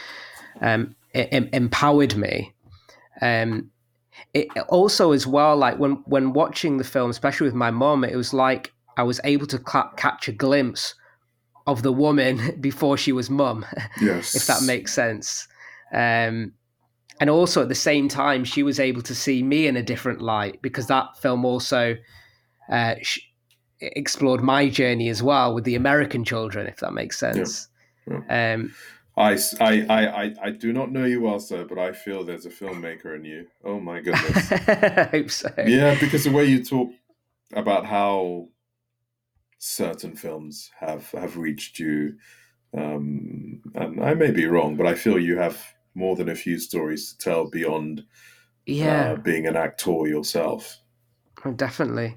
um, 0.60 0.94
em- 1.14 1.48
empowered 1.54 2.14
me. 2.14 2.52
Um, 3.22 3.70
it 4.34 4.48
also, 4.68 5.12
as 5.12 5.26
well, 5.26 5.56
like 5.56 5.78
when 5.78 5.92
when 6.04 6.34
watching 6.34 6.76
the 6.76 6.84
film, 6.84 7.08
especially 7.10 7.46
with 7.46 7.54
my 7.54 7.70
mum, 7.70 8.04
it 8.04 8.16
was 8.16 8.34
like 8.34 8.74
I 8.98 9.02
was 9.02 9.18
able 9.24 9.46
to 9.46 9.58
catch 9.96 10.28
a 10.28 10.32
glimpse 10.32 10.94
of 11.66 11.82
the 11.82 11.92
woman 11.92 12.56
before 12.60 12.98
she 12.98 13.12
was 13.12 13.30
mum. 13.30 13.64
Yes. 14.02 14.34
if 14.34 14.46
that 14.46 14.62
makes 14.62 14.92
sense. 14.92 15.48
Um, 15.90 16.52
and 17.20 17.28
also 17.30 17.62
at 17.62 17.68
the 17.68 17.74
same 17.74 18.08
time, 18.08 18.44
she 18.44 18.62
was 18.62 18.78
able 18.80 19.02
to 19.02 19.14
see 19.14 19.42
me 19.42 19.66
in 19.66 19.76
a 19.76 19.82
different 19.82 20.20
light 20.20 20.60
because 20.62 20.86
that 20.86 21.16
film 21.18 21.44
also 21.44 21.96
uh, 22.70 22.94
sh- 23.02 23.20
explored 23.80 24.42
my 24.42 24.68
journey 24.68 25.08
as 25.08 25.22
well 25.22 25.54
with 25.54 25.64
the 25.64 25.74
American 25.74 26.24
children, 26.24 26.66
if 26.66 26.76
that 26.78 26.92
makes 26.92 27.18
sense. 27.18 27.68
Um, 28.28 28.74
I, 29.16 29.32
s- 29.34 29.60
I, 29.60 29.84
I, 29.88 30.22
I, 30.24 30.34
I 30.42 30.50
do 30.50 30.72
not 30.72 30.92
know 30.92 31.04
you 31.04 31.20
well, 31.20 31.40
sir, 31.40 31.64
but 31.64 31.78
I 31.78 31.92
feel 31.92 32.24
there's 32.24 32.46
a 32.46 32.50
filmmaker 32.50 33.16
in 33.16 33.24
you. 33.24 33.46
Oh 33.64 33.80
my 33.80 34.00
goodness. 34.00 34.52
I 34.52 35.08
hope 35.10 35.30
so. 35.30 35.50
yeah, 35.66 35.98
because 35.98 36.24
the 36.24 36.30
way 36.30 36.44
you 36.44 36.64
talk 36.64 36.90
about 37.52 37.84
how 37.86 38.46
certain 39.58 40.14
films 40.14 40.70
have 40.78 41.10
have 41.12 41.36
reached 41.36 41.78
you, 41.78 42.14
um, 42.76 43.60
and 43.74 44.02
I 44.02 44.14
may 44.14 44.30
be 44.30 44.46
wrong, 44.46 44.76
but 44.76 44.86
I 44.86 44.94
feel 44.94 45.18
you 45.18 45.38
have 45.38 45.60
more 45.94 46.16
than 46.16 46.28
a 46.28 46.34
few 46.34 46.58
stories 46.58 47.12
to 47.12 47.18
tell 47.18 47.50
beyond 47.50 48.04
Yeah. 48.66 49.12
uh, 49.12 49.16
being 49.16 49.46
an 49.46 49.56
actor 49.56 50.06
yourself. 50.06 50.78
Oh, 51.44 51.52
definitely. 51.52 52.16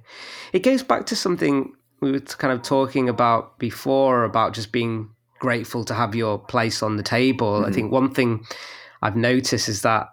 It 0.53 0.63
goes 0.63 0.83
back 0.83 1.05
to 1.07 1.15
something 1.15 1.73
we 2.01 2.11
were 2.11 2.19
kind 2.19 2.51
of 2.51 2.63
talking 2.63 3.07
about 3.09 3.59
before 3.59 4.23
about 4.23 4.53
just 4.53 4.71
being 4.71 5.09
grateful 5.39 5.83
to 5.85 5.93
have 5.93 6.15
your 6.15 6.39
place 6.39 6.81
on 6.83 6.97
the 6.97 7.03
table. 7.03 7.63
I 7.65 7.69
Mhm. 7.69 7.73
think 7.75 7.91
one 7.91 8.11
thing 8.11 8.45
I've 9.01 9.15
noticed 9.15 9.69
is 9.69 9.81
that 9.83 10.07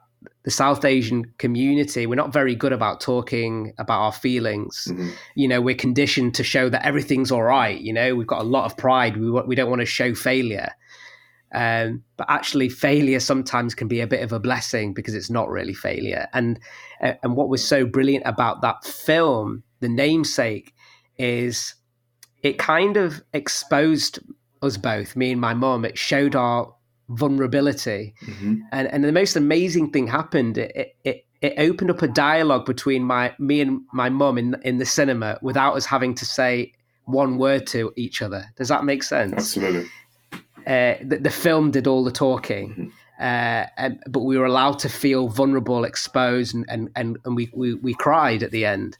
the 0.44 0.50
South 0.50 0.84
Asian 0.84 1.32
community, 1.38 2.06
we're 2.06 2.14
not 2.14 2.32
very 2.32 2.54
good 2.54 2.72
about 2.72 3.00
talking 3.00 3.72
about 3.78 4.00
our 4.00 4.12
feelings. 4.12 4.88
Mhm. 4.90 5.10
You 5.34 5.48
know, 5.48 5.60
we're 5.60 5.74
conditioned 5.74 6.34
to 6.36 6.44
show 6.44 6.68
that 6.68 6.84
everything's 6.84 7.30
all 7.30 7.42
right. 7.42 7.78
You 7.80 7.92
know, 7.92 8.14
we've 8.14 8.26
got 8.26 8.40
a 8.40 8.44
lot 8.44 8.64
of 8.64 8.76
pride. 8.76 9.16
We, 9.16 9.30
we 9.30 9.54
don't 9.54 9.68
want 9.70 9.80
to 9.80 9.86
show 9.86 10.14
failure. 10.14 10.70
Um, 11.52 12.04
but 12.16 12.26
actually, 12.28 12.68
failure 12.68 13.20
sometimes 13.20 13.74
can 13.74 13.88
be 13.88 14.00
a 14.00 14.06
bit 14.06 14.22
of 14.22 14.32
a 14.32 14.38
blessing 14.40 14.92
because 14.94 15.14
it's 15.14 15.30
not 15.30 15.48
really 15.48 15.74
failure. 15.74 16.26
And 16.32 16.58
uh, 17.02 17.14
and 17.22 17.36
what 17.36 17.48
was 17.48 17.66
so 17.66 17.86
brilliant 17.86 18.24
about 18.26 18.60
that 18.62 18.84
film, 18.84 19.62
The 19.80 19.88
Namesake, 19.88 20.74
is 21.16 21.74
it 22.42 22.58
kind 22.58 22.96
of 22.96 23.22
exposed 23.32 24.18
us 24.62 24.76
both, 24.76 25.16
me 25.16 25.32
and 25.32 25.40
my 25.40 25.54
mum. 25.54 25.84
It 25.84 25.96
showed 25.98 26.34
our 26.36 26.72
vulnerability, 27.08 28.14
Mhm. 28.26 28.60
and 28.72 28.88
and 28.88 29.04
the 29.04 29.12
most 29.12 29.36
amazing 29.36 29.90
thing 29.90 30.06
happened. 30.06 30.58
It 30.58 30.96
it, 31.04 31.24
it 31.40 31.54
opened 31.58 31.90
up 31.90 32.02
a 32.02 32.08
dialogue 32.08 32.66
between 32.66 33.04
my 33.04 33.34
me 33.38 33.60
and 33.60 33.80
my 33.92 34.08
mum 34.10 34.38
in 34.38 34.56
in 34.64 34.78
the 34.78 34.86
cinema 34.86 35.38
without 35.42 35.76
us 35.76 35.86
having 35.86 36.14
to 36.16 36.24
say 36.24 36.72
one 37.04 37.38
word 37.38 37.66
to 37.68 37.92
each 37.96 38.20
other. 38.20 38.44
Does 38.56 38.68
that 38.68 38.84
make 38.84 39.02
sense? 39.02 39.32
Absolutely. 39.32 39.86
Uh, 40.68 40.94
the, 41.02 41.18
the 41.20 41.30
film 41.30 41.70
did 41.70 41.86
all 41.86 42.04
the 42.04 42.12
talking, 42.12 42.92
uh, 43.18 43.64
and, 43.76 43.98
but 44.06 44.20
we 44.20 44.36
were 44.38 44.44
allowed 44.44 44.78
to 44.80 44.88
feel 44.88 45.28
vulnerable, 45.28 45.84
exposed, 45.84 46.54
and 46.54 46.64
and, 46.68 46.90
and, 46.94 47.16
and 47.24 47.34
we, 47.36 47.50
we 47.54 47.74
we 47.74 47.94
cried 47.94 48.42
at 48.42 48.50
the 48.50 48.64
end. 48.66 48.96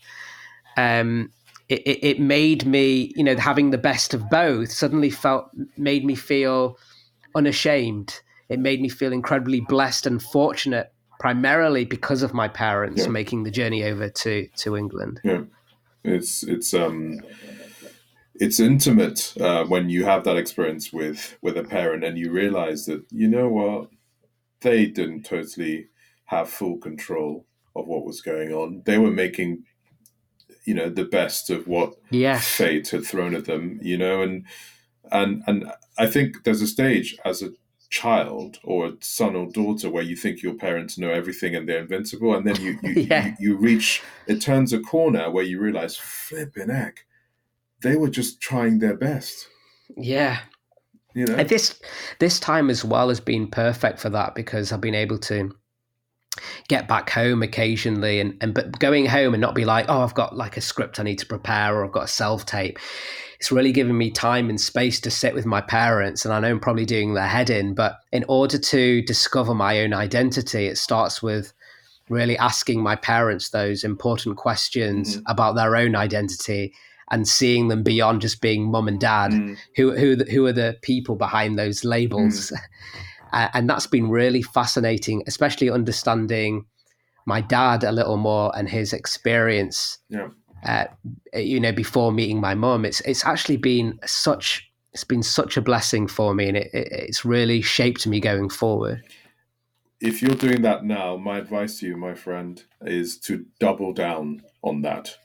Um, 0.77 1.31
it, 1.69 1.81
it, 1.87 1.99
it 2.07 2.21
made 2.21 2.65
me, 2.65 3.13
you 3.15 3.23
know, 3.23 3.37
having 3.37 3.71
the 3.71 3.79
best 3.79 4.15
of 4.15 4.31
both 4.31 4.73
suddenly 4.73 5.11
felt 5.11 5.51
made 5.77 6.05
me 6.05 6.15
feel 6.15 6.79
unashamed. 7.35 8.21
It 8.49 8.59
made 8.59 8.81
me 8.81 8.89
feel 8.89 9.13
incredibly 9.13 9.61
blessed 9.61 10.07
and 10.07 10.23
fortunate, 10.23 10.91
primarily 11.21 11.85
because 11.85 12.23
of 12.23 12.33
my 12.33 12.49
parents 12.49 13.03
Yeah. 13.03 13.09
making 13.09 13.45
the 13.45 13.51
journey 13.51 13.85
over 13.85 14.09
to 14.09 14.49
to 14.57 14.77
England. 14.77 15.21
Yeah, 15.25 15.43
it's 16.05 16.43
it's 16.43 16.73
um 16.73 17.21
it's 18.41 18.61
intimate 18.61 19.35
uh, 19.41 19.65
when 19.65 19.89
you 19.89 20.05
have 20.05 20.25
that 20.25 20.37
experience 20.37 20.93
with 20.93 21.37
with 21.43 21.57
a 21.57 21.65
parent 21.65 22.05
and 22.05 22.19
you 22.19 22.31
realize 22.31 22.87
that 22.87 23.05
you 23.11 23.29
know 23.29 23.49
what 23.49 23.91
they 24.61 24.87
didn't 24.87 25.25
totally 25.25 25.89
have 26.27 26.49
full 26.49 26.79
control 26.79 27.47
of 27.77 27.87
what 27.87 28.05
was 28.05 28.21
going 28.21 28.53
on. 28.53 28.83
They 28.85 28.99
were 28.99 29.11
making 29.11 29.65
you 30.65 30.75
know 30.75 30.89
the 30.89 31.05
best 31.05 31.51
of 31.51 31.67
what 31.67 31.95
Yes, 32.11 32.47
fate 32.49 32.89
had 32.89 33.05
thrown 33.05 33.35
at 33.35 33.45
them. 33.47 33.79
You 33.83 33.99
know, 33.99 34.23
and 34.23 34.45
and 35.11 35.43
and 35.47 35.73
I 35.99 36.07
think 36.07 36.45
there's 36.45 36.63
a 36.63 36.67
stage 36.67 37.17
as 37.25 37.43
a 37.43 37.51
child 37.91 38.59
or 38.63 38.87
a 38.87 38.93
son 39.01 39.35
or 39.35 39.47
daughter 39.51 39.89
where 39.89 40.03
you 40.03 40.15
think 40.15 40.43
your 40.43 40.53
parents 40.55 40.99
know 40.99 41.11
everything 41.11 41.55
and 41.57 41.67
they're 41.67 41.81
invincible 41.81 42.35
and 42.35 42.47
then 42.47 42.61
you 42.61 42.79
you, 42.83 43.03
Yeah. 43.11 43.27
you, 43.27 43.35
you 43.53 43.57
reach 43.57 44.03
it 44.27 44.43
turns 44.43 44.75
a 44.75 44.79
corner 44.81 45.31
where 45.31 45.45
you 45.45 45.59
realize 45.59 45.97
flipping 45.97 46.69
heck 46.69 47.07
they 47.83 47.97
were 47.97 48.11
just 48.11 48.41
trying 48.41 48.79
their 48.79 48.97
best 48.97 49.47
yeah. 49.97 50.41
you 51.15 51.25
know 51.27 51.35
And 51.35 51.49
this 51.49 51.79
this 52.19 52.39
time 52.39 52.71
as 52.71 52.85
well 52.85 53.09
has 53.09 53.21
been 53.21 53.49
perfect 53.49 53.99
for 54.01 54.11
that 54.11 54.35
because 54.35 54.73
I've 54.73 54.81
been 54.81 54.95
able 54.95 55.19
to 55.19 55.51
get 56.69 56.87
back 56.87 57.11
home 57.11 57.43
occasionally 57.43 58.21
and, 58.21 58.37
and 58.41 58.55
but 58.55 58.79
going 58.79 59.07
home 59.07 59.35
and 59.35 59.41
not 59.41 59.55
be 59.55 59.65
like, 59.65 59.87
oh, 59.89 60.03
I've 60.03 60.15
got 60.15 60.37
like 60.37 60.57
a 60.57 60.61
script 60.61 61.01
I 61.01 61.03
need 61.03 61.19
to 61.19 61.27
prepare 61.27 61.75
or 61.77 61.85
I've 61.85 61.93
got 61.93 62.05
a 62.05 62.09
self 62.09 62.47
tape. 62.47 62.79
It's 63.41 63.53
really 63.53 63.73
given 63.73 63.97
me 63.97 64.11
time 64.11 64.49
and 64.51 64.61
space 64.61 65.01
to 65.01 65.11
sit 65.11 65.35
with 65.35 65.47
my 65.47 65.61
parents. 65.61 66.25
And 66.25 66.35
I 66.35 66.41
know 66.41 66.51
I'm 66.51 66.61
probably 66.61 66.85
doing 66.85 67.15
their 67.15 67.27
head 67.27 67.51
in, 67.51 67.75
but 67.75 67.99
in 68.13 68.25
order 68.29 68.59
to 68.59 69.03
discover 69.03 69.55
my 69.55 69.81
own 69.81 69.95
identity, 69.95 70.67
it 70.67 70.77
starts 70.77 71.23
with 71.23 71.53
really 72.09 72.37
asking 72.39 72.83
my 72.83 72.97
parents 72.97 73.51
those 73.51 73.85
important 73.85 74.37
questions 74.37 75.17
Mhm. 75.17 75.23
about 75.27 75.55
their 75.55 75.77
own 75.77 75.95
identity 75.95 76.75
and 77.11 77.27
seeing 77.27 77.69
them 77.69 77.83
beyond 77.83 78.21
just 78.21 78.41
being 78.41 78.71
mum 78.71 78.89
and 78.89 79.01
dad. 79.01 79.33
Mm. 79.33 79.57
Who 79.77 79.97
who 79.97 80.17
who 80.31 80.47
are 80.47 80.53
the 80.53 80.77
people 80.83 81.17
behind 81.17 81.59
those 81.59 81.85
labels? 81.85 82.51
Mm. 82.51 82.59
Uh, 83.31 83.47
and 83.53 83.69
that's 83.69 83.87
been 83.87 84.09
really 84.09 84.41
fascinating, 84.41 85.23
especially 85.27 85.69
understanding 85.69 86.65
my 87.27 87.43
dad 87.43 87.85
a 87.85 87.93
little 87.93 88.17
more 88.17 88.51
and 88.57 88.69
his 88.69 88.95
experience. 88.95 89.99
Yeah. 90.09 90.29
Uh, 90.65 90.87
you 91.35 91.61
know, 91.61 91.71
before 91.71 92.11
meeting 92.11 92.41
my 92.41 92.55
mum, 92.55 92.87
it's 92.87 93.01
it's 93.03 93.27
actually 93.27 93.59
been 93.59 94.01
such 94.07 94.69
it's 94.93 95.05
been 95.05 95.23
such 95.23 95.57
a 95.57 95.61
blessing 95.61 96.09
for 96.09 96.35
me, 96.35 96.49
and 96.49 96.57
it, 96.57 96.71
it, 96.73 96.89
it's 96.91 97.25
really 97.25 97.61
shaped 97.61 98.07
me 98.07 98.19
going 98.19 98.49
forward. 98.49 99.03
If 100.01 100.23
you're 100.23 100.35
doing 100.35 100.63
that 100.63 100.85
now, 100.85 101.17
my 101.17 101.39
advice 101.39 101.81
to 101.81 101.87
you, 101.87 101.97
my 101.97 102.15
friend, 102.15 102.65
is 102.81 103.19
to 103.21 103.45
double 103.61 103.93
down 103.93 104.43
on 104.63 104.83
that. 104.83 105.19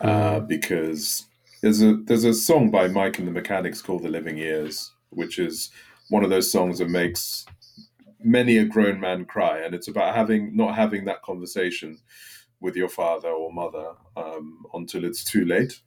Uh, 0.00 0.40
because 0.40 1.26
there's 1.62 1.82
a 1.82 1.96
there's 2.04 2.24
a 2.24 2.34
song 2.34 2.70
by 2.70 2.88
Mike 2.88 3.18
and 3.18 3.26
the 3.26 3.32
Mechanics 3.32 3.82
called 3.82 4.02
"The 4.02 4.08
Living 4.08 4.36
Years," 4.36 4.92
which 5.10 5.38
is 5.38 5.70
one 6.08 6.24
of 6.24 6.30
those 6.30 6.50
songs 6.50 6.78
that 6.78 6.88
makes 6.88 7.46
many 8.22 8.58
a 8.58 8.64
grown 8.64 9.00
man 9.00 9.24
cry, 9.24 9.60
and 9.60 9.74
it's 9.74 9.88
about 9.88 10.14
having 10.14 10.56
not 10.56 10.74
having 10.74 11.04
that 11.06 11.22
conversation 11.22 11.98
with 12.60 12.76
your 12.76 12.88
father 12.88 13.28
or 13.28 13.52
mother 13.52 13.92
um, 14.16 14.64
until 14.74 15.04
it's 15.04 15.24
too 15.24 15.44
late. 15.44 15.80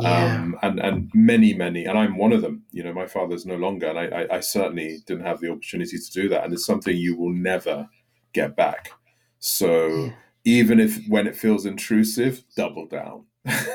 Yeah. 0.00 0.34
Um, 0.34 0.58
and 0.62 0.80
and 0.80 1.10
many 1.14 1.54
many 1.54 1.84
and 1.84 1.96
I'm 1.96 2.16
one 2.16 2.32
of 2.32 2.42
them. 2.42 2.64
You 2.72 2.82
know, 2.82 2.92
my 2.92 3.06
father's 3.06 3.46
no 3.46 3.56
longer, 3.56 3.86
and 3.86 3.98
I, 3.98 4.06
I, 4.06 4.36
I 4.36 4.40
certainly 4.40 4.98
didn't 5.06 5.26
have 5.26 5.40
the 5.40 5.50
opportunity 5.50 5.98
to 5.98 6.12
do 6.12 6.28
that, 6.30 6.44
and 6.44 6.52
it's 6.52 6.66
something 6.66 6.96
you 6.96 7.16
will 7.16 7.32
never 7.32 7.88
get 8.32 8.56
back. 8.56 8.90
So 9.38 9.88
yeah. 9.88 10.12
even 10.44 10.80
if 10.80 11.06
when 11.06 11.26
it 11.26 11.36
feels 11.36 11.66
intrusive, 11.66 12.42
double 12.56 12.86
down. 12.86 13.26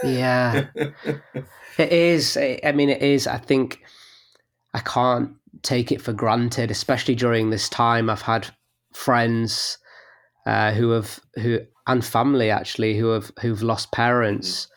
Yeah, 0.04 0.68
it 0.76 1.92
is. 1.92 2.38
I 2.38 2.72
mean, 2.74 2.90
it 2.90 3.02
is. 3.02 3.28
I 3.28 3.38
think 3.38 3.82
I 4.74 4.80
can't 4.80 5.36
take 5.62 5.92
it 5.92 6.02
for 6.02 6.14
granted, 6.14 6.72
especially 6.72 7.16
during 7.16 7.50
this 7.50 7.70
time. 7.70 8.10
I've 8.10 8.22
had 8.22 8.48
friends 8.94 9.78
uh, 10.46 10.72
who 10.72 10.92
have 10.92 11.20
who 11.36 11.60
and 11.88 12.04
family 12.04 12.50
actually 12.50 12.98
who 12.98 13.08
have 13.10 13.32
who've 13.42 13.64
lost 13.64 13.92
parents. 13.92 14.66
Mm-hmm 14.66 14.74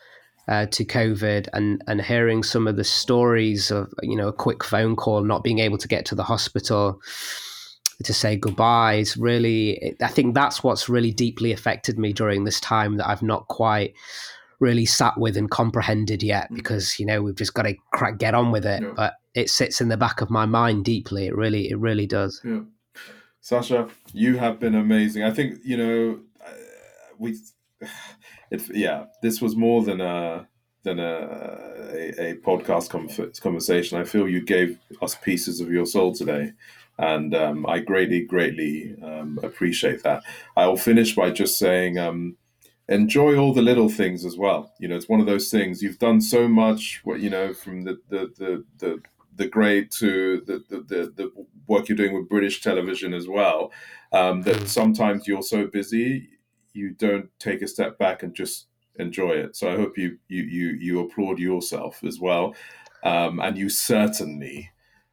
uh, 0.47 0.65
to 0.67 0.83
COVID 0.83 1.47
and 1.53 1.81
and 1.87 2.01
hearing 2.01 2.43
some 2.43 2.67
of 2.67 2.75
the 2.75 2.83
stories 2.83 3.71
of 3.71 3.93
you 4.01 4.15
know 4.15 4.27
a 4.27 4.33
quick 4.33 4.63
phone 4.63 4.95
call, 4.95 5.23
not 5.23 5.43
being 5.43 5.59
able 5.59 5.77
to 5.77 5.87
get 5.87 6.05
to 6.07 6.15
the 6.15 6.23
hospital 6.23 6.99
to 8.03 8.13
say 8.13 8.35
goodbye 8.35 8.95
is 8.95 9.15
really 9.15 9.95
I 10.01 10.07
think 10.07 10.35
that's 10.35 10.63
what's 10.63 10.89
really 10.89 11.11
deeply 11.11 11.53
affected 11.53 11.97
me 11.97 12.11
during 12.11 12.43
this 12.43 12.59
time 12.59 12.97
that 12.97 13.07
I've 13.07 13.21
not 13.21 13.47
quite 13.47 13.93
really 14.63 14.85
sat 14.85 15.17
with 15.17 15.37
and 15.37 15.51
comprehended 15.51 16.23
yet 16.23 16.49
mm. 16.49 16.55
because 16.55 16.97
you 16.99 17.05
know 17.05 17.21
we've 17.21 17.35
just 17.35 17.53
got 17.53 17.63
to 17.63 17.75
crack 17.91 18.17
get 18.17 18.33
on 18.33 18.51
with 18.51 18.65
it 18.65 18.81
yeah. 18.81 18.93
but 18.95 19.13
it 19.35 19.49
sits 19.49 19.81
in 19.81 19.89
the 19.89 19.97
back 19.97 20.21
of 20.21 20.29
my 20.29 20.45
mind 20.45 20.85
deeply 20.85 21.27
it 21.27 21.35
really 21.35 21.69
it 21.69 21.77
really 21.77 22.07
does 22.07 22.41
yeah 22.43 22.61
Sacha 23.41 23.89
you 24.13 24.37
have 24.37 24.59
been 24.59 24.75
amazing 24.75 25.23
I 25.23 25.31
think 25.31 25.59
you 25.63 25.77
know 25.77 26.19
uh, 26.43 26.51
we 27.19 27.37
it, 28.51 28.75
yeah, 28.75 29.05
this 29.21 29.41
was 29.41 29.55
more 29.55 29.83
than 29.83 30.01
a 30.01 30.47
than 30.83 30.99
a 30.99 31.13
a, 31.93 32.31
a 32.31 32.35
podcast 32.37 32.89
conversation. 33.41 33.97
I 33.97 34.03
feel 34.03 34.27
you 34.27 34.41
gave 34.41 34.77
us 35.01 35.15
pieces 35.15 35.59
of 35.59 35.71
your 35.71 35.85
soul 35.85 36.13
today, 36.13 36.53
and 36.97 37.33
um, 37.35 37.65
I 37.65 37.79
greatly, 37.79 38.21
greatly 38.21 38.95
um, 39.03 39.39
appreciate 39.43 40.03
that. 40.03 40.23
I'll 40.55 40.77
finish 40.77 41.15
by 41.15 41.31
just 41.31 41.57
saying. 41.57 41.97
Um, 41.97 42.37
enjoy 42.89 43.37
all 43.37 43.53
the 43.53 43.61
little 43.61 43.89
things 43.89 44.25
as 44.25 44.37
well. 44.37 44.73
You 44.79 44.87
know, 44.87 44.95
it's 44.95 45.09
one 45.09 45.19
of 45.19 45.25
those 45.25 45.49
things 45.49 45.81
you've 45.81 45.99
done 45.99 46.21
so 46.21 46.47
much. 46.47 47.01
What 47.03 47.19
you 47.19 47.29
know, 47.29 47.53
from 47.53 47.83
the 47.83 47.99
the 48.09 48.31
the 48.37 48.65
the, 48.77 49.01
the 49.35 49.47
Great 49.47 49.89
to 49.91 50.41
the, 50.45 50.63
the, 50.69 50.77
the 50.81 51.13
the 51.15 51.45
work 51.67 51.89
you're 51.89 51.97
doing 51.97 52.13
with 52.13 52.29
British 52.29 52.61
television 52.61 53.13
as 53.13 53.27
well. 53.27 53.71
Um, 54.11 54.43
that 54.43 54.57
mm. 54.57 54.67
sometimes 54.67 55.27
you're 55.27 55.41
so 55.41 55.65
busy 55.65 56.29
you 56.73 56.91
don't 56.91 57.29
take 57.39 57.61
a 57.61 57.67
step 57.67 57.97
back 57.97 58.23
and 58.23 58.35
just 58.35 58.67
enjoy 58.95 59.31
it. 59.31 59.55
So 59.55 59.71
I 59.71 59.75
hope 59.75 59.97
you 59.97 60.17
you 60.27 60.43
you 60.43 60.67
you 60.79 60.99
applaud 60.99 61.39
yourself 61.39 62.03
as 62.03 62.19
well, 62.19 62.55
um, 63.03 63.39
and 63.39 63.57
you 63.57 63.69
certainly 63.69 64.71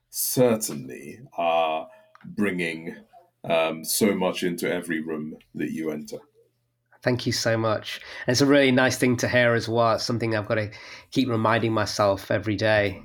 certainly 0.09 1.21
are 1.37 1.89
bringing 2.25 2.97
um, 3.45 3.85
so 3.85 4.15
much 4.15 4.43
into 4.43 4.73
every 4.73 5.01
room 5.01 5.37
that 5.55 5.71
you 5.71 5.91
enter. 5.91 6.19
Thank 7.03 7.27
you 7.27 7.33
so 7.33 7.57
much. 7.57 8.01
And 8.27 8.33
it's 8.33 8.43
a 8.43 8.47
really 8.47 8.71
nice 8.71 8.97
thing 8.97 9.17
to 9.19 9.29
hear 9.29 9.55
as 9.55 9.69
well. 9.69 9.95
It's 9.95 10.05
something 10.05 10.37
I've 10.37 10.47
got 10.47 10.57
to 10.57 10.71
keep 11.11 11.29
reminding 11.29 11.73
myself 11.73 12.31
every 12.31 12.57
day. 12.57 13.03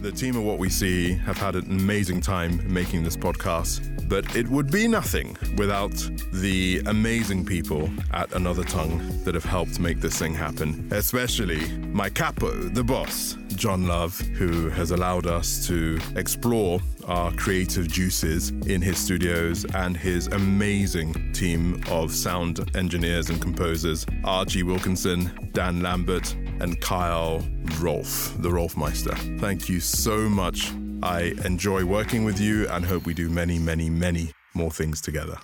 The 0.00 0.12
team 0.12 0.36
of 0.36 0.44
What 0.44 0.58
We 0.58 0.70
See 0.70 1.12
have 1.12 1.36
had 1.36 1.56
an 1.56 1.66
amazing 1.70 2.22
time 2.22 2.72
making 2.72 3.04
this 3.04 3.18
podcast, 3.18 4.08
but 4.08 4.34
it 4.34 4.48
would 4.48 4.70
be 4.70 4.88
nothing 4.88 5.36
without 5.58 5.92
the 6.32 6.80
amazing 6.86 7.44
people 7.44 7.90
at 8.12 8.32
Another 8.32 8.64
Tongue 8.64 8.98
that 9.24 9.34
have 9.34 9.44
helped 9.44 9.78
make 9.78 10.00
this 10.00 10.18
thing 10.18 10.32
happen, 10.32 10.88
especially 10.90 11.68
my 11.78 12.08
capo, 12.08 12.50
the 12.50 12.82
boss, 12.82 13.36
John 13.48 13.86
Love, 13.86 14.18
who 14.18 14.70
has 14.70 14.90
allowed 14.90 15.26
us 15.26 15.66
to 15.66 15.98
explore 16.16 16.80
our 17.10 17.32
creative 17.32 17.88
juices 17.88 18.50
in 18.66 18.80
his 18.80 18.96
studios 18.96 19.64
and 19.74 19.96
his 19.96 20.28
amazing 20.28 21.32
team 21.32 21.82
of 21.90 22.14
sound 22.14 22.70
engineers 22.76 23.30
and 23.30 23.42
composers 23.42 24.06
Archie 24.24 24.62
Wilkinson, 24.62 25.50
Dan 25.52 25.82
Lambert, 25.82 26.32
and 26.60 26.80
Kyle 26.80 27.44
Rolf, 27.80 28.34
the 28.38 28.48
Rolfmeister. 28.48 29.40
Thank 29.40 29.68
you 29.68 29.80
so 29.80 30.28
much. 30.28 30.70
I 31.02 31.32
enjoy 31.44 31.84
working 31.84 32.24
with 32.24 32.38
you 32.40 32.68
and 32.68 32.84
hope 32.84 33.06
we 33.06 33.14
do 33.14 33.28
many, 33.28 33.58
many, 33.58 33.90
many 33.90 34.30
more 34.54 34.70
things 34.70 35.00
together. 35.00 35.38